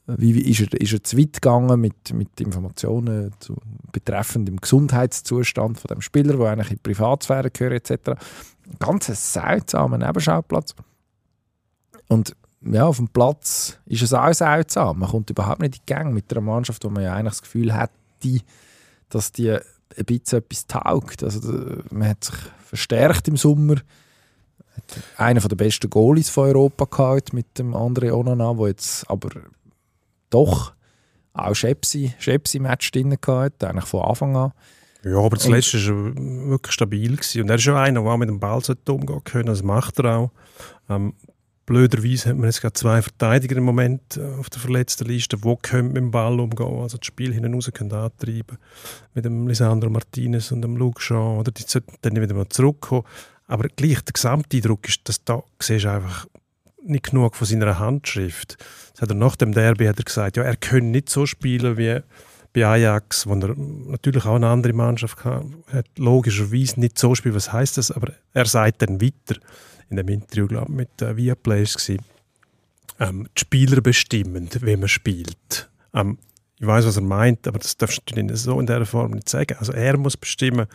wie, 0.06 0.34
wie 0.34 0.50
ist, 0.50 0.60
er, 0.60 0.80
ist 0.80 0.92
er 0.92 1.02
zu 1.02 1.18
weit 1.18 1.34
gegangen 1.34 1.80
mit, 1.80 2.12
mit 2.12 2.40
Informationen 2.40 3.32
zu, 3.38 3.56
betreffend 3.92 4.48
dem 4.48 4.60
Gesundheitszustand 4.60 5.78
von 5.78 5.88
dem 5.88 6.00
Spieler, 6.00 6.36
der 6.36 6.46
eigentlich 6.46 6.70
in 6.70 6.76
die 6.76 6.82
Privatsphäre 6.82 7.50
gehört 7.50 7.90
etc. 7.90 8.08
Ein 8.10 8.18
ganz 8.78 9.32
seltsamer 9.32 9.98
Nebenschauplatz. 9.98 10.74
Und 12.08 12.36
ja, 12.66 12.86
auf 12.86 12.96
dem 12.96 13.08
Platz 13.08 13.78
ist 13.86 14.02
es 14.02 14.12
auch 14.14 14.32
seltsam. 14.32 15.00
Man 15.00 15.08
kommt 15.10 15.30
überhaupt 15.30 15.60
nicht 15.60 15.76
in 15.76 15.82
die 15.86 15.92
Gang 15.92 16.14
mit 16.14 16.30
einer 16.32 16.40
Mannschaft, 16.40 16.84
wo 16.84 16.90
man 16.90 17.02
ja 17.02 17.14
eigentlich 17.14 17.32
das 17.34 17.42
Gefühl 17.42 17.74
hat, 17.74 17.90
die, 18.22 18.42
dass 19.08 19.32
die 19.32 19.50
ein 19.52 19.60
bisschen 20.06 20.38
etwas 20.38 20.66
taugt. 20.66 21.22
Also, 21.22 21.40
man 21.90 22.08
hat 22.08 22.24
sich 22.24 22.34
verstärkt 22.64 23.28
im 23.28 23.36
Sommer. 23.36 23.76
Hat 24.76 25.02
Einer 25.18 25.40
der 25.40 25.56
besten 25.56 25.90
Goalies 25.90 26.30
von 26.30 26.48
Europa 26.48 26.84
gehabt 26.86 27.32
mit 27.32 27.58
dem 27.58 27.74
André 27.74 28.12
Onana, 28.12 28.54
der 28.54 28.68
jetzt 28.68 29.08
aber 29.08 29.30
doch 30.30 30.72
auch 31.32 31.54
Schepsi, 31.54 32.14
Schepsi-Match 32.18 32.90
drin 32.92 33.16
gehabt, 33.20 33.62
eigentlich 33.62 33.84
von 33.84 34.02
Anfang 34.02 34.36
an. 34.36 34.52
Ja, 35.04 35.16
aber 35.18 35.32
Und- 35.32 35.40
zuletzt 35.40 35.74
war 35.74 36.14
wirklich 36.16 36.72
stabil. 36.72 37.16
Gewesen. 37.16 37.42
Und 37.42 37.50
er 37.50 37.56
ist 37.56 37.64
ja 37.64 37.80
einer, 37.80 38.02
der 38.02 38.10
auch 38.10 38.16
mit 38.16 38.28
dem 38.28 38.40
Ball 38.40 38.62
umgehen 38.88 39.24
können. 39.24 39.46
Das 39.46 39.62
macht 39.62 39.98
er 39.98 40.16
auch. 40.16 40.30
Ähm, 40.88 41.12
blöderweise 41.66 42.30
hat 42.30 42.36
man 42.36 42.46
jetzt 42.46 42.60
gerade 42.60 42.74
zwei 42.74 43.02
Verteidiger 43.02 43.56
im 43.56 43.64
Moment 43.64 44.16
äh, 44.16 44.38
auf 44.38 44.50
der 44.50 44.60
verletzten 44.60 45.06
Liste, 45.06 45.36
die 45.36 45.56
können 45.62 45.88
mit 45.88 45.96
dem 45.98 46.10
Ball 46.10 46.38
umgehen 46.38 46.80
also 46.80 46.98
das 46.98 47.06
Spiel 47.06 47.32
hinten 47.32 47.54
raus 47.54 47.70
können 47.72 47.92
antreiben 47.92 48.58
Mit 49.14 49.24
dem 49.24 49.48
Lisandro 49.48 49.90
Martinez 49.90 50.52
und 50.52 50.62
dem 50.62 50.76
Luke 50.76 51.00
Shaw. 51.00 51.38
Oder 51.38 51.52
die 51.52 51.64
sollten 51.66 51.94
dann 52.02 52.20
wieder 52.20 52.34
mal 52.34 52.48
zurückkommen. 52.48 53.04
Aber 53.46 53.68
gleich, 53.68 54.00
der 54.02 54.12
Gesamteindruck 54.12 54.88
ist, 54.88 55.08
dass 55.08 55.22
da 55.24 55.42
siehst 55.60 55.84
du 55.84 55.90
einfach 55.90 56.26
nicht 56.82 57.10
genug 57.10 57.36
von 57.36 57.46
seiner 57.46 57.78
Handschrift. 57.78 58.56
Das 58.92 59.02
hat 59.02 59.10
er 59.10 59.14
nach 59.14 59.36
dem 59.36 59.52
Derby 59.52 59.86
hat 59.86 59.98
er 59.98 60.04
gesagt, 60.04 60.36
ja, 60.36 60.42
er 60.42 60.56
könne 60.56 60.88
nicht 60.88 61.08
so 61.08 61.26
spielen 61.26 61.76
wie 61.76 62.00
bei 62.52 62.66
Ajax, 62.66 63.26
wo 63.26 63.34
er 63.34 63.54
natürlich 63.56 64.24
auch 64.26 64.36
eine 64.36 64.48
andere 64.48 64.72
Mannschaft 64.72 65.24
hat, 65.24 65.86
logischerweise 65.96 66.78
nicht 66.78 66.98
so 66.98 67.14
spielen, 67.14 67.34
was 67.34 67.52
heißt 67.52 67.78
das, 67.78 67.90
aber 67.90 68.12
er 68.32 68.46
sagt 68.46 68.82
dann 68.82 69.00
weiter 69.00 69.40
in 69.90 69.96
dem 69.96 70.08
Interview 70.08 70.46
glaub, 70.46 70.68
mit 70.68 71.02
äh, 71.02 71.16
Viaplay 71.16 71.64
war 71.64 73.08
ähm, 73.08 73.28
die 73.36 73.40
Spieler 73.40 73.80
bestimmen, 73.80 74.48
wie 74.60 74.76
man 74.76 74.88
spielt. 74.88 75.70
Ähm, 75.92 76.18
ich 76.60 76.66
weiß, 76.66 76.86
was 76.86 76.96
er 76.96 77.02
meint, 77.02 77.46
aber 77.48 77.58
das 77.58 77.76
darfst 77.76 78.02
du 78.06 78.22
nicht 78.22 78.36
so 78.36 78.58
in 78.60 78.66
dieser 78.66 78.86
Form 78.86 79.10
nicht 79.10 79.28
sagen. 79.28 79.56
Also 79.58 79.72
er 79.72 79.98
muss 79.98 80.16
bestimmen, 80.16 80.66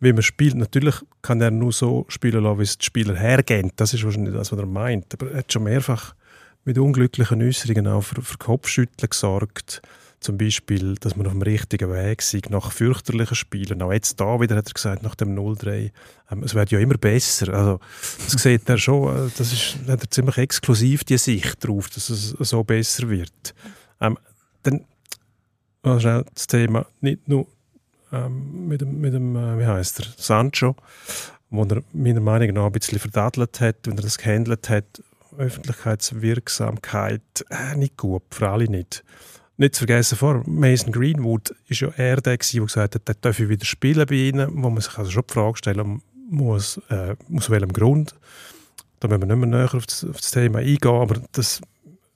wie 0.00 0.12
man 0.12 0.22
spielt. 0.22 0.54
Natürlich 0.54 0.96
kann 1.20 1.40
er 1.40 1.50
nur 1.50 1.72
so 1.72 2.06
spielen 2.08 2.42
lassen, 2.42 2.58
wie 2.58 2.62
es 2.62 2.78
die 2.78 2.86
Spieler 2.86 3.14
hergehen. 3.14 3.70
Das 3.76 3.92
ist 3.92 4.04
wahrscheinlich 4.04 4.34
das, 4.34 4.50
was 4.50 4.58
er 4.58 4.66
meint. 4.66 5.12
Aber 5.14 5.30
er 5.30 5.38
hat 5.38 5.52
schon 5.52 5.64
mehrfach 5.64 6.14
mit 6.64 6.78
unglücklichen 6.78 7.42
Äußerungen 7.42 7.86
auch 7.86 8.02
für, 8.02 8.22
für 8.22 8.38
Kopfschütteln 8.38 9.10
gesorgt. 9.10 9.82
Zum 10.20 10.36
Beispiel, 10.36 10.96
dass 10.96 11.14
man 11.14 11.26
auf 11.26 11.32
dem 11.32 11.42
richtigen 11.42 11.92
Weg 11.92 12.20
ist, 12.20 12.50
nach 12.50 12.72
fürchterlichen 12.72 13.36
Spielen. 13.36 13.80
Auch 13.82 13.92
jetzt 13.92 14.18
da 14.20 14.40
wieder 14.40 14.56
hat 14.56 14.68
er 14.68 14.74
gesagt, 14.74 15.02
nach 15.02 15.14
dem 15.14 15.36
0-3, 15.38 15.90
ähm, 16.30 16.42
es 16.42 16.54
wird 16.54 16.70
ja 16.72 16.80
immer 16.80 16.98
besser. 16.98 17.54
Also, 17.54 17.80
das 18.24 18.32
sieht 18.42 18.68
er 18.68 18.78
schon, 18.78 19.14
äh, 19.14 19.30
das 19.36 19.52
ist, 19.52 19.76
hat 19.86 20.02
er 20.02 20.10
ziemlich 20.10 20.38
exklusiv 20.38 21.04
die 21.04 21.18
Sicht 21.18 21.62
darauf, 21.64 21.88
dass 21.90 22.10
es 22.10 22.30
so 22.30 22.64
besser 22.64 23.08
wird. 23.08 23.54
Ähm, 24.00 24.18
dann 24.64 24.84
ist 25.84 26.04
das 26.04 26.46
Thema 26.48 26.86
nicht 27.00 27.28
nur 27.28 27.46
ähm, 28.12 28.68
mit 28.68 28.80
dem, 28.80 29.00
mit 29.00 29.14
dem 29.14 29.36
äh, 29.36 29.58
wie 29.58 29.66
heißt 29.66 30.00
er, 30.00 30.06
Sancho, 30.16 30.74
wo 31.50 31.62
er 31.64 31.82
meiner 31.92 32.20
Meinung 32.20 32.54
nach 32.54 32.66
ein 32.66 32.72
bisschen 32.72 32.98
verdadelt 32.98 33.60
hat, 33.60 33.76
wenn 33.84 33.96
er 33.96 34.02
das 34.02 34.18
gehandelt 34.18 34.68
hat, 34.68 35.02
Öffentlichkeitswirksamkeit, 35.36 37.22
äh, 37.50 37.76
nicht 37.76 37.96
gut, 37.96 38.22
für 38.30 38.48
alle 38.48 38.68
nicht. 38.68 39.04
Nicht 39.60 39.74
zu 39.74 39.80
vergessen 39.80 40.16
vor, 40.16 40.44
Mason 40.46 40.92
Greenwood 40.92 41.52
ist 41.66 41.80
ja 41.80 41.88
er 41.96 42.20
der, 42.20 42.36
der 42.36 42.38
gesagt 42.38 42.94
hat, 42.94 43.08
er 43.08 43.14
darf 43.14 43.40
wieder 43.40 43.64
spielen 43.64 44.06
bei 44.06 44.14
ihnen, 44.14 44.50
wo 44.62 44.70
man 44.70 44.80
sich 44.80 44.96
also 44.96 45.10
schon 45.10 45.24
die 45.28 45.32
Frage 45.32 45.58
stellen 45.58 46.00
muss, 46.30 46.80
äh, 46.90 47.16
aus 47.34 47.50
welchem 47.50 47.72
Grund. 47.72 48.14
Da 49.00 49.08
müssen 49.08 49.22
wir 49.22 49.26
nicht 49.26 49.36
mehr 49.36 49.48
näher 49.48 49.74
auf 49.74 49.86
das, 49.86 50.04
auf 50.04 50.18
das 50.18 50.30
Thema 50.30 50.60
eingehen, 50.60 50.94
aber 50.94 51.20
das 51.32 51.60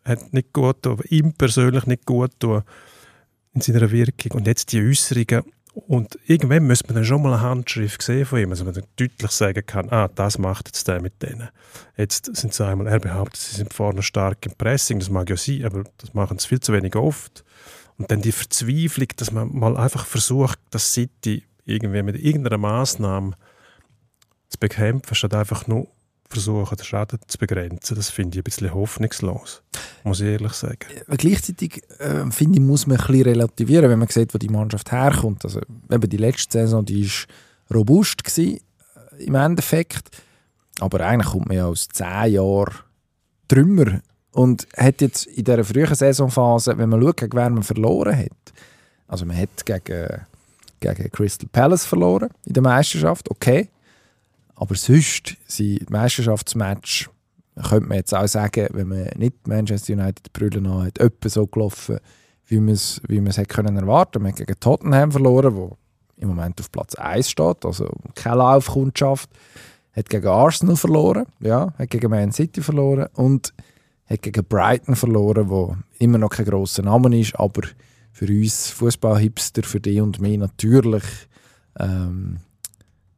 hat 0.05 0.33
nicht 0.33 0.53
gut, 0.53 0.87
ihm 1.11 1.33
persönlich 1.33 1.85
nicht 1.87 2.07
gut 2.07 2.33
in 2.45 3.61
seiner 3.61 3.91
Wirkung. 3.91 4.33
Und 4.39 4.47
jetzt 4.47 4.73
die 4.73 4.81
Äußerungen. 4.81 5.43
Und 5.75 6.19
irgendwann 6.27 6.67
müsste 6.67 6.89
man 6.89 6.97
dann 6.97 7.05
schon 7.05 7.23
mal 7.23 7.33
eine 7.33 7.41
Handschrift 7.41 8.03
sehen 8.03 8.27
von 8.27 8.39
ihm, 8.39 8.51
also 8.51 8.65
man 8.65 8.75
dann 8.75 8.85
deutlich 8.97 9.31
sagen 9.31 9.65
kann, 9.65 9.89
ah, 9.91 10.09
das 10.09 10.37
macht 10.37 10.69
jetzt 10.69 10.87
der 10.87 11.01
mit 11.01 11.23
denen. 11.23 11.49
Jetzt 11.97 12.35
sind 12.37 12.53
sie 12.53 12.67
einmal, 12.67 12.89
er 12.89 13.01
behauptet, 13.01 13.41
sie 13.41 13.57
sind 13.57 13.73
vorne 13.73 14.03
stark 14.03 14.45
im 14.45 14.53
Pressing, 14.53 14.99
das 14.99 15.09
mag 15.09 15.31
ja 15.31 15.37
sein, 15.37 15.65
aber 15.65 15.85
das 15.97 16.13
machen 16.13 16.39
sie 16.39 16.49
viel 16.49 16.61
zu 16.61 16.75
wenig 16.75 16.95
oft. 16.95 17.43
Und 17.97 18.11
dann 18.11 18.21
die 18.21 18.33
Verzweiflung, 18.33 19.09
dass 19.17 19.33
man 19.33 19.55
mal 19.57 19.77
einfach 19.79 20.05
versucht, 20.05 20.59
das 20.71 20.93
City 20.93 21.45
irgendwie 21.65 22.03
mit 22.03 22.17
irgendeiner 22.17 22.59
Maßnahme 22.59 23.33
zu 24.49 24.59
bekämpfen, 24.59 25.15
statt 25.15 25.35
einfach 25.35 25.67
nur 25.67 25.89
versuchen, 26.33 26.77
den 26.77 26.85
Schaden 26.85 27.19
zu 27.27 27.39
begrenzen. 27.39 27.95
Das 27.95 28.11
finde 28.11 28.37
ich 28.37 28.41
ein 28.41 28.45
bisschen 28.45 28.75
hoffnungslos, 28.75 29.63
muss 30.05 30.21
ich 30.21 30.29
ehrlich 30.29 30.53
sagen. 30.53 30.87
Gleichzeitig 31.09 31.83
äh, 31.99 32.31
finde 32.31 32.59
ich, 32.59 32.65
muss 32.65 32.87
man 32.87 32.99
ein 32.99 33.07
bisschen 33.07 33.23
relativieren, 33.23 33.91
wenn 33.91 33.99
man 33.99 34.09
sieht, 34.09 34.35
wo 34.35 34.39
die 34.39 34.49
Mannschaft 34.49 34.91
herkommt. 34.93 35.45
Also, 35.45 35.61
eben 35.91 36.09
die 36.09 36.17
letzte 36.17 36.61
Saison, 36.61 36.85
ist 36.87 37.27
robust 37.73 38.25
gewesen, 38.25 38.61
äh, 39.19 39.25
im 39.25 39.35
Endeffekt, 39.35 40.11
aber 40.81 41.01
eigentlich 41.01 41.33
kommt 41.33 41.49
man 41.49 41.57
ja 41.57 41.67
aus 41.67 41.89
zehn 41.89 42.33
Jahren 42.33 42.75
Trümmer 43.49 44.01
und 44.33 44.67
hat 44.77 45.01
jetzt 45.01 45.27
in 45.27 45.45
dieser 45.45 45.65
frühen 45.65 45.95
Saisonphase, 45.95 46.77
wenn 46.79 46.89
man 46.89 47.03
schaut, 47.03 47.21
wer 47.33 47.51
man 47.51 47.63
verloren 47.63 48.17
hat, 48.17 48.53
also 49.07 49.27
man 49.27 49.37
hat 49.37 49.65
gegen, 49.67 50.27
gegen 50.81 51.11
Crystal 51.13 51.49
Palace 51.53 51.85
verloren 51.85 52.31
in 52.47 52.55
der 52.55 52.63
Meisterschaft, 52.63 53.31
okay, 53.31 53.69
aber 54.63 54.77
sonst 54.77 55.37
sind 55.49 55.91
Meisterschaftsmatch, 55.91 57.11
könnte 57.69 57.89
man 57.89 57.99
jetzt 57.99 58.15
auch 58.15 58.29
sagen, 58.29 58.69
wenn 58.71 58.87
man 58.87 59.11
nicht 59.17 59.49
Manchester 59.49 59.95
United 59.95 60.33
Brille 60.33 60.85
hat, 60.85 60.99
etwa 60.99 61.29
so 61.29 61.49
gelaufen, 61.49 61.99
wie 62.47 62.61
man 62.61 62.75
es 62.75 63.01
wie 63.09 63.21
hätte 63.21 63.47
können 63.47 63.77
erwarten. 63.77 64.23
Man 64.23 64.31
hat 64.31 64.39
gegen 64.39 64.61
Tottenham 64.61 65.11
verloren, 65.11 65.57
wo 65.57 65.77
im 66.17 66.29
Moment 66.29 66.61
auf 66.61 66.71
Platz 66.71 66.95
1 66.95 67.29
steht, 67.29 67.65
also 67.65 67.91
keine 68.15 68.37
Laufkundschaft. 68.37 69.29
Hat 69.97 70.09
gegen 70.09 70.29
Arsenal 70.29 70.77
verloren, 70.77 71.27
ja, 71.41 71.75
hat 71.77 71.91
gegen 71.91 72.11
Man 72.11 72.31
City 72.31 72.63
verloren 72.63 73.09
und 73.15 73.53
hat 74.07 74.23
gegen 74.23 74.45
Brighton 74.45 74.95
verloren, 74.95 75.51
wo 75.51 75.77
immer 75.99 76.19
noch 76.19 76.31
kein 76.31 76.47
grosser 76.47 76.85
Name 76.85 77.19
ist, 77.19 77.35
aber 77.35 77.63
für 78.13 78.27
uns 78.27 78.71
Fußballhipster, 78.71 79.65
für 79.65 79.81
die 79.81 80.01
und 80.01 80.21
mich 80.21 80.39
natürlich 80.39 81.03
ähm, 81.81 82.39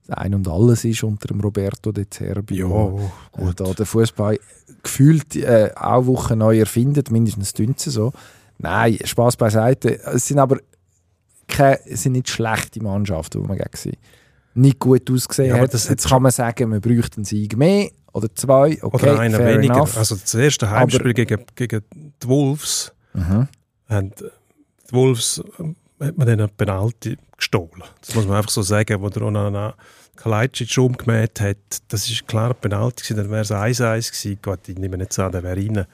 ein 0.09 0.35
und 0.35 0.49
alles 0.49 0.85
ist 0.85 1.03
unter 1.03 1.29
dem 1.29 1.41
Roberto 1.41 1.93
De 1.93 2.07
Zerbi. 2.09 2.57
Ja, 2.59 2.67
gut. 2.67 3.61
Da 3.61 3.73
der 3.73 3.87
Fußball 3.87 4.39
gefühlt 4.83 5.35
äh, 5.37 5.71
auch 5.77 6.07
Wochen 6.07 6.39
neu 6.39 6.59
erfindet, 6.59 7.11
mindestens 7.11 7.53
dünze 7.53 7.91
so. 7.91 8.13
Nein, 8.59 8.99
Spaß 9.03 9.37
beiseite. 9.37 10.01
Es 10.05 10.27
sind 10.29 10.39
aber 10.39 10.59
keine, 11.49 11.79
es 11.87 12.03
sind 12.03 12.13
nicht 12.13 12.29
schlechte 12.29 12.83
Mannschaften, 12.83 13.43
die 13.43 13.49
man 13.49 13.57
gegen 13.59 13.77
sie 13.77 13.93
nicht 14.55 14.79
gut 14.79 15.11
ausgesehen 15.11 15.57
Ja, 15.57 15.63
hat. 15.63 15.73
Jetzt 15.73 16.09
kann 16.09 16.23
man 16.23 16.31
sagen, 16.33 16.71
man 16.71 16.81
bräuchte 16.81 17.17
einen 17.17 17.25
Sieg 17.25 17.57
mehr 17.57 17.91
oder 18.13 18.33
zwei. 18.35 18.79
Okay, 18.83 19.11
Oder 19.11 19.19
einer 19.21 19.39
weniger. 19.39 19.75
enough. 19.75 19.97
Also 19.97 20.15
das 20.17 20.33
erste 20.35 20.71
Heimspiel 20.71 21.13
gegen, 21.15 21.45
gegen 21.55 21.83
die 22.23 22.29
Wolves, 22.29 22.93
Mhm. 23.15 23.49
haben 23.89 24.11
die 24.21 24.93
Wolves 24.95 25.43
hat 26.05 26.19
man 26.19 26.27
dann 26.27 26.41
eine 26.41 26.49
Penalty 26.49 27.17
gestohlen. 27.37 27.83
Das 28.01 28.15
muss 28.15 28.27
man 28.27 28.37
einfach 28.37 28.51
so 28.51 28.63
sagen, 28.63 29.01
wo 29.01 29.09
der 29.09 29.23
Onana 29.23 29.75
Kalajdzic 30.17 30.79
umgemäht 30.79 31.41
hat. 31.41 31.57
Das 31.89 32.09
ist 32.09 32.27
klar 32.27 32.47
eine 32.47 32.55
Penalty 32.55 33.03
gewesen, 33.03 33.17
dann 33.17 33.31
wäre 33.31 33.43
es 33.43 33.51
1-1 33.51 34.11
gewesen. 34.11 34.39
Gott, 34.43 34.69
ich 34.69 34.79
nehme 34.79 34.97
nicht 34.97 35.19
an, 35.19 35.33
der 35.33 35.43
wäre 35.43 35.57
rein. 35.57 35.75
Der 35.75 35.87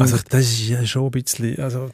Also 0.00 0.18
das 0.28 0.40
ist 0.40 0.68
ja 0.68 0.84
schon 0.86 1.06
ein 1.06 1.10
bisschen, 1.10 1.58
also 1.60 1.90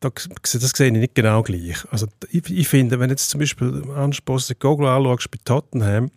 das 0.00 0.70
sehe 0.76 0.88
ich 0.88 0.92
nicht 0.92 1.14
genau 1.14 1.42
gleich. 1.42 1.76
Also 1.90 2.06
ich, 2.30 2.50
ich 2.50 2.68
finde, 2.68 2.98
wenn 3.00 3.08
du 3.08 3.14
jetzt 3.14 3.30
zum 3.30 3.40
Beispiel 3.40 3.82
Anspruch 3.96 4.42
Goglo 4.58 4.88
anschaust 4.94 5.30
bei 5.30 5.38
Tottenham, 5.44 6.10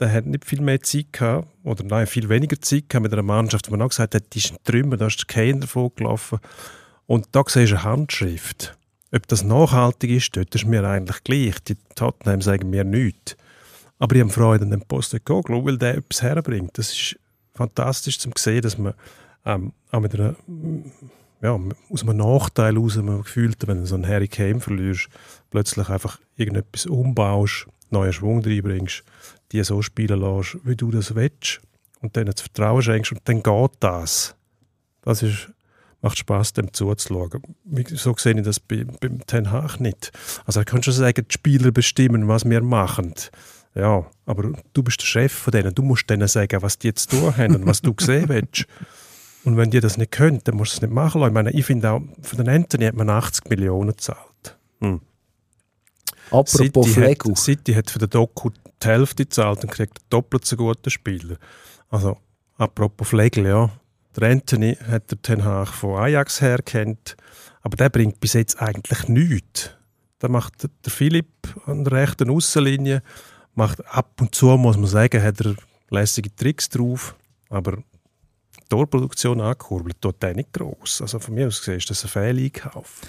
der 0.00 0.12
hat 0.12 0.26
nicht 0.26 0.44
viel 0.44 0.60
mehr 0.60 0.82
Zeit 0.82 1.12
gehabt, 1.12 1.48
oder 1.64 1.84
nein, 1.84 2.06
viel 2.06 2.28
weniger 2.28 2.60
Zeit 2.60 2.88
gehabt 2.88 3.02
mit 3.02 3.12
einer 3.12 3.22
Mannschaft, 3.22 3.68
wo 3.68 3.72
man 3.72 3.82
auch 3.82 3.90
gesagt 3.90 4.14
hat, 4.14 4.34
die 4.34 4.38
ist 4.38 4.52
ein 4.52 4.58
Trümmer, 4.64 4.96
da 4.96 5.06
ist 5.06 5.18
der 5.18 5.26
Kane 5.26 5.60
davon 5.60 5.90
gelaufen. 5.94 6.38
Und 7.06 7.28
da 7.32 7.44
siehst 7.46 7.72
du 7.72 7.76
eine 7.76 7.84
Handschrift. 7.84 8.76
Ob 9.12 9.26
das 9.28 9.44
nachhaltig 9.44 10.10
ist, 10.10 10.36
dort 10.36 10.54
ist 10.54 10.66
mir 10.66 10.84
eigentlich 10.84 11.22
gleich. 11.24 11.58
Die 11.64 11.76
Tottenham 11.94 12.42
sagen 12.42 12.70
mir 12.70 12.84
nichts. 12.84 13.36
Aber 13.98 14.14
ich 14.14 14.22
habe 14.22 14.32
Freude 14.32 14.64
an 14.64 14.70
dem 14.70 14.82
Postecoglou, 14.82 15.64
weil 15.64 15.78
der 15.78 15.96
etwas 15.96 16.22
herbringt. 16.22 16.76
Das 16.76 16.90
ist 16.90 17.16
fantastisch 17.54 18.18
zu 18.18 18.30
sehen, 18.36 18.62
dass 18.62 18.76
man 18.76 18.94
ähm, 19.44 19.72
auch 19.90 20.00
mit 20.00 20.14
einer, 20.14 20.34
ja, 21.40 21.58
aus 21.90 22.02
einem 22.02 22.16
Nachteil 22.18 22.74
heraus, 22.74 22.96
man 22.96 23.22
gefühlt, 23.22 23.66
wenn 23.66 23.78
du 23.78 23.86
so 23.86 23.94
einen 23.94 24.06
Harry 24.06 24.28
Kane 24.28 24.60
verlierst, 24.60 25.08
plötzlich 25.50 25.88
einfach 25.88 26.18
irgendetwas 26.36 26.86
umbaust, 26.86 27.66
neuen 27.90 28.12
Schwung 28.12 28.44
reinbringst, 28.44 29.04
die 29.52 29.62
so 29.62 29.80
spielen 29.82 30.20
lässt, 30.20 30.58
wie 30.64 30.76
du 30.76 30.90
das 30.90 31.14
willst 31.14 31.60
und 32.00 32.16
denen 32.16 32.32
das 32.32 32.42
Vertrauen 32.42 32.82
schenkst 32.82 33.12
und 33.12 33.20
dann 33.24 33.42
geht 33.42 33.70
das. 33.80 34.34
Das 35.02 35.22
ist, 35.22 35.48
macht 36.06 36.18
Spaß, 36.18 36.52
dem 36.54 36.72
zuzuschauen. 36.72 37.42
Wie- 37.64 37.84
So 37.96 38.14
sehe 38.16 38.34
ich 38.34 38.42
das 38.44 38.60
bei, 38.60 38.84
beim 39.00 39.24
Ten 39.26 39.50
Hag 39.50 39.78
nicht. 39.80 40.12
Also 40.44 40.60
er 40.60 40.64
kann 40.64 40.82
schon 40.82 40.94
sagen, 40.94 41.26
die 41.28 41.32
Spieler 41.34 41.70
bestimmen, 41.72 42.28
was 42.28 42.44
wir 42.44 42.62
machen. 42.62 43.14
Ja, 43.74 44.06
aber 44.24 44.52
du 44.72 44.82
bist 44.82 45.00
der 45.02 45.06
Chef 45.06 45.32
von 45.32 45.50
denen. 45.52 45.74
Du 45.74 45.82
musst 45.82 46.08
denen 46.08 46.26
sagen, 46.28 46.62
was 46.62 46.78
die 46.78 46.88
jetzt 46.88 47.10
tun 47.10 47.36
haben 47.36 47.56
und 47.56 47.66
was 47.66 47.82
du 47.82 47.94
sehen 48.00 48.28
willst. 48.28 48.66
Und 49.44 49.56
wenn 49.56 49.70
die 49.70 49.80
das 49.80 49.96
nicht 49.98 50.12
können, 50.12 50.40
dann 50.44 50.56
musst 50.56 50.72
du 50.72 50.76
es 50.76 50.82
nicht 50.82 50.92
machen 50.94 51.20
lassen. 51.20 51.30
Ich 51.30 51.34
meine, 51.34 51.50
ich 51.52 51.66
finde 51.66 51.90
auch, 51.90 52.00
für 52.22 52.36
den 52.36 52.48
Anthony 52.48 52.84
hat 52.86 52.94
man 52.94 53.10
80 53.10 53.48
Millionen 53.50 53.90
gezahlt. 53.90 54.56
Hm. 54.80 55.00
Apropos 56.30 56.88
Flegu. 56.92 57.30
Hat, 57.30 57.38
City 57.38 57.74
hat 57.74 57.90
für 57.90 57.98
den 58.00 58.10
Doku 58.10 58.50
die 58.82 58.86
Hälfte 58.88 59.24
gezahlt 59.24 59.62
und 59.62 59.70
kriegt 59.70 59.98
doppelt 60.10 60.44
so 60.44 60.56
guten 60.56 60.90
Spieler. 60.90 61.36
Also, 61.90 62.16
apropos 62.58 63.08
Flegel, 63.08 63.46
ja. 63.46 63.70
Der 64.16 64.30
Anthony 64.30 64.76
hat 64.76 65.10
der 65.10 65.20
Ten 65.20 65.44
Hag 65.44 65.68
von 65.68 65.98
Ajax 65.98 66.40
her 66.40 66.58
kennt, 66.64 67.16
aber 67.62 67.76
der 67.76 67.90
bringt 67.90 68.18
bis 68.20 68.32
jetzt 68.32 68.60
eigentlich 68.60 69.08
nichts. 69.08 69.70
Da 70.18 70.28
macht 70.28 70.62
der- 70.62 70.90
Philipp 70.90 71.28
an 71.66 71.84
der 71.84 71.92
rechten 71.92 72.30
Aussenlinie, 72.30 73.02
macht 73.54 73.84
ab 73.86 74.18
und 74.20 74.34
zu, 74.34 74.46
muss 74.56 74.76
man 74.78 74.86
sagen, 74.86 75.22
hat 75.22 75.40
er 75.42 75.54
lässige 75.90 76.34
Tricks 76.34 76.68
drauf, 76.70 77.14
aber 77.50 77.76
die 77.76 78.64
Torproduktion 78.70 79.40
angekurbelt, 79.40 80.00
tut 80.00 80.22
der 80.22 80.34
nicht 80.34 80.52
gross. 80.52 81.02
Also 81.02 81.18
von 81.18 81.34
mir 81.34 81.46
aus 81.48 81.58
gesehen 81.58 81.76
ist 81.76 81.90
das 81.90 82.04
ein 82.04 82.08
Fehleinkauf. 82.08 83.02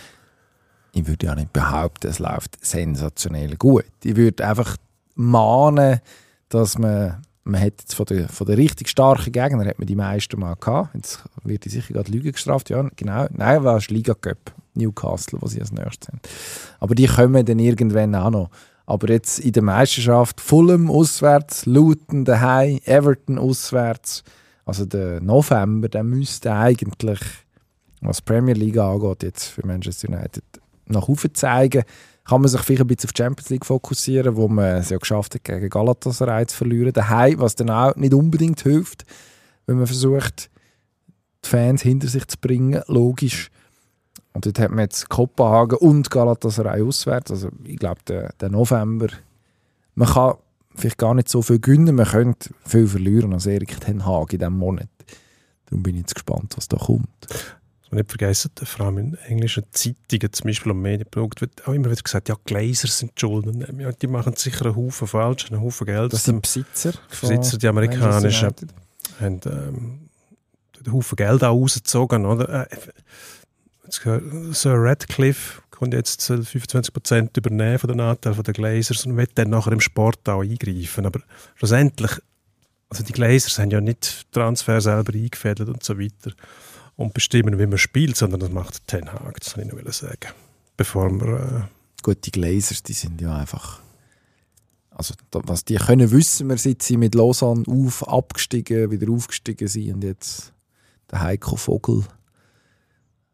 ich 0.94 1.08
würde 1.08 1.26
ja 1.28 1.36
nicht 1.36 1.54
behaupten, 1.54 2.08
es 2.08 2.20
läuft 2.20 2.58
sensationell 2.66 3.56
gut. 3.56 3.86
Ich 4.04 4.16
würde 4.16 4.46
einfach 4.46 4.76
mahnen, 5.16 6.02
dass 6.50 6.78
man 6.78 7.22
man 7.48 7.62
hat 7.62 7.80
jetzt 7.80 7.96
von 7.96 8.06
der, 8.06 8.28
von 8.28 8.46
der 8.46 8.58
richtig 8.58 8.90
starken 8.90 9.32
Gegner 9.32 9.66
hat 9.66 9.80
man 9.80 9.88
die 9.88 9.96
meisten 9.96 10.40
mal 10.40 10.56
gehabt. 10.56 10.94
Jetzt 10.94 11.24
wird 11.44 11.66
die 11.66 11.70
sicher 11.70 11.94
gerade 11.94 12.12
Lüge 12.12 12.32
gestraft. 12.32 12.70
Ja, 12.70 12.88
genau. 12.96 13.28
Nein, 13.32 13.64
war 13.64 13.78
es 13.78 13.90
Liga 13.90 14.14
Cup. 14.14 14.54
Newcastle, 14.74 15.40
was 15.42 15.52
sie 15.52 15.62
als 15.62 15.72
nächstes 15.72 16.10
haben. 16.10 16.20
Aber 16.80 16.94
die 16.94 17.08
kommen 17.08 17.46
dann 17.46 17.60
irgendwann 17.60 18.14
auch 18.16 18.30
noch. 18.30 18.50
Aber 18.86 19.10
jetzt 19.10 19.40
in 19.40 19.52
der 19.52 19.64
Meisterschaft 19.64 20.40
Fulham 20.40 20.90
auswärts, 20.90 21.66
Luton 21.66 22.24
daheim, 22.24 22.80
Everton 22.86 23.38
auswärts. 23.38 24.24
Also 24.66 24.86
der 24.86 25.20
November, 25.20 25.90
der 25.90 26.04
müsste 26.04 26.54
eigentlich, 26.54 27.20
was 28.02 28.18
die 28.18 28.24
Premier 28.24 28.54
League 28.54 28.78
angeht, 28.78 29.24
jetzt 29.24 29.46
für 29.46 29.66
Manchester 29.66 30.10
United 30.10 30.44
nach 30.86 31.08
oben 31.08 31.34
zeigen. 31.34 31.84
Kann 32.28 32.42
man 32.42 32.50
sich 32.50 32.62
vielleicht 32.62 32.82
ein 32.82 32.88
bisschen 32.88 33.08
auf 33.08 33.14
die 33.14 33.24
Champions 33.24 33.50
League 33.50 33.66
fokussieren, 33.66 34.36
wo 34.36 34.48
man 34.48 34.78
es 34.78 34.90
ja 34.90 34.98
geschafft 34.98 35.36
hat, 35.36 35.44
gegen 35.46 35.70
Galatasaray 35.70 36.46
zu 36.48 36.58
verlieren. 36.58 36.92
Daheim, 36.92 37.40
was 37.40 37.56
dann 37.56 37.70
auch 37.70 37.96
nicht 37.96 38.14
unbedingt 38.14 38.62
hilft, 38.62 39.06
wenn 39.66 39.78
man 39.78 39.88
versucht, 39.88 40.50
die 41.46 41.50
Fans 41.50 41.82
hinter 41.82 42.08
sich 42.08 42.28
zu 42.28 42.38
bringen, 42.38 42.82
logisch. 42.88 43.50
Und 44.34 44.46
dort 44.46 44.60
hat 44.60 44.72
man 44.72 44.80
jetzt 44.80 45.10
Kopenhagen 45.10 45.78
und 45.78 46.12
Galatasaray 46.12 46.82
auswärts. 46.82 47.32
Also 47.32 47.50
ich 47.64 47.78
glaube, 47.78 48.02
der, 48.08 48.34
der 48.40 48.50
November, 48.50 49.08
man 49.96 50.10
kann 50.10 50.36
vielleicht 50.76 50.98
gar 50.98 51.14
nicht 51.14 51.30
so 51.30 51.42
viel 51.42 51.60
gewinnen, 51.60 51.96
man 51.96 52.06
könnte 52.06 52.50
viel 52.66 52.88
verlieren 52.88 53.34
als 53.34 53.46
Erik 53.46 53.80
Ten 53.80 54.06
Hag 54.06 54.34
in 54.34 54.40
diesem 54.40 54.58
Monat. 54.58 54.90
Darum 55.66 55.82
bin 55.82 55.96
ich 55.96 56.02
jetzt 56.02 56.16
gespannt, 56.16 56.54
was 56.56 56.68
da 56.68 56.78
kommt. 56.78 57.08
Was 57.88 57.92
man 57.92 58.00
nicht 58.00 58.10
vergessen, 58.10 58.52
vor 58.62 58.86
allem 58.86 58.98
in 58.98 59.14
englischen 59.28 59.64
Zeitungen, 59.72 60.34
zum 60.34 60.48
Beispiel 60.48 60.72
am 60.74 60.82
Medienprodukt, 60.82 61.40
wird 61.40 61.66
auch 61.66 61.72
immer 61.72 61.90
wieder 61.90 62.02
gesagt, 62.02 62.28
ja, 62.28 62.36
Gläser 62.44 62.90
sind 62.90 63.12
die 63.16 63.22
Schulden. 63.22 63.80
Ja, 63.80 63.94
die 63.94 64.08
machen 64.08 64.36
sicher 64.36 64.66
einen 64.66 64.76
Haufen 64.76 65.08
falsch, 65.08 65.50
einen 65.50 65.62
Haufen 65.62 65.86
Geld. 65.86 66.12
Das 66.12 66.26
sind 66.26 66.42
Besitzer. 66.42 66.92
Besitzer, 67.10 67.58
die 67.58 67.66
amerikanischen, 67.66 68.50
haben 69.22 69.40
ähm, 69.46 70.10
einen 70.86 70.94
Haufen 70.94 71.16
Geld 71.16 71.46
auch 71.46 71.56
rausgezogen. 71.56 72.26
Oder? 72.26 72.70
Äh, 72.70 72.78
Sir 73.90 74.74
Radcliffe 74.76 75.62
kommt 75.72 75.94
jetzt 75.94 76.30
25% 76.30 77.38
übernehmen 77.38 77.80
von 77.80 77.88
den 77.88 78.02
Anteilen 78.02 78.44
der 78.44 78.54
Glazers 78.54 79.06
und 79.06 79.16
wird 79.16 79.32
dann 79.36 79.50
nachher 79.50 79.72
im 79.72 79.80
Sport 79.80 80.28
auch 80.28 80.42
eingreifen. 80.42 81.06
Aber 81.06 81.22
schlussendlich, 81.56 82.12
also 82.90 83.06
die 83.06 83.14
Glazers 83.14 83.58
haben 83.60 83.72
ja 83.72 83.80
nicht 83.80 84.30
Transfer 84.34 84.82
selber 84.82 85.14
eingefädelt 85.14 85.70
und 85.70 85.84
so 85.84 85.98
weiter 85.98 86.34
und 86.98 87.14
bestimmen, 87.14 87.58
wie 87.58 87.68
man 87.68 87.78
spielt, 87.78 88.18
sondern 88.18 88.42
das 88.42 88.52
macht 88.52 88.86
Ten 88.88 89.14
Hag, 89.14 89.40
das 89.40 89.54
kann 89.54 89.66
ich 89.66 89.74
noch 89.74 89.94
sagen. 89.94 90.34
Bevor 90.76 91.10
wir... 91.10 91.40
Äh 91.40 91.78
Gut, 92.04 92.26
die 92.26 92.32
Glazers, 92.32 92.84
die 92.84 92.94
sind 92.94 93.22
ja 93.22 93.36
einfach... 93.36 93.80
Also, 94.92 95.14
was 95.32 95.64
die 95.64 95.76
können 95.76 96.10
wissen 96.12 96.50
wir, 96.50 96.58
seit 96.58 96.82
sie 96.82 96.98
mit 96.98 97.14
Lausanne 97.14 97.64
auf, 97.68 98.08
abgestiegen, 98.08 98.90
wieder 98.90 99.12
aufgestiegen 99.12 99.68
sind 99.68 99.94
und 99.94 100.04
jetzt 100.04 100.54
der 101.12 101.22
Heiko 101.22 101.56
Vogel 101.56 102.04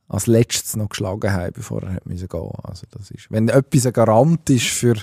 als 0.09 0.27
letztes 0.27 0.75
noch 0.75 0.89
geschlagen 0.89 1.31
haben, 1.31 1.53
bevor 1.53 1.81
er 1.83 2.01
gehen 2.01 2.01
musste. 2.05 2.63
Also 2.63 2.85
das 2.91 3.11
ist, 3.11 3.31
wenn 3.31 3.47
etwas 3.47 3.85
ein 3.85 3.93
Garant 3.93 4.49
ist 4.49 4.67
für 4.67 4.95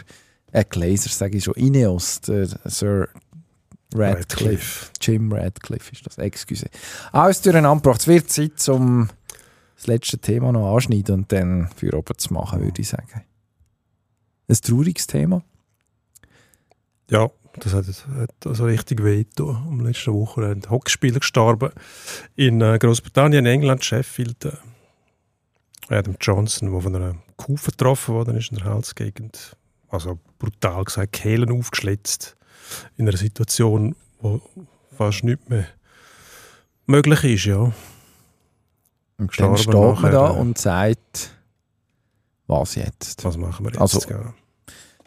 äh, 0.53 0.65
Glaser, 0.65 1.09
sage 1.09 1.39
ich 1.39 1.45
schon, 1.45 1.55
Ineos, 1.55 2.21
der 2.21 2.47
Sir 2.65 3.09
Radcliffe, 3.95 4.19
Radcliffe, 4.19 4.91
Jim 5.01 5.33
Radcliffe 5.33 5.93
ist 5.93 6.07
das, 6.07 6.19
excuse. 6.19 6.67
Alles 7.13 7.43
durcheinander 7.43 7.91
Es 7.93 8.07
wird 8.07 8.31
Zeit, 8.31 8.69
um 8.69 9.09
das 9.77 9.87
letzte 9.87 10.19
Thema 10.19 10.53
noch 10.53 10.75
anschneiden 10.75 11.15
und 11.21 11.33
dann 11.33 11.71
für 11.75 11.95
oben 11.97 12.17
zu 12.19 12.33
machen, 12.33 12.63
würde 12.63 12.81
ich 12.81 12.89
sagen. 12.89 13.23
Ein 14.49 14.57
trauriges 14.57 15.07
Thema. 15.07 15.43
Ja, 17.11 17.31
das 17.59 17.73
hat, 17.73 17.87
hat 17.87 18.47
also 18.47 18.65
richtig 18.65 19.03
weh 19.03 19.25
Am 19.39 19.81
letzten 19.81 20.13
Woche 20.13 20.49
sind 20.49 20.71
Hockeyspieler 20.71 21.21
gestorben 21.21 21.71
in 22.37 22.61
äh, 22.61 22.79
Großbritannien, 22.79 23.45
in 23.45 23.53
England, 23.53 23.85
Sheffield. 23.85 24.45
Äh, 24.45 24.53
Adam 25.89 26.17
Johnson, 26.21 26.71
der 26.71 26.81
von 26.81 26.95
einer 26.95 27.17
Kuh 27.37 27.57
getroffen 27.57 28.15
worden 28.15 28.37
ist 28.37 28.53
in 28.53 28.59
der 28.59 28.67
Halsgegend. 28.67 29.57
Also 29.89 30.21
brutal 30.39 30.85
gesagt, 30.85 31.13
Kehlen 31.13 31.51
aufgeschlitzt. 31.51 32.37
In 32.97 33.09
einer 33.09 33.17
Situation, 33.17 33.95
wo 34.21 34.41
fast 34.97 35.25
nichts 35.25 35.49
mehr 35.49 35.67
möglich 36.87 37.25
ist, 37.25 37.45
ja. 37.47 37.73
Und 39.19 39.39
dann 39.39 39.57
steht 39.57 39.75
man 39.75 40.13
da 40.13 40.29
und 40.29 40.59
sagt, 40.59 41.35
was 42.47 42.75
jetzt? 42.75 43.25
Was 43.25 43.37
machen 43.37 43.65
wir 43.65 43.73
jetzt? 43.73 43.81
Also, 43.81 44.01
ja. 44.09 44.35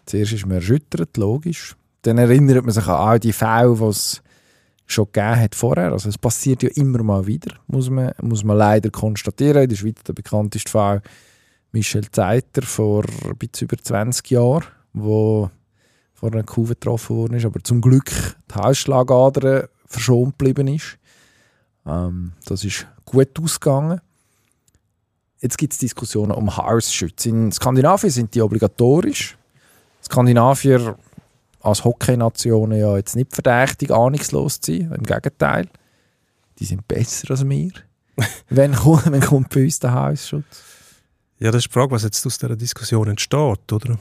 Zuerst 0.06 0.34
ist 0.34 0.46
man 0.46 0.58
erschüttert, 0.58 1.18
logisch. 1.18 1.76
Dann 2.04 2.18
erinnert 2.18 2.64
man 2.64 2.74
sich 2.74 2.86
an 2.88 2.96
all 2.96 3.20
die 3.20 3.34
Fälle, 3.34 3.76
die 3.76 3.84
es 3.86 4.22
schon 4.86 5.06
gegeben 5.06 5.40
hat 5.40 5.56
vorher. 5.56 5.92
Also 5.92 6.10
es 6.10 6.18
passiert 6.18 6.64
ja 6.64 6.70
immer 6.76 7.02
mal 7.04 7.26
wieder, 7.26 7.56
muss 7.68 7.90
man, 7.90 8.12
muss 8.22 8.44
man 8.44 8.58
leider 8.58 8.90
konstatieren. 8.90 9.64
In 9.64 9.70
der 9.70 9.76
Schweiz 9.76 10.04
der 10.04 10.14
bekannteste 10.14 10.70
Fall 10.70 11.02
Michel 11.72 12.10
Zeiter 12.12 12.62
vor 12.62 13.06
ein 13.26 13.38
bisschen 13.38 13.68
über 13.68 13.78
20 13.78 14.30
Jahren, 14.30 14.66
wo 14.94 15.50
vor 16.24 16.32
einer 16.32 16.44
Kuh 16.44 16.64
getroffen 16.64 17.18
worden 17.18 17.34
ist, 17.34 17.44
aber 17.44 17.62
zum 17.62 17.82
Glück 17.82 18.10
die 18.50 18.56
Halsschlagader 18.56 19.68
verschont 19.86 20.40
geblieben 20.40 20.70
ist. 20.70 20.98
Ähm, 21.86 22.32
das 22.46 22.64
ist 22.64 22.88
gut 23.04 23.38
ausgegangen. 23.42 24.00
Jetzt 25.42 25.58
gibt 25.58 25.74
es 25.74 25.80
Diskussionen 25.80 26.32
um 26.32 26.56
Halsschütze. 26.56 27.28
In 27.28 27.52
Skandinavien 27.52 28.10
sind 28.10 28.34
die 28.34 28.42
obligatorisch. 28.42 29.38
Skandinavier 30.02 30.96
als 31.60 31.84
Hockey-Nationen 31.84 32.80
ja 32.80 32.96
jetzt 32.96 33.18
nicht 33.18 33.34
verdächtig, 33.34 33.92
ahnungslos 33.92 34.62
zu 34.62 34.72
sein. 34.72 34.94
Im 34.94 35.04
Gegenteil, 35.04 35.68
die 36.58 36.66
sind 36.66 36.88
besser 36.88 37.32
als 37.32 37.44
wir. 37.50 37.72
wenn, 38.50 38.74
kommt, 38.74 39.12
wenn 39.12 39.20
kommt 39.20 39.50
bei 39.50 39.66
uns 39.66 39.78
der 39.78 39.94
Hausschutz? 39.94 40.64
Ja, 41.40 41.52
das 41.52 41.66
ist 41.66 41.68
die 41.68 41.74
Frage, 41.74 41.92
was 41.92 42.04
jetzt 42.04 42.26
aus 42.26 42.38
dieser 42.38 42.56
Diskussion 42.56 43.10
entsteht. 43.10 43.74
Oder? 43.74 44.00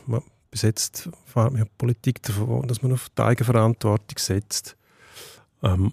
Bis 0.53 0.63
jetzt 0.63 1.09
fährt 1.25 1.57
ja 1.57 1.65
Politik 1.79 2.23
davon, 2.23 2.69
dass 2.69 2.83
man 2.83 2.93
auf 2.93 3.09
die 3.09 3.23
Eigenverantwortung 3.23 4.19
setzt. 4.19 4.77
Ähm, 5.63 5.93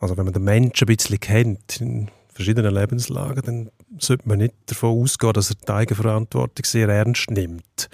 also 0.00 0.16
wenn 0.16 0.24
man 0.24 0.32
den 0.32 0.42
Menschen 0.42 0.88
ein 0.88 0.96
bisschen 0.96 1.20
kennt, 1.20 1.80
in 1.80 2.10
verschiedenen 2.32 2.74
Lebenslagen, 2.74 3.42
dann 3.44 3.70
sollte 3.98 4.26
man 4.26 4.38
nicht 4.38 4.54
davon 4.66 5.02
ausgehen, 5.02 5.34
dass 5.34 5.50
er 5.50 5.56
die 5.56 5.70
Eigenverantwortung 5.70 6.64
sehr 6.64 6.88
ernst 6.88 7.30
nimmt. 7.30 7.90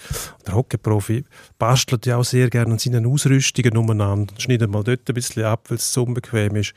Der 0.46 0.54
Hockeyprofi 0.54 1.24
bastelt 1.58 2.06
ja 2.06 2.16
auch 2.16 2.24
sehr 2.24 2.48
gerne 2.48 2.72
an 2.72 2.78
seinen 2.78 3.06
Ausrüstungen 3.06 3.76
umeinander, 3.76 4.32
schneidet 4.38 4.70
mal 4.70 4.84
dort 4.84 5.08
ein 5.08 5.14
bisschen 5.14 5.44
ab, 5.44 5.68
weil 5.68 5.78
es 5.78 5.92
so 5.92 6.04
unbequem 6.04 6.54
ist. 6.54 6.72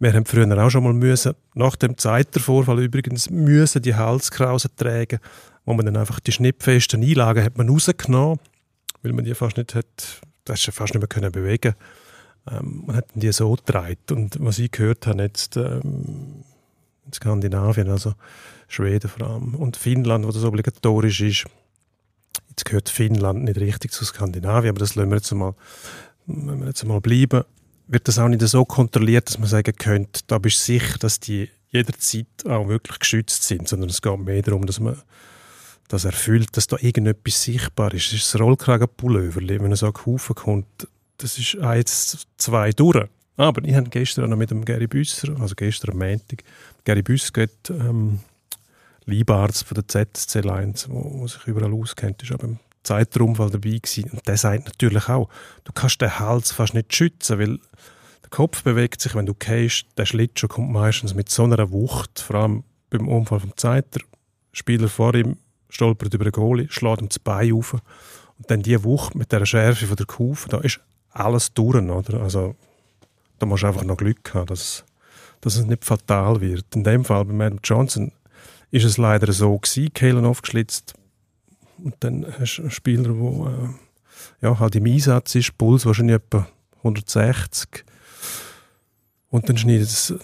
Wir 0.00 0.12
haben 0.12 0.26
früher 0.26 0.58
auch 0.58 0.70
schon 0.70 0.82
mal 0.82 0.92
müssen, 0.92 1.34
nach 1.54 1.76
dem 1.76 1.96
Zeitervorfall 1.96 2.82
übrigens, 2.82 3.30
müssen 3.30 3.82
die 3.82 3.94
Halskrausen 3.94 4.70
tragen, 4.76 5.20
wo 5.64 5.74
man 5.74 5.86
dann 5.86 5.96
einfach 5.96 6.20
die 6.20 6.32
schnittfesten 6.32 7.02
Einlagen 7.02 7.42
hat 7.42 7.56
man 7.56 7.68
rausgenommen, 7.68 8.38
weil 9.02 9.12
man 9.12 9.24
die 9.24 9.34
fast 9.34 9.56
nicht 9.56 9.74
hat, 9.74 10.20
das 10.44 10.62
fast 10.64 10.94
nicht 10.94 11.00
mehr 11.00 11.08
können 11.08 11.32
bewegen. 11.32 11.74
Ähm, 12.50 12.84
man 12.86 12.96
hat 12.96 13.06
die 13.14 13.32
so 13.32 13.52
getragen. 13.52 13.96
Und 14.10 14.36
was 14.40 14.58
ich 14.58 14.70
gehört 14.70 15.06
habe 15.06 15.22
jetzt 15.22 15.56
ähm, 15.56 16.44
in 17.06 17.12
Skandinavien, 17.12 17.88
also 17.88 18.14
Schweden 18.68 19.08
vor 19.08 19.26
allem. 19.26 19.54
Und 19.54 19.76
Finnland, 19.76 20.26
wo 20.26 20.30
das 20.30 20.44
obligatorisch 20.44 21.20
ist. 21.20 21.44
Jetzt 22.50 22.64
gehört 22.64 22.88
Finnland 22.88 23.44
nicht 23.44 23.58
richtig 23.58 23.92
zu 23.92 24.04
Skandinavien, 24.04 24.70
aber 24.70 24.78
das 24.78 24.94
lassen 24.94 25.10
wir 25.10 25.16
jetzt 25.16 25.32
mal, 25.32 25.54
wir 26.26 26.66
jetzt 26.66 26.84
mal 26.84 27.00
bleiben, 27.00 27.44
wird 27.86 28.08
das 28.08 28.18
auch 28.18 28.28
nicht 28.28 28.42
so 28.42 28.64
kontrolliert, 28.64 29.28
dass 29.28 29.38
man 29.38 29.48
sagen 29.48 29.74
könnte, 29.76 30.20
da 30.26 30.38
bist 30.38 30.60
du 30.60 30.72
sicher, 30.72 30.98
dass 30.98 31.20
die 31.20 31.50
jederzeit 31.70 32.26
auch 32.46 32.68
wirklich 32.68 32.98
geschützt 32.98 33.42
sind, 33.42 33.68
sondern 33.68 33.90
es 33.90 34.00
geht 34.00 34.18
mehr 34.18 34.42
darum, 34.42 34.66
dass 34.66 34.80
man 34.80 34.96
das 35.88 36.04
erfüllt, 36.04 36.56
dass 36.56 36.66
da 36.66 36.76
irgendetwas 36.80 37.42
sichtbar 37.42 37.92
ist. 37.92 38.06
Es 38.06 38.12
ist 38.14 38.34
das 38.34 38.40
Rollkragenpullover, 38.40 39.40
wenn 39.42 39.70
er 39.70 39.76
so 39.76 39.92
Haufen 39.92 40.34
kommt, 40.34 40.88
das 41.18 41.38
ist 41.38 41.58
eins, 41.58 42.26
zwei 42.36 42.70
durch. 42.70 43.08
Aber 43.36 43.64
ich 43.64 43.74
habe 43.74 43.88
gestern 43.90 44.30
noch 44.30 44.36
mit 44.36 44.50
dem 44.50 44.64
Gary 44.64 44.86
Büsser, 44.86 45.34
also 45.40 45.54
gestern 45.54 45.92
am 45.92 45.98
Montag, 45.98 46.44
Gary 46.84 47.02
Büsser 47.02 47.32
geht, 47.32 47.70
ähm, 47.70 48.20
Leibarzt 49.06 49.64
von 49.64 49.74
der 49.74 49.88
ZSC 49.88 50.40
Lines, 50.40 50.88
der 50.88 51.28
sich 51.28 51.46
überall 51.46 51.72
auskennt, 51.72 52.22
ist 52.22 52.32
aber 52.32 52.44
im 52.44 52.58
Zeitraumfall 52.84 53.50
dabei 53.50 53.78
gewesen. 53.82 54.10
Und 54.10 54.26
der 54.26 54.36
sagt 54.36 54.66
natürlich 54.66 55.08
auch, 55.08 55.28
du 55.64 55.72
kannst 55.72 56.00
den 56.00 56.18
Hals 56.18 56.52
fast 56.52 56.74
nicht 56.74 56.94
schützen, 56.94 57.38
weil 57.38 57.58
der 58.22 58.30
Kopf 58.30 58.62
bewegt 58.62 59.00
sich, 59.00 59.14
wenn 59.14 59.26
du 59.26 59.34
gehst, 59.34 59.86
der 59.98 60.06
Schlittschuh 60.06 60.48
kommt 60.48 60.70
meistens 60.70 61.14
mit 61.14 61.28
so 61.28 61.44
einer 61.44 61.70
Wucht, 61.70 62.20
vor 62.20 62.36
allem 62.36 62.64
beim 62.90 63.08
Unfall 63.08 63.40
vom 63.40 63.56
Zeiter, 63.56 64.00
Spieler 64.52 64.88
vor 64.88 65.14
ihm 65.14 65.36
stolpert 65.74 66.14
über 66.14 66.24
den 66.24 66.32
Goalie, 66.32 66.66
schlägt 66.70 67.02
ihm 67.02 67.08
das 67.08 67.18
Bein 67.18 67.52
auf 67.52 67.74
und 67.74 68.50
dann 68.50 68.62
die 68.62 68.82
Wucht 68.84 69.14
mit 69.14 69.32
der 69.32 69.44
Schärfe 69.44 69.86
von 69.86 69.96
der 69.96 70.06
Kufe, 70.06 70.48
da 70.48 70.58
ist 70.58 70.80
alles 71.10 71.52
durch, 71.52 71.76
oder? 71.76 72.20
Also 72.20 72.54
da 73.38 73.46
musst 73.46 73.62
du 73.62 73.66
einfach 73.66 73.84
noch 73.84 73.96
Glück 73.96 74.34
haben, 74.34 74.46
dass, 74.46 74.84
dass 75.40 75.56
es 75.56 75.66
nicht 75.66 75.84
fatal 75.84 76.40
wird. 76.40 76.64
In 76.74 76.84
dem 76.84 77.04
Fall 77.04 77.24
bei 77.24 77.46
Adam 77.46 77.60
Johnson 77.62 78.12
ist 78.70 78.84
es 78.84 78.98
leider 78.98 79.32
so 79.32 79.56
gewesen, 79.58 79.92
Kehlen 79.92 80.24
aufgeschlitzt 80.24 80.94
und 81.82 81.96
dann 82.00 82.26
hast 82.38 82.56
du 82.56 82.62
einen 82.62 82.70
Spieler, 82.70 83.12
der 83.12 83.52
äh, 83.52 83.68
ja, 84.42 84.58
halt 84.58 84.76
im 84.76 84.86
Einsatz 84.86 85.34
ist, 85.34 85.58
Puls 85.58 85.86
wahrscheinlich 85.86 86.16
etwa 86.16 86.46
160. 86.78 87.84
Und 89.30 89.48
dann 89.48 89.56
schneidet 89.56 89.88
es 89.88 90.14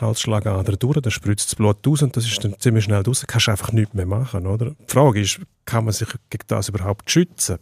Halsschlagader 0.00 0.76
durch, 0.76 1.00
dann 1.00 1.10
spritzt 1.10 1.48
das 1.48 1.54
Blut 1.56 1.86
aus 1.86 2.02
und 2.02 2.16
das 2.16 2.24
ist 2.26 2.42
dann 2.44 2.54
ziemlich 2.58 2.84
schnell 2.84 3.02
raus. 3.02 3.24
Kannst 3.26 3.46
du 3.46 3.50
einfach 3.50 3.72
nichts 3.72 3.94
mehr 3.94 4.06
machen, 4.06 4.46
oder? 4.46 4.70
Die 4.70 4.92
Frage 4.92 5.20
ist, 5.20 5.40
kann 5.64 5.84
man 5.84 5.92
sich 5.94 6.08
gegen 6.30 6.44
das 6.48 6.68
überhaupt 6.68 7.10
schützen? 7.10 7.58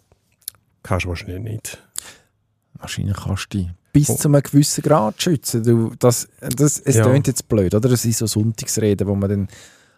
Kannst 0.82 1.04
du 1.04 1.08
wahrscheinlich 1.10 1.42
nicht. 1.42 1.78
Wahrscheinlich 2.78 3.16
kannst 3.16 3.52
du 3.54 3.58
dich 3.58 3.68
bis 3.92 4.10
Oh. 4.10 4.16
zu 4.16 4.28
einem 4.28 4.42
gewissen 4.42 4.82
Grad 4.82 5.22
schützen. 5.22 5.62
Du, 5.62 5.92
das, 5.98 6.28
das, 6.40 6.80
es 6.80 6.96
Ja. 6.96 7.08
klingt 7.08 7.28
jetzt 7.28 7.48
blöd, 7.48 7.74
oder? 7.74 7.88
Das 7.88 8.02
sind 8.02 8.16
so 8.16 8.26
Sonntagsreden, 8.26 9.06
wo 9.06 9.14
man 9.14 9.30
dann 9.30 9.48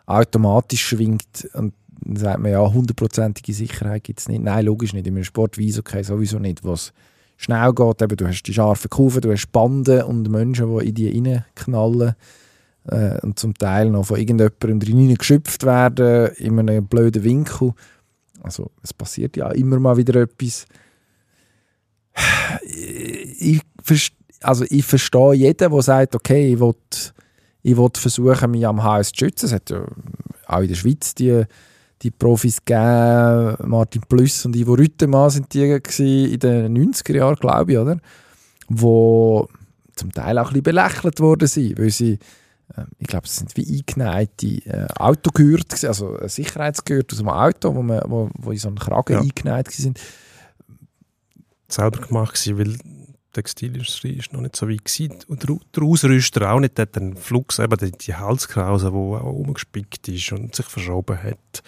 automatisch 0.05 0.85
schwingt 0.87 1.49
und 1.55 1.73
dann 2.03 2.17
sagt 2.17 2.41
man, 2.41 2.53
ja, 2.53 2.61
hundertprozentige 2.61 3.55
Sicherheit 3.55 4.05
gibt 4.05 4.21
es 4.21 4.29
nicht. 4.29 4.43
Nein, 4.43 4.67
logisch 4.67 4.93
nicht. 4.93 5.07
In 5.07 5.15
einem 5.15 5.25
Sport 5.25 5.57
wie 5.57 5.77
okay, 5.77 6.03
sowieso 6.03 6.39
nicht, 6.39 6.63
was 6.63 6.93
schnell 7.37 7.73
geht. 7.73 8.03
Eben, 8.03 8.17
du 8.17 8.27
hast 8.27 8.43
die 8.43 8.55
scharfen 8.55 8.91
Kurven, 8.91 9.21
du 9.21 9.33
hast 9.33 9.53
Banden 9.53 10.03
und 10.03 10.29
Menschen, 10.31 10.79
die 10.79 10.87
in 10.87 11.25
die 11.25 11.33
reinknallen 11.33 12.15
äh, 12.89 13.21
und 13.21 13.39
zum 13.39 13.55
Teil 13.55 13.91
noch 13.91 14.07
von 14.07 14.19
irgendjemandem 14.19 14.81
drin 14.81 15.15
geschöpft 15.15 15.65
werden, 15.65 16.33
in 16.37 16.59
einem 16.59 16.87
blöden 16.87 17.25
Winkel. 17.25 17.73
Also 18.43 18.71
es 18.83 18.95
passiert 18.95 19.37
ja 19.37 19.51
immer 19.51 19.79
mal 19.79 19.97
wieder 19.97 20.23
etwas. 20.23 20.67
Ich, 23.39 23.61
also 24.41 24.65
ich 24.69 24.85
verstehe 24.85 25.35
jeden, 25.35 25.71
der 25.71 25.83
sagt, 25.83 26.15
okay, 26.15 26.53
ich 26.53 26.61
will, 26.61 26.75
ich 27.63 27.77
will 27.77 27.91
versuchen, 27.95 28.51
mich 28.51 28.67
am 28.67 28.83
HS 28.83 29.13
zu 29.13 29.25
schützen. 29.25 29.47
Es 29.47 29.53
hat 29.53 29.71
ja 29.71 29.85
auch 30.47 30.61
in 30.61 30.69
der 30.69 30.75
Schweiz 30.75 31.15
die, 31.15 31.45
die 32.03 32.11
Profis 32.11 32.65
gegeben, 32.65 33.57
Martin 33.69 34.03
Plüss 34.09 34.45
und 34.45 34.55
Ivo 34.55 34.75
Rüttemann 34.75 35.31
sind 35.31 35.53
die 35.55 35.63
in 35.63 36.39
den 36.39 36.93
90er 36.93 37.17
Jahren, 37.17 37.37
glaube 37.37 37.73
ich, 37.73 37.79
oder? 37.79 37.99
Wo 38.69 39.49
zum 39.95 40.13
Teil 40.13 40.39
auch 40.39 40.49
ein 40.49 40.49
bisschen 40.49 40.63
belächelt 40.65 41.21
worden 41.21 41.49
sind, 41.49 41.79
weil 41.79 41.91
sie 41.91 42.19
äh, 42.77 42.83
ich 42.99 43.07
glaube, 43.07 43.27
es 43.27 43.37
sind 43.37 43.57
wie 43.57 43.79
eingeneigte 43.79 44.47
äh, 44.67 44.87
Autogürtel, 44.99 45.89
also 45.89 46.19
Sicherheitsgürtel 46.27 47.17
aus 47.17 47.21
einem 47.21 47.29
Auto, 47.31 47.75
wo, 47.75 47.83
man, 47.83 48.03
wo, 48.07 48.29
wo 48.37 48.51
in 48.51 48.59
so 48.59 48.69
einen 48.69 48.79
Kragen 48.79 49.13
Ja. 49.15 49.21
eingenäht 49.21 49.71
sind. 49.71 49.99
selber 51.69 52.07
gemacht 52.07 52.35
gewesen, 52.35 52.59
weil 52.59 52.77
Textilindustrie 53.37 54.15
ist 54.15 54.33
noch 54.33 54.41
nicht 54.41 54.57
so 54.57 54.69
weit 54.69 54.85
gewesen. 54.85 55.19
Und 55.29 55.47
der, 55.49 55.83
Ausrüster 55.83 56.51
auch 56.51 56.61
nicht, 56.61 56.79
der 56.79 56.83
hat 56.83 56.97
den 56.97 57.17
Flux, 57.17 57.59
eben 57.59 57.77
die, 57.77 57.93
die 57.93 58.15
Halskrause, 58.15 58.91
die 58.91 58.97
auch 58.97 59.33
umgespickt 59.33 60.09
ist 60.09 60.33
und 60.33 60.55
sich 60.55 60.67
verschoben 60.67 61.23
hat. 61.23 61.63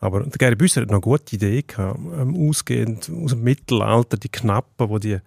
Aber 0.00 0.20
der 0.20 0.38
Gary 0.38 0.56
Büsser 0.56 0.82
hat 0.82 0.88
noch 0.88 0.96
eine 0.96 1.00
gute 1.00 1.36
Idee 1.36 1.62
gehabt, 1.62 1.98
ähm, 1.98 2.48
ausgehend 2.48 3.10
aus 3.10 3.30
dem 3.30 3.42
Mittelalter, 3.42 4.16
die 4.16 4.28
Knappen, 4.28 4.88
wo 4.88 4.98
die 4.98 5.18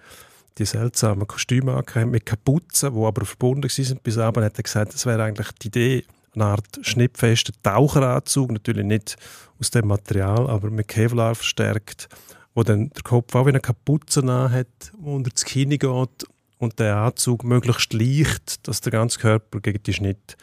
die 0.57 0.65
seltsamen 0.65 1.27
Kostüme 1.27 1.75
angehabt 1.75 2.11
mit 2.11 2.25
Kapuzen, 2.25 2.93
die 2.93 3.05
aber 3.05 3.25
verbunden 3.25 3.69
sind 3.69 4.01
bis 4.03 4.17
abend, 4.17 4.43
hat 4.43 4.57
er 4.57 4.63
gesagt, 4.63 4.93
das 4.93 5.05
wäre 5.05 5.23
eigentlich 5.23 5.51
die 5.61 5.67
Idee, 5.67 6.03
eine 6.33 6.45
Art 6.45 6.79
schnittfester 6.81 7.53
Taucheranzug, 7.63 8.51
natürlich 8.51 8.85
nicht 8.85 9.17
aus 9.59 9.71
dem 9.71 9.87
Material, 9.87 10.49
aber 10.49 10.69
mit 10.69 10.87
Kevlar 10.87 11.35
verstärkt, 11.35 12.09
wo 12.57 12.63
dann 12.63 12.89
der 12.89 13.03
Kopf 13.03 13.35
auch 13.35 13.45
wie 13.45 13.49
eine 13.49 13.59
Kapuze 13.59 14.25
hat, 14.49 14.91
wo 14.97 15.15
unter 15.15 15.29
das 15.29 15.45
Kinn 15.45 15.69
geht 15.69 15.83
und 15.83 16.79
der 16.79 16.97
Anzug 16.97 17.43
möglichst 17.43 17.93
leicht, 17.93 18.67
dass 18.67 18.81
der 18.81 18.91
ganze 18.91 19.19
Körper 19.19 19.59
gegen 19.59 19.83
die 19.83 19.93
Schnitt 19.93 20.37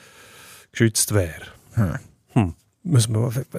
geschützt 0.71 1.13
wäre. 1.13 1.43
Hm. 1.73 1.95
Hm. 2.29 2.55
Wir, 2.85 3.01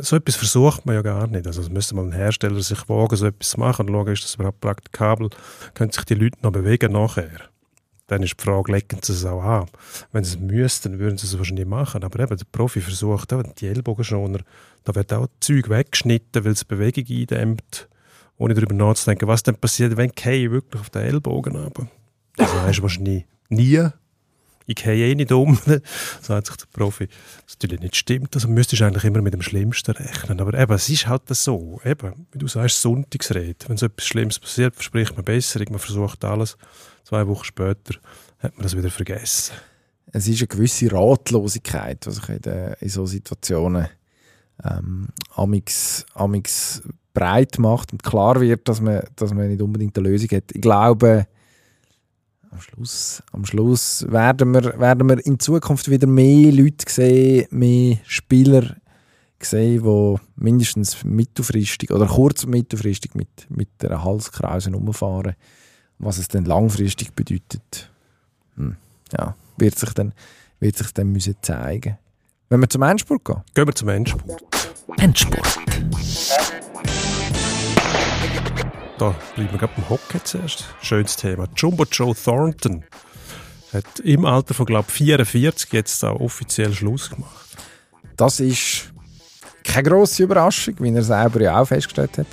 so 0.01 0.16
etwas 0.16 0.38
versucht 0.38 0.86
man 0.86 0.95
ja 0.95 1.01
gar 1.01 1.28
nicht. 1.28 1.45
Also 1.45 1.70
müsste 1.70 1.95
mal 1.95 2.06
ein 2.06 2.14
Hersteller 2.14 2.62
sich 2.62 2.88
wagen, 2.88 3.18
so 3.18 3.26
etwas 3.26 3.49
zu 3.49 3.60
machen 3.60 3.89
und 3.89 3.93
schauen, 3.93 4.14
ist 4.14 4.24
das 4.24 4.36
überhaupt 4.36 4.62
praktikabel, 4.62 5.32
können 5.74 5.91
sich 5.91 6.06
die 6.06 6.16
Leute 6.16 6.38
noch 6.41 6.53
bewegen 6.53 6.93
nachher. 6.93 7.49
Dann 8.08 8.24
ist 8.24 8.39
die 8.39 8.41
Frage, 8.41 8.72
legen 8.72 8.99
sie 9.01 9.12
es 9.12 9.26
auch 9.26 9.43
an. 9.43 9.66
Wenn 10.14 10.24
sie 10.24 10.38
es 10.38 10.39
müssten, 10.39 10.97
würden 10.99 11.18
sie 11.18 11.28
es 11.28 11.38
wahrscheinlich 11.38 11.68
machen. 11.68 12.06
Aber 12.06 12.24
eben, 12.24 12.38
der 12.38 12.45
Profi 12.53 12.80
versucht 12.80 13.34
auch, 13.34 13.43
die 13.43 13.68
Ellbogenschoner, 13.68 14.39
da 14.86 14.95
wird 14.95 15.12
auch 15.12 15.28
Zeug 15.41 15.68
weggeschnitten, 15.68 16.45
weil 16.45 16.53
es 16.53 16.64
Bewegung 16.64 17.06
eindämmt, 17.10 17.89
ohne 18.38 18.53
darüber 18.53 18.75
nachzudenken, 18.75 19.27
was 19.27 19.43
dann 19.43 19.55
passiert, 19.55 19.97
wenn 19.97 20.11
ich 20.15 20.51
wirklich 20.51 20.81
auf 20.81 20.89
den 20.89 21.03
Ellbogen 21.03 21.55
runter. 21.55 21.88
Das 22.36 22.53
weisst 22.53 22.79
du 22.79 22.83
wahrscheinlich 22.83 23.25
nie. 23.49 23.88
Ich 24.67 24.75
gehe 24.75 25.11
eh 25.11 25.15
nicht 25.15 25.31
um, 25.31 25.57
sagt 26.21 26.47
sich 26.47 26.55
der 26.57 26.65
Profi. 26.73 27.07
Was 27.45 27.55
natürlich 27.55 27.81
nicht 27.81 27.95
stimmt. 27.95 28.33
Also 28.36 28.47
müsstest 28.47 28.81
du 28.81 28.86
eigentlich 28.86 29.03
immer 29.03 29.21
mit 29.21 29.33
dem 29.33 29.43
Schlimmsten 29.43 29.91
rechnen. 29.91 30.41
Aber 30.41 30.57
eben, 30.57 30.73
es 30.73 30.89
ist 30.89 31.07
halt 31.07 31.23
so. 31.29 31.79
Eben, 31.86 32.27
wie 32.31 32.39
du 32.39 32.47
sagst, 32.47 32.81
Sonntagsrede. 32.81 33.67
Wenn 33.67 33.77
so 33.77 33.86
etwas 33.86 34.07
Schlimmes 34.07 34.39
passiert, 34.39 34.73
verspricht 34.73 35.15
man 35.15 35.23
Besserung, 35.23 35.67
man 35.69 35.79
versucht 35.79 36.25
alles. 36.25 36.57
Zwei 37.03 37.27
Wochen 37.27 37.45
später 37.45 37.95
hat 38.39 38.55
man 38.55 38.63
das 38.63 38.75
wieder 38.75 38.89
vergessen. 38.89 39.53
Es 40.11 40.27
ist 40.27 40.39
eine 40.39 40.47
gewisse 40.47 40.91
Ratlosigkeit, 40.91 42.05
die 42.05 42.11
sich 42.11 42.29
in, 42.29 42.41
in 42.79 42.89
solchen 42.89 43.11
Situationen 43.11 43.88
ähm, 44.63 45.09
amix, 45.36 46.05
amix 46.13 46.81
breit 47.16 47.57
macht 47.57 47.91
und 47.91 48.03
klar 48.03 48.39
wird, 48.39 48.68
dass 48.70 48.80
man, 48.82 49.01
dass 49.16 49.34
man 49.34 49.47
nicht 49.47 49.61
unbedingt 49.61 49.97
eine 49.97 50.09
Lösung 50.09 50.30
hat. 50.30 50.51
Ich 50.53 50.61
glaube, 50.61 51.26
am 52.51 52.61
Schluss, 52.61 53.24
am 53.32 53.45
Schluss 53.45 54.05
werden, 54.07 54.53
wir, 54.53 54.80
werden 54.80 55.09
wir 55.09 55.26
in 55.26 55.39
Zukunft 55.39 55.89
wieder 55.89 56.07
mehr 56.07 56.51
Leute 56.51 56.86
sehen, 56.88 57.47
mehr 57.49 57.97
Spieler 58.05 58.76
sehen, 59.41 59.84
die 59.84 60.16
mindestens 60.36 61.03
mittelfristig 61.03 61.91
oder 61.91 62.05
kurz- 62.05 62.43
und 62.43 62.51
mittelfristig 62.51 63.16
mit, 63.16 63.30
mit 63.49 63.70
der 63.82 64.03
Halskrause 64.03 64.72
rumfahren. 64.72 65.36
Was 65.97 66.18
es 66.18 66.28
dann 66.28 66.45
langfristig 66.45 67.13
bedeutet, 67.13 67.89
hm, 68.55 68.76
ja, 69.18 69.36
wird 69.57 69.78
sich 69.80 69.93
dann, 69.93 70.13
wird 70.59 70.78
sich 70.78 70.91
dann 70.93 71.11
müssen 71.11 71.36
zeigen. 71.41 71.97
Wenn 72.49 72.59
wir 72.59 72.70
zum 72.70 72.84
Endspurt 72.84 73.24
gehen. 73.24 73.41
Gehen 73.53 73.68
wir 73.68 73.76
zum 73.76 73.89
Endspurt. 73.89 74.43
Endspurt. 74.97 75.59
Da 78.97 79.13
bleiben 79.36 79.51
wir 79.51 79.59
gerade 79.59 79.73
beim 79.76 79.89
Hockey 79.89 80.23
zuerst. 80.23 80.65
Schönes 80.82 81.15
Thema. 81.17 81.47
Jumbo 81.55 81.86
Joe 81.91 82.15
Thornton 82.15 82.84
hat 83.73 83.99
im 83.99 84.26
Alter 84.26 84.53
von, 84.53 84.65
glaube 84.65 84.86
ich, 84.88 84.93
44 84.93 85.73
jetzt 85.73 86.03
auch 86.05 86.19
offiziell 86.19 86.73
Schluss 86.73 87.09
gemacht. 87.09 87.45
Das 88.15 88.39
ist 88.39 88.93
keine 89.65 89.89
grosse 89.89 90.23
Überraschung, 90.23 90.76
wie 90.80 90.93
er 90.93 91.03
selber 91.03 91.41
ja 91.41 91.59
auch 91.59 91.65
festgestellt 91.65 92.17
hat. 92.17 92.28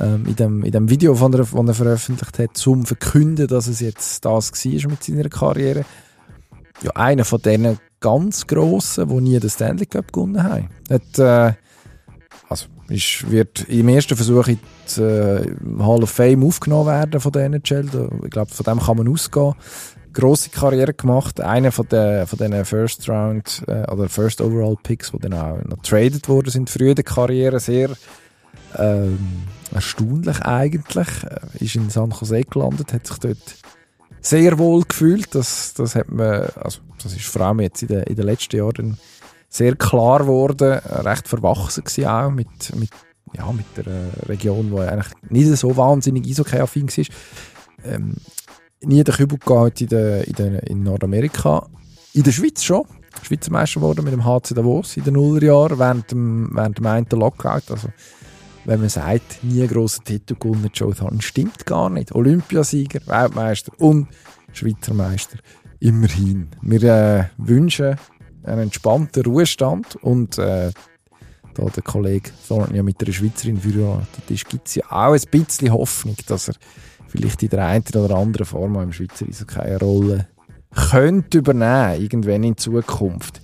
Ähm, 0.00 0.24
in, 0.26 0.36
dem, 0.36 0.64
in 0.64 0.72
dem 0.72 0.88
Video, 0.88 1.14
von 1.14 1.32
er, 1.34 1.40
das 1.40 1.52
er 1.52 1.74
veröffentlicht 1.74 2.38
hat, 2.38 2.56
zum 2.56 2.86
Verkünden, 2.86 3.46
dass 3.46 3.66
es 3.66 3.80
jetzt 3.80 4.24
das 4.24 4.52
war 4.52 4.90
mit 4.90 5.04
seiner 5.04 5.28
Karriere. 5.28 5.84
Ja, 6.82 6.92
einer 6.92 7.24
von 7.24 7.42
diesen 7.42 7.78
ganz 8.00 8.46
Grossen, 8.46 9.08
die 9.08 9.20
nie 9.20 9.40
den 9.40 9.50
Stanley 9.50 9.86
Cup 9.86 10.12
gewonnen 10.12 10.42
haben. 10.42 10.68
Hat, 10.88 11.18
äh, 11.18 11.54
ist, 12.88 13.30
wird 13.30 13.68
im 13.68 13.88
ersten 13.88 14.16
Versuch 14.16 14.48
in 14.48 14.58
die 14.96 15.00
äh, 15.00 15.46
Hall 15.78 16.02
of 16.02 16.10
Fame 16.10 16.44
aufgenommen 16.44 16.86
werden 16.86 17.20
von 17.20 17.32
der 17.32 17.46
NHL. 17.46 18.10
Ich 18.24 18.30
glaube, 18.30 18.52
von 18.52 18.64
dem 18.64 18.80
kann 18.80 18.96
man 18.96 19.08
ausgehen. 19.08 19.54
Grosse 20.12 20.50
Karriere 20.50 20.94
gemacht. 20.94 21.40
Einer 21.40 21.70
von 21.70 21.86
den 21.86 22.26
von 22.26 22.38
den 22.38 22.64
First 22.64 23.08
Round 23.08 23.62
äh, 23.68 23.90
oder 23.90 24.08
First 24.08 24.40
Overall 24.40 24.76
Picks, 24.82 25.12
die 25.12 25.18
dann 25.18 25.34
auch 25.34 25.62
noch 25.64 25.82
traded 25.82 26.28
worden 26.28 26.50
sind 26.50 26.70
früher 26.70 26.94
der 26.94 27.04
Karriere. 27.04 27.60
Sehr 27.60 27.90
ähm, 28.76 29.18
erstaunlich 29.72 30.40
eigentlich. 30.40 31.08
Äh, 31.24 31.64
ist 31.64 31.76
in 31.76 31.90
San 31.90 32.10
Jose 32.10 32.42
gelandet, 32.42 32.92
hat 32.92 33.06
sich 33.06 33.18
dort 33.18 33.56
sehr 34.20 34.58
wohl 34.58 34.82
gefühlt. 34.82 35.34
Das, 35.34 35.74
das 35.74 35.94
hat 35.94 36.10
man, 36.10 36.48
also 36.56 36.80
das 37.02 37.14
ist 37.14 37.26
vor 37.26 37.42
allem 37.42 37.60
jetzt 37.60 37.82
in 37.82 37.88
den, 37.88 38.02
in 38.04 38.16
den 38.16 38.26
letzten 38.26 38.56
Jahren 38.56 38.98
sehr 39.48 39.76
klar 39.76 40.20
geworden, 40.20 40.78
recht 40.78 41.26
verwachsen 41.28 41.84
gewesen 41.84 42.06
auch 42.06 42.30
mit, 42.30 42.76
mit, 42.76 42.90
ja, 43.34 43.50
mit 43.52 43.66
der 43.76 43.86
äh, 43.86 44.26
Region, 44.26 44.70
die 44.70 44.80
eigentlich 44.80 45.12
nicht 45.30 45.56
so 45.56 45.76
wahnsinnig 45.76 46.26
Eishockey-affin 46.26 46.88
war. 46.88 47.04
Ähm, 47.84 48.16
nie 48.82 49.02
den 49.02 49.14
Kübel 49.14 49.38
gehabt 49.38 49.80
in, 49.80 49.88
der, 49.88 50.26
in, 50.26 50.34
der, 50.34 50.66
in 50.66 50.82
Nordamerika. 50.82 51.66
In 52.12 52.22
der 52.22 52.32
Schweiz 52.32 52.62
schon. 52.62 52.84
Schweizer 53.22 53.50
Meister 53.50 53.80
geworden 53.80 54.04
mit 54.04 54.12
dem 54.12 54.24
HC 54.24 54.54
Davos 54.54 54.96
in 54.96 55.04
den 55.04 55.14
Nullerjahren 55.14 55.78
während 55.78 56.10
dem, 56.10 56.50
während 56.52 56.78
dem 56.78 56.86
einen 56.86 57.06
Lockout. 57.10 57.70
Also, 57.70 57.88
wenn 58.64 58.80
man 58.80 58.88
sagt, 58.88 59.42
nie 59.42 59.60
einen 59.60 59.70
grossen 59.70 60.04
Titel 60.04 60.36
gewonnen, 60.38 60.70
Joe 60.72 60.94
Thornton, 60.94 61.20
stimmt 61.20 61.66
gar 61.66 61.90
nicht. 61.90 62.14
Olympiasieger, 62.14 63.00
Weltmeister 63.06 63.72
und 63.78 64.08
Schweizer 64.52 64.94
Meister. 64.94 65.38
Immerhin. 65.80 66.48
Wir 66.62 66.82
äh, 66.82 67.24
wünschen 67.38 67.96
einen 68.44 68.62
entspannten 68.62 69.24
Ruhestand 69.24 69.96
und 69.96 70.38
äh, 70.38 70.70
da 71.54 71.64
der 71.64 71.82
Kollege 71.82 72.30
Thornton 72.46 72.76
ja 72.76 72.82
mit 72.82 73.02
einer 73.02 73.12
Schweizerin 73.12 73.58
verheiratet 73.58 74.30
ist, 74.30 74.48
gibt 74.48 74.68
es 74.68 74.76
ja 74.76 74.84
auch 74.90 75.12
ein 75.12 75.22
bisschen 75.30 75.72
Hoffnung, 75.72 76.16
dass 76.26 76.48
er 76.48 76.54
vielleicht 77.08 77.42
in 77.42 77.50
der 77.50 77.66
einen 77.66 77.84
oder 77.94 78.16
anderen 78.16 78.46
Form 78.46 78.76
auch 78.76 78.82
im 78.82 78.92
Schweizer 78.92 79.26
Eishockey 79.26 79.58
eine 79.58 79.78
Rolle 79.78 80.28
könnte 80.74 81.38
übernehmen, 81.38 82.02
irgendwann 82.02 82.44
in 82.44 82.56
Zukunft. 82.56 83.40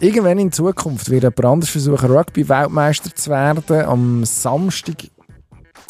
Irgendwann 0.00 0.38
in 0.38 0.52
Zukunft 0.52 1.10
wird 1.10 1.22
jemand 1.22 1.44
anders 1.44 1.70
versuchen, 1.70 2.10
Rugby-Weltmeister 2.10 3.14
zu 3.14 3.30
werden. 3.30 3.84
Am 3.84 4.24
Samstag 4.24 5.04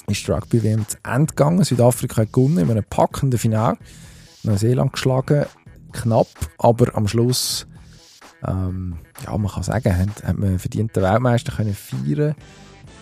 ist 0.06 0.28
Rugby-WM 0.28 0.86
zu 0.86 0.98
Ende 1.04 1.26
gegangen. 1.26 1.64
Südafrika 1.64 2.22
hat 2.22 2.32
gewonnen 2.32 2.58
in 2.58 2.70
einem 2.70 2.84
packenden 2.84 3.38
Finale. 3.38 3.78
Neuseeland 4.42 4.92
geschlagen, 4.92 5.46
knapp, 5.92 6.28
aber 6.58 6.94
am 6.96 7.06
Schluss, 7.06 7.66
ähm, 8.46 8.98
ja, 9.24 9.36
man 9.36 9.50
kann 9.50 9.62
sagen, 9.62 9.96
hat, 9.96 10.24
hat 10.24 10.38
man 10.38 10.50
einen 10.50 10.58
verdienten 10.58 11.02
Weltmeister 11.02 11.52
können 11.52 11.74
feiern. 11.74 12.34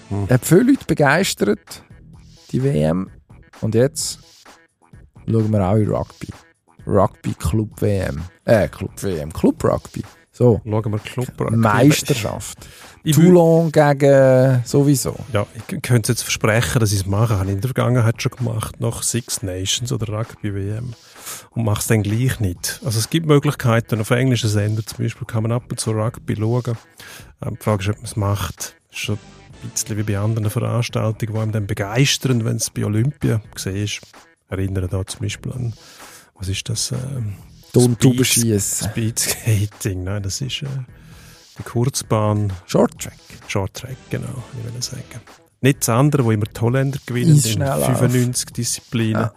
Hm. 0.09 0.29
Hat 0.29 0.45
viele 0.45 0.73
Leute 0.73 0.85
begeistert, 0.87 1.83
die 2.53 2.63
WM. 2.63 3.11
Und 3.61 3.75
jetzt 3.75 4.21
schauen 5.27 5.53
wir 5.53 5.67
auch 5.67 5.77
in 5.77 5.89
Rugby. 5.89 6.29
Rugby 6.87 7.35
Club 7.35 7.81
WM. 7.81 8.23
Äh, 8.45 8.69
Club 8.69 8.91
WM. 9.03 9.33
Club 9.33 9.63
Rugby. 9.65 10.03
So. 10.33 10.61
Schauen 10.65 10.93
wir 10.93 10.99
Club. 10.99 11.51
Meisterschaft. 11.51 12.59
Ich 13.03 13.17
Toulon 13.17 13.71
gegen 13.73 14.63
sowieso. 14.65 15.15
Ja, 15.33 15.47
ich 15.55 15.83
könnte 15.83 16.13
jetzt 16.13 16.23
versprechen, 16.23 16.81
dass 16.81 16.93
ich 16.93 17.01
es 17.01 17.07
mache. 17.07 17.39
Habe 17.39 17.47
ich 17.47 17.55
in 17.55 17.61
der 17.61 17.69
Vergangenheit 17.69 18.21
schon 18.21 18.33
gemacht, 18.33 18.81
nach 18.81 19.03
Six 19.03 19.43
Nations 19.43 19.93
oder 19.93 20.13
Rugby 20.13 20.55
WM. 20.55 20.95
Und 21.51 21.65
mache 21.65 21.81
es 21.81 21.87
dann 21.87 22.03
gleich 22.03 22.41
nicht. 22.41 22.81
Also 22.85 22.99
es 22.99 23.11
gibt 23.11 23.27
Möglichkeiten, 23.27 24.01
auf 24.01 24.11
englischen 24.11 24.49
Sender 24.49 24.85
zum 24.85 25.05
Beispiel 25.05 25.27
kann 25.27 25.43
man 25.43 25.53
ab 25.53 25.65
und 25.71 25.79
zu 25.79 25.91
Rugby 25.91 26.37
schauen. 26.37 26.77
Ähm, 27.43 27.57
die 27.59 27.65
Frage 27.65 27.83
ist, 27.83 27.89
ob 27.91 27.97
man 27.97 28.05
es 28.05 28.17
macht. 28.17 28.77
Ist 28.91 28.99
schon 28.99 29.19
ein 29.63 29.71
bisschen 29.71 29.97
wie 29.97 30.03
bei 30.03 30.19
anderen 30.19 30.51
Veranstaltungen, 30.51 31.33
die 31.35 31.39
einem 31.39 31.53
dann 31.53 31.67
begeistern, 31.67 32.45
wenn 32.45 32.57
es 32.57 32.71
bei 32.71 32.85
Olympia 32.85 33.41
ist. 33.67 34.01
Erinnere 34.49 34.89
da 34.89 35.07
zum 35.07 35.21
Beispiel 35.21 35.53
an, 35.53 35.75
was 36.35 36.49
ist 36.49 36.69
das? 36.69 36.93
Ähm, 36.93 37.35
Tontubenschiessen. 37.73 38.91
Speedskating. 38.91 40.05
Nein, 40.05 40.23
das 40.23 40.41
ist 40.41 40.63
äh, 40.63 40.67
die 41.59 41.63
Kurzbahn. 41.63 42.53
Short 42.67 42.99
Track. 42.99 43.19
Short 43.47 43.75
Track, 43.75 43.97
genau, 44.11 44.43
ich 44.59 44.73
will 44.73 44.83
sagen. 44.83 45.21
Nicht 45.61 45.81
das 45.81 45.91
andere, 45.91 46.25
wo 46.25 46.31
immer 46.31 46.47
die 46.47 46.61
Holländer 46.61 46.99
gewinnen 47.07 47.33
in 47.33 47.39
Eisschnelllauf. 47.39 47.99
95 47.99 48.47
Disziplinen. 48.53 49.23
Ja. 49.23 49.35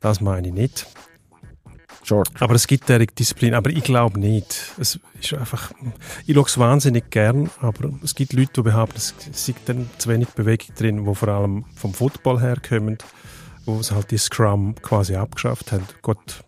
Das 0.00 0.20
meine 0.20 0.48
ich 0.48 0.54
nicht. 0.54 0.86
Track. 2.12 2.42
Aber 2.42 2.54
es 2.54 2.66
gibt 2.66 2.88
derige 2.88 3.12
Disziplinen, 3.14 3.54
aber 3.54 3.70
ich 3.70 3.84
glaube 3.84 4.18
nicht. 4.18 4.72
Es 4.78 4.98
ist 5.20 5.34
einfach, 5.34 5.72
ich 6.26 6.34
schaue 6.34 6.46
es 6.46 6.58
wahnsinnig 6.58 7.10
gern, 7.10 7.50
aber 7.60 7.90
es 8.02 8.14
gibt 8.14 8.32
Leute, 8.32 8.52
die 8.56 8.62
behaupten, 8.62 8.96
es 8.96 9.14
sei 9.32 9.54
dann 9.66 9.88
zu 9.98 10.08
wenig 10.08 10.28
Bewegung 10.28 10.74
drin, 10.76 11.04
die 11.04 11.14
vor 11.14 11.28
allem 11.28 11.64
vom 11.74 11.94
Football 11.94 12.40
herkommen, 12.40 12.98
wo 13.64 13.78
es 13.78 13.92
halt 13.92 14.10
die 14.10 14.18
Scrum 14.18 14.74
quasi 14.82 15.16
abgeschafft 15.16 15.72
haben. 15.72 15.86
Gott, 16.02 16.44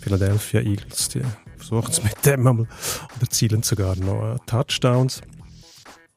Philadelphia 0.00 0.60
Eagles, 0.60 1.08
die 1.08 1.22
versuchen 1.56 1.90
es 1.90 2.02
mit 2.02 2.24
dem 2.24 2.46
einmal 2.46 2.66
und 2.66 3.22
erzielen 3.22 3.62
sogar 3.62 3.96
noch 3.96 4.34
äh, 4.34 4.38
Touchdowns. 4.46 5.22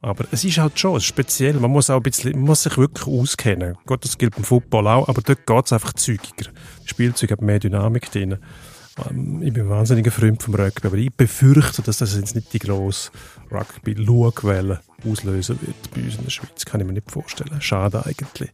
Aber 0.01 0.25
es 0.31 0.43
ist 0.45 0.57
halt 0.57 0.79
schon 0.79 1.01
speziell. 1.01 1.53
Man 1.55 1.71
muss 1.71 1.89
auch 1.89 1.97
ein 1.97 2.03
bisschen, 2.03 2.31
man 2.31 2.41
muss 2.41 2.63
sich 2.63 2.77
wirklich 2.77 3.05
auskennen. 3.05 3.77
Gott, 3.85 4.05
das 4.05 4.17
gilt 4.17 4.35
beim 4.35 4.45
Football 4.45 4.87
auch, 4.87 5.09
aber 5.09 5.21
dort 5.21 5.45
geht 5.45 5.65
es 5.65 5.73
einfach 5.73 5.93
zügiger. 5.93 6.51
Das 6.79 6.89
Spielzeug 6.89 7.31
hat 7.31 7.41
mehr 7.41 7.59
Dynamik 7.59 8.09
drin. 8.11 8.37
Ähm, 9.09 9.41
Ich 9.41 9.51
bin 9.53 9.63
ein 9.63 9.69
wahnsinniger 9.69 10.11
Freund 10.11 10.41
vom 10.41 10.55
Rugby, 10.55 10.87
aber 10.87 10.95
ich 10.97 11.11
befürchte, 11.13 11.81
dass 11.81 11.97
das 11.97 12.15
jetzt 12.15 12.33
nicht 12.33 12.53
die 12.53 12.59
grosse 12.59 13.11
Rugby-Schauquelle 13.51 14.79
auslösen 15.05 15.59
wird 15.61 15.91
bei 15.93 16.01
uns 16.01 16.15
in 16.15 16.23
der 16.23 16.31
Schweiz. 16.31 16.63
Kann 16.63 16.79
ich 16.79 16.87
mir 16.87 16.93
nicht 16.93 17.11
vorstellen. 17.11 17.59
Schade 17.61 18.05
eigentlich. 18.05 18.51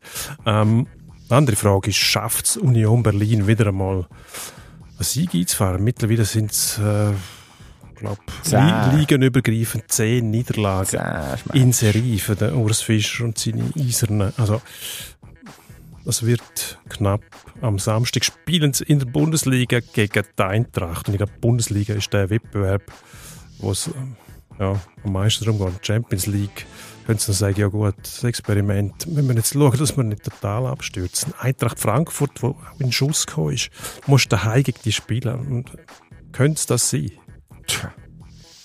Ähm, 0.47 0.87
andere 1.29 1.55
Frage 1.55 1.89
ist, 1.91 1.97
schafft 1.97 2.45
es 2.45 2.57
Union 2.57 3.03
Berlin 3.03 3.45
wieder 3.45 3.67
einmal 3.67 3.97
einen 3.97 5.03
Sieg 5.03 5.35
einzufahren? 5.35 5.83
Mittlerweile 5.83 6.25
sind 6.25 6.51
es, 6.51 6.79
äh, 6.79 7.11
glaube 7.95 8.21
li 8.45 8.97
ligenübergreifend 8.97 9.91
zehn 9.91 10.29
Niederlagen 10.29 10.85
Zäh, 10.87 11.59
in 11.59 11.71
Serie 11.71 12.19
für 12.19 12.35
den 12.35 12.53
Urs 12.53 12.81
Fischer 12.81 13.25
und 13.25 13.37
seine 13.37 13.63
Eisernen. 13.77 14.33
Also, 14.37 14.61
das 16.05 16.25
wird 16.25 16.79
knapp. 16.89 17.21
Am 17.61 17.79
Samstag 17.79 18.23
spielen 18.25 18.73
sie 18.73 18.83
in 18.83 18.99
der 18.99 19.07
Bundesliga 19.07 19.79
gegen 19.79 20.23
die 20.37 20.43
Eintracht. 20.43 21.07
Und 21.07 21.15
ich 21.15 21.17
glaube, 21.17 21.33
die 21.35 21.39
Bundesliga 21.39 21.95
ist 21.95 22.13
der 22.13 22.29
Wettbewerb, 22.29 22.83
wo 23.57 23.71
es 23.71 23.87
ähm, 23.87 24.15
ja, 24.59 24.79
am 25.03 25.11
meisten 25.11 25.45
darum 25.45 25.59
geht. 25.59 25.85
Champions 25.85 26.27
League 26.27 26.65
können 27.05 27.19
sie 27.19 27.27
dann 27.27 27.35
sagen, 27.35 27.59
ja 27.59 27.67
gut, 27.67 27.95
das 28.01 28.23
Experiment, 28.23 29.07
wenn 29.09 29.27
wir 29.27 29.35
jetzt 29.35 29.53
schauen, 29.53 29.77
dass 29.77 29.95
wir 29.95 30.03
nicht 30.03 30.23
total 30.23 30.67
abstürzen. 30.67 31.33
Eintracht 31.39 31.79
Frankfurt, 31.79 32.41
wo 32.41 32.49
auch 32.49 32.79
in 32.79 32.91
Schuss 32.91 33.25
gekommen 33.25 33.53
ist, 33.53 33.69
muss 34.07 34.27
daheim 34.27 34.63
gegen 34.63 34.79
die 34.83 34.91
spielen. 34.91 35.39
Und 35.47 35.71
könnte 36.31 36.59
es 36.59 36.65
das 36.65 36.89
sein? 36.89 37.11
Tja, 37.67 37.91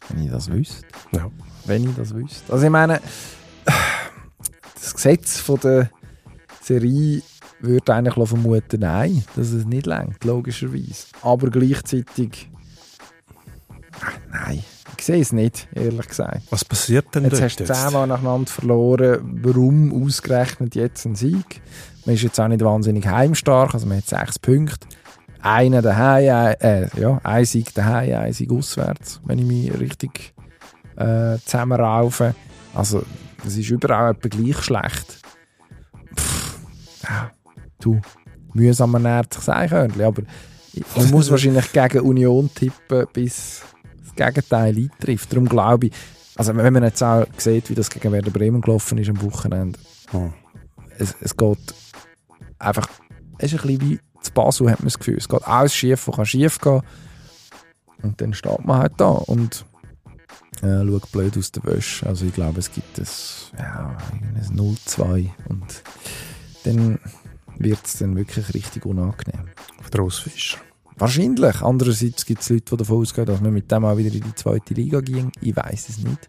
wenn 0.09 0.25
ich 0.25 0.31
das 0.31 0.51
wüsste. 0.51 0.87
Ja. 1.13 1.31
Wenn 1.65 1.85
ich 1.85 1.97
das 1.97 2.15
wüsste. 2.15 2.53
Also 2.53 2.65
ich 2.65 2.71
meine, 2.71 3.01
das 4.75 4.95
Gesetz 4.95 5.39
von 5.39 5.61
der 5.61 5.91
Serie 6.63 7.23
würde 7.61 7.95
eigentlich 7.95 8.29
vermuten, 8.29 8.81
nein, 8.81 9.25
dass 9.37 9.53
es 9.53 9.67
nicht 9.67 9.87
längt, 9.87 10.25
logischerweise. 10.25 11.07
Aber 11.23 11.51
gleichzeitig, 11.51 12.51
nein, 14.31 14.65
ich 14.97 15.05
sehe 15.05 15.21
es 15.21 15.33
nicht, 15.33 15.69
ehrlich 15.75 16.09
gesagt. 16.09 16.43
Was 16.51 16.65
passiert 16.65 17.15
denn 17.15 17.25
Jetzt 17.25 17.35
dort 17.35 17.43
hast 17.43 17.61
du 17.61 17.65
zehnmal 17.65 18.07
nacheinander 18.07 18.51
verloren. 18.51 19.41
Warum 19.43 20.05
ausgerechnet 20.05 20.75
jetzt 20.75 21.05
ein 21.07 21.15
Sieg? 21.15 21.61
Man 22.05 22.15
ist 22.15 22.23
jetzt 22.23 22.41
auch 22.41 22.49
nicht 22.49 22.65
wahnsinnig 22.65 23.07
heimstark, 23.07 23.75
also 23.75 23.87
man 23.87 23.99
hat 23.99 24.07
sechs 24.07 24.39
Punkte. 24.39 24.87
Einer 25.43 25.81
daheim, 25.83 26.29
ein- 26.35 26.55
äh, 26.61 26.89
ja, 27.01 27.21
ein 27.25 27.45
Sieg 27.45 27.73
daheim, 27.75 28.15
ein 28.21 28.33
Sieg 28.33 28.51
auswärts, 28.53 29.21
wenn 29.25 29.39
ich 29.39 29.45
mich 29.47 29.81
richtig 29.81 30.35
äh, 30.97 31.39
zusammenraufe. 31.45 32.35
Also, 32.75 33.03
es 33.47 33.57
ist 33.57 33.71
überall 33.71 34.13
etwa 34.13 34.29
gleich 34.29 34.59
schlecht. 34.63 35.19
Pff, 36.15 36.59
ja, 37.05 37.31
du, 37.81 38.01
mühsam 38.53 38.93
ernährt 38.95 39.33
sich 39.35 39.49
ein 39.49 39.69
Körnchen, 39.69 40.03
aber 40.03 40.23
man 40.97 41.11
muss 41.11 41.31
wahrscheinlich 41.31 41.73
gegen 41.73 42.01
Union 42.01 42.51
tippen, 42.55 43.07
bis 43.13 43.63
das 44.05 44.15
Gegenteil 44.15 44.77
eintrifft. 44.77 45.33
Darum 45.33 45.49
glaube 45.49 45.87
ich, 45.87 45.93
also 46.37 46.55
wenn 46.55 46.73
man 46.73 46.83
jetzt 46.85 47.03
auch 47.03 47.27
sieht, 47.39 47.71
wie 47.71 47.75
das 47.75 47.89
gegen 47.91 48.13
Werder 48.13 48.31
Bremen 48.31 48.61
gelaufen 48.61 48.99
ist 48.99 49.09
am 49.09 49.23
Wochenende, 49.23 49.79
Hm. 50.11 50.33
es, 50.99 51.15
es 51.21 51.37
geht 51.37 51.75
einfach, 52.59 52.89
es 53.39 53.53
ist 53.53 53.61
ein 53.65 53.67
bisschen 53.79 53.81
wie 53.91 54.01
zu 54.21 54.33
Basel, 54.33 54.71
hat 54.71 54.81
man 54.81 54.87
das 54.87 54.99
Gefühl. 54.99 55.17
Es 55.19 55.29
geht 55.29 55.47
alles 55.47 55.75
schief, 55.75 56.07
was 56.07 56.17
kann 56.17 56.27
schief 56.27 56.59
gehen. 56.59 56.83
Und 58.03 58.21
dann 58.21 58.35
steht 58.35 58.65
man 58.65 58.79
halt 58.79 58.93
da 58.97 59.09
und 59.09 59.65
äh, 60.63 60.85
schaut 60.87 61.13
blöd 61.13 61.37
aus 61.37 61.53
der 61.53 61.65
Wäsche. 61.65 62.07
Also 62.07 62.27
ich 62.27 62.35
glaube, 62.35 62.59
es 62.59 62.73
gibt 62.73 62.99
ein, 62.99 63.07
ja, 63.59 63.97
ein 64.13 64.57
0-2 64.57 65.31
und 65.49 65.83
dann 66.65 66.99
wird 67.59 67.81
es 67.85 67.99
dann 67.99 68.17
wirklich 68.17 68.55
richtig 68.55 68.87
unangenehm. 68.87 69.49
Für 69.83 69.91
den 69.91 70.01
Urs 70.01 70.19
Fischer. 70.19 70.59
Wahrscheinlich. 70.97 71.63
Andererseits 71.63 72.27
gibt 72.27 72.43
es 72.43 72.51
Leute, 72.51 72.65
die 72.73 72.77
davon 72.79 73.01
ausgehen, 73.01 73.27
dass 73.27 73.41
man 73.41 73.55
mit 73.55 73.71
dem 73.71 73.85
auch 73.85 73.97
wieder 73.97 74.15
in 74.15 74.23
die 74.23 74.35
zweite 74.35 74.75
Liga 74.75 75.01
ging. 75.01 75.33
Ich 75.41 75.57
weiß 75.57 75.89
es 75.89 75.99
nicht. 75.99 76.29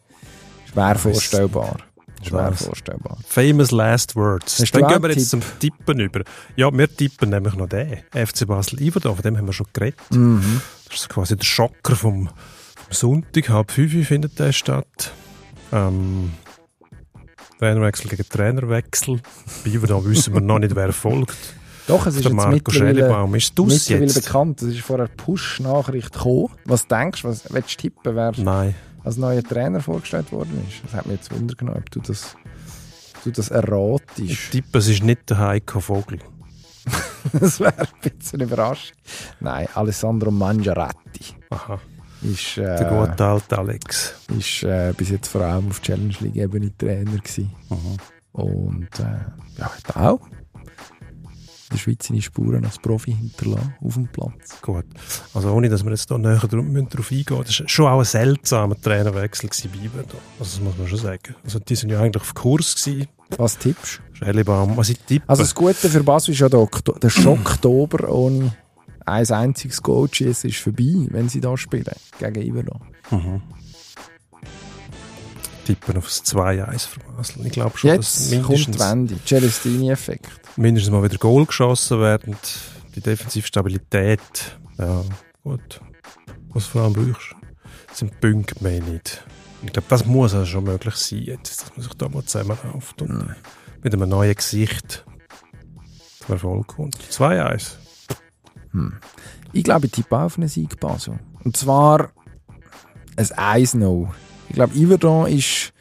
Schwer 0.71 0.95
vorstellbar. 0.95 1.77
Schwer 2.23 2.53
vorstellbar. 2.53 3.17
Famous 3.27 3.71
Last 3.71 4.15
Words. 4.15 4.59
Hast 4.59 4.75
Dann 4.75 4.87
gehen 4.87 5.01
wir 5.03 5.09
jetzt 5.11 5.29
zum 5.29 5.41
Tippen 5.59 5.99
über. 5.99 6.21
Ja, 6.55 6.71
wir 6.71 6.87
tippen 6.95 7.29
nämlich 7.29 7.55
noch 7.55 7.67
den. 7.67 7.97
FC 8.13 8.47
Basel 8.47 8.81
Iverdon, 8.81 9.15
von 9.15 9.23
dem 9.23 9.37
haben 9.37 9.45
wir 9.45 9.53
schon 9.53 9.67
geredet. 9.73 9.99
Mhm. 10.11 10.61
Das 10.85 11.01
ist 11.01 11.09
quasi 11.09 11.35
der 11.35 11.45
Schocker 11.45 11.95
vom, 11.95 12.27
vom 12.27 12.91
Sonntag. 12.91 13.49
Halb 13.49 13.71
fünf 13.71 14.07
findet 14.07 14.37
der 14.39 14.51
statt. 14.51 15.11
Ähm, 15.71 16.31
Trainerwechsel 17.59 18.09
gegen 18.09 18.27
Trainerwechsel. 18.27 19.19
Bei 19.63 19.71
Iverdon 19.71 20.05
wissen 20.09 20.33
wir 20.33 20.41
noch 20.41 20.59
nicht, 20.59 20.75
wer 20.75 20.91
folgt. 20.91 21.37
Doch, 21.87 22.05
es 22.05 22.15
ist 22.15 22.23
Der 22.25 22.31
jetzt 22.31 22.37
Marco 22.37 22.51
mittlerweile, 22.51 22.95
Schellebaum. 22.99 23.35
Ist 23.35 23.57
jetzt? 23.89 24.13
bekannt. 24.15 24.61
Es 24.61 24.75
ist 24.75 24.81
vorher 24.81 25.07
Push-Nachricht 25.07 26.13
gekommen. 26.13 26.49
Was 26.65 26.87
denkst 26.87 27.23
du, 27.23 27.27
was 27.27 27.51
willst 27.53 27.73
du 27.73 27.81
tippen, 27.81 28.15
wer 28.15 28.31
Nein. 28.37 28.75
Als 29.03 29.17
neuer 29.17 29.43
Trainer 29.43 29.81
vorgestellt 29.81 30.31
worden 30.31 30.63
ist? 30.67 30.83
Das 30.83 30.93
hat 30.93 31.05
mich 31.05 31.17
jetzt 31.17 31.31
Wunder 31.31 31.55
genommen, 31.55 31.79
ob 31.79 31.89
du 31.91 31.99
das, 31.99 32.35
du 33.23 33.31
das 33.31 33.49
erratest. 33.49 34.19
Ich 34.19 34.49
tippe, 34.49 34.77
es 34.79 34.87
ist 34.87 35.03
nicht 35.03 35.29
der 35.29 35.37
Heiko 35.39 35.79
Vogel. 35.79 36.19
das 37.33 37.59
wäre 37.59 37.77
ein 37.77 37.87
bisschen 38.01 38.41
eine 38.41 38.45
Überraschung. 38.51 38.95
Nein, 39.39 39.67
Alessandro 39.75 40.31
Mangiaretti 40.31 41.35
Aha. 41.51 41.79
ist, 42.23 42.57
Der 42.57 42.81
äh, 42.91 43.07
gute 43.07 43.23
alte 43.23 43.57
Alex. 43.57 44.15
ist 44.35 44.63
äh, 44.63 44.93
bis 44.97 45.09
jetzt 45.09 45.27
vor 45.27 45.41
allem 45.41 45.67
auf 45.69 45.81
Challenge 45.81 46.15
League 46.21 46.35
Ebene 46.37 46.75
Trainer 46.75 47.17
gewesen. 47.17 47.51
Mhm. 47.69 47.97
Und 48.33 48.99
äh, 48.99 49.59
ja, 49.59 49.71
hat 49.75 49.95
auch 49.95 50.21
der 51.71 51.77
Schweiz 51.77 52.07
seine 52.07 52.21
Spuren 52.21 52.65
als 52.65 52.77
Profi 52.79 53.13
hinterlassen 53.13 53.75
auf 53.81 53.93
dem 53.93 54.07
Platz. 54.07 54.61
Gut. 54.61 54.85
Also 55.33 55.51
ohne, 55.51 55.69
dass 55.69 55.83
wir 55.83 55.91
jetzt 55.91 56.09
da 56.09 56.17
näher 56.17 56.37
drauf, 56.37 56.63
müssen 56.63 56.89
drauf 56.89 57.11
eingehen 57.11 57.43
das 57.45 57.59
war 57.59 57.69
schon 57.69 57.87
auch 57.87 57.99
ein 57.99 58.05
seltsamer 58.05 58.79
Trainerwechsel 58.79 59.49
bei 59.49 59.85
Iverdon. 59.85 60.19
Also 60.39 60.57
das 60.57 60.61
muss 60.61 60.77
man 60.77 60.87
schon 60.87 60.99
sagen. 60.99 61.35
Also 61.43 61.59
die 61.59 61.75
sind 61.75 61.89
ja 61.89 62.01
eigentlich 62.01 62.21
auf 62.21 62.33
Kurs 62.33 62.75
gewesen. 62.75 63.07
Was 63.37 63.57
tippst 63.57 64.01
du? 64.13 64.25
Schellebaum, 64.25 64.75
was 64.77 64.89
ich 64.89 64.99
tippe. 64.99 65.27
Also 65.27 65.43
das 65.43 65.55
Gute 65.55 65.89
für 65.89 66.03
Basel 66.03 66.33
ist 66.33 66.39
ja 66.39 66.49
der, 66.49 66.67
der 67.01 67.09
Schocktober 67.09 68.09
ohne 68.09 68.51
ein 69.05 69.29
einziges 69.29 69.81
Goal 69.81 70.09
ist 70.19 70.45
vorbei, 70.57 71.07
wenn 71.09 71.29
sie 71.29 71.41
da 71.41 71.57
spielen, 71.57 71.85
gegen 72.19 72.41
Iverdon. 72.41 72.81
Mhm. 73.09 73.41
Tippen 75.65 75.97
auf 75.97 76.05
das 76.05 76.23
2-1 76.25 76.87
für 76.87 76.99
Basel. 77.01 77.45
Ich 77.45 77.51
glaube 77.51 77.77
schon, 77.77 77.95
dass 77.97 78.29
Jetzt 78.31 78.43
kommt 78.43 78.57
die 78.57 78.61
mindestens, 78.65 78.79
Wende. 78.79 79.15
Celestini-Effekt. 79.25 80.27
mindestens 80.57 80.91
mal 80.91 81.03
wieder 81.03 81.17
Goal 81.17 81.45
geschossen 81.45 81.99
werden. 81.99 82.35
Die 82.95 83.01
defensive 83.01 83.47
Stabilität, 83.47 84.19
ja, 84.77 85.01
gut. 85.43 85.79
Was 86.49 86.65
vor 86.65 86.81
allem 86.81 86.93
brauchst, 86.93 87.35
sind 87.93 88.19
Punkte 88.19 88.61
mehr 88.63 88.81
nicht. 88.81 89.23
Ich 89.63 89.71
glaube, 89.71 89.87
das 89.89 90.05
muss 90.05 90.33
also 90.33 90.45
schon 90.45 90.63
möglich 90.65 90.95
sein, 90.95 91.19
jetzt, 91.19 91.61
dass 91.61 91.71
man 91.75 91.83
sich 91.83 91.93
da 91.93 92.09
mal 92.09 92.23
zusammenrauft 92.25 93.01
und 93.01 93.09
Mhm. 93.09 93.35
mit 93.83 93.93
einem 93.93 94.09
neuen 94.09 94.35
Gesicht 94.35 95.05
zum 96.25 96.33
Erfolg 96.35 96.67
kommt. 96.67 96.97
2-1. 97.09 97.77
Ich 99.53 99.63
glaube, 99.63 99.85
ich 99.87 99.91
tippe 99.91 100.17
auf 100.17 100.37
einen 100.37 100.47
Sieg 100.47 100.79
Basel. 100.79 101.19
Und 101.43 101.55
zwar 101.57 102.11
ein 103.17 103.25
1-0. 103.25 104.09
Ich 104.51 104.55
glaube, 104.55 104.75
Iverdon 104.75 105.27
ist. 105.27 105.71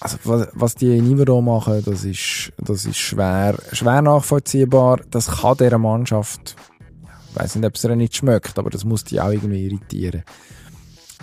Also, 0.00 0.18
was, 0.24 0.48
was 0.54 0.74
die 0.74 0.98
in 0.98 1.08
Iverdon 1.08 1.44
machen, 1.44 1.80
das 1.84 2.04
ist, 2.04 2.52
das 2.58 2.84
ist 2.84 2.98
schwer, 2.98 3.56
schwer 3.70 4.02
nachvollziehbar. 4.02 4.98
Das 5.08 5.28
kann 5.28 5.56
dieser 5.56 5.78
Mannschaft. 5.78 6.56
Ich 7.30 7.36
weiß 7.40 7.54
nicht, 7.54 7.64
ob 7.64 7.76
es 7.76 7.84
ihr 7.84 7.94
nicht 7.94 8.16
schmeckt, 8.16 8.58
aber 8.58 8.70
das 8.70 8.84
muss 8.84 9.04
die 9.04 9.20
auch 9.20 9.30
irgendwie 9.30 9.66
irritieren. 9.66 10.24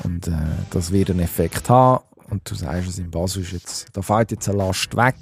Und 0.06 0.30
äh, 0.30 0.32
das 0.70 0.93
wird 0.93 1.10
einen 1.10 1.20
Effekt 1.20 1.70
haben. 1.70 2.06
Und 2.30 2.50
du 2.50 2.56
sagst 2.56 2.88
es, 2.88 2.97
in 2.97 3.12
Basel 3.12 3.41
ist 3.41 3.52
jetzt, 3.52 3.88
da 3.91 4.02
fällt 4.02 4.32
jetzt 4.32 4.47
eine 4.47 4.60
Last 4.60 4.95
weg. 4.95 5.18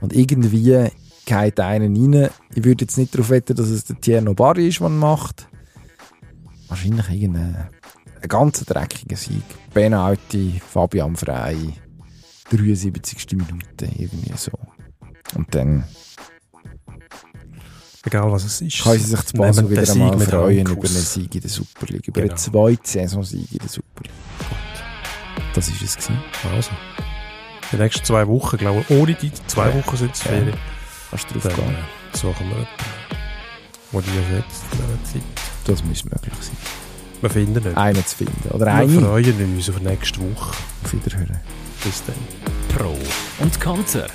Und 0.00 0.12
irgendwie 0.12 0.90
geht 1.24 1.60
einer 1.60 1.84
rein. 1.84 2.30
Ich 2.52 2.64
würde 2.64 2.82
jetzt 2.84 2.98
nicht 2.98 3.14
darauf 3.14 3.30
wetten, 3.30 3.54
dass 3.54 3.68
es 3.68 3.84
der 3.84 4.00
Tierno 4.00 4.34
Barry 4.34 4.66
ist, 4.66 4.80
der 4.80 4.88
macht. 4.88 5.46
Wahrscheinlich 6.66 7.08
irgendein 7.10 7.68
ein 8.24 8.28
ganz 8.28 8.64
dreckiger 8.64 9.16
Sieg. 9.16 9.42
Penalty, 9.72 10.60
Fabian 10.66 11.16
Frey, 11.16 11.74
73. 12.50 13.26
Minute, 13.32 13.86
irgendwie 13.96 14.32
so. 14.36 14.52
Und 15.34 15.54
dann 15.54 15.84
Egal 18.06 18.30
was 18.30 18.44
es 18.44 18.60
ist. 18.60 18.82
kann 18.82 18.98
sie 18.98 19.04
sich 19.04 19.20
zu 19.22 19.32
Basel 19.34 19.70
wieder 19.70 19.86
Sieg 19.86 19.96
mal 19.96 20.14
mit 20.16 20.28
freuen 20.28 20.66
über 20.66 20.72
einen 20.86 20.88
Sieg 20.88 21.34
in 21.34 21.40
der 21.40 21.48
Super 21.50 21.86
League, 21.86 22.06
über 22.06 22.20
Genau. 22.20 22.32
einen 22.34 22.38
zweiten 22.38 22.84
Saisonsieg 22.84 23.50
in 23.52 23.58
der 23.58 23.68
Super 23.68 24.02
League. 24.02 24.12
Das 25.54 25.68
war 25.70 25.74
es. 25.82 25.96
Gewesen. 25.96 26.18
Also. 26.54 26.70
Die 27.72 27.76
nächsten 27.76 28.04
zwei 28.04 28.28
Wochen, 28.28 28.58
glaube 28.58 28.80
ich, 28.86 28.90
ohne 28.90 29.14
die 29.14 29.32
zwei 29.46 29.70
Ja. 29.70 29.74
Wochen 29.76 29.96
sind 29.96 30.12
es 30.14 30.22
Ja. 30.24 30.30
Ferien. 30.32 30.56
Kannst 31.10 31.30
du 31.30 31.38
drauf 31.38 31.54
gehen. 31.56 31.74
äh, 31.74 32.16
suchen 32.16 32.46
wir 32.50 32.66
jemanden, 33.90 34.12
der 34.12 34.28
die 34.28 34.34
ersetzt 34.34 34.64
in 34.72 34.78
dieser 34.78 35.04
Zeit. 35.04 35.22
Das 35.64 35.84
muss 35.84 36.04
möglich 36.04 36.34
sein. 36.42 36.56
Wir 37.24 37.30
finden 37.30 37.64
nicht. 37.64 37.74
Einen 37.74 38.04
zu 38.06 38.16
finden. 38.16 38.50
Oder 38.50 38.66
Wir 38.66 38.74
eine. 38.74 39.00
freuen 39.00 39.54
uns 39.56 39.70
auf 39.70 39.80
nächste 39.80 40.20
Woche. 40.20 40.54
Auf 40.84 40.92
Wiederhören. 40.92 41.40
Bis 41.82 42.02
dann. 42.04 42.14
Pro 42.76 42.94
und 43.38 43.58
Konter. 43.58 44.08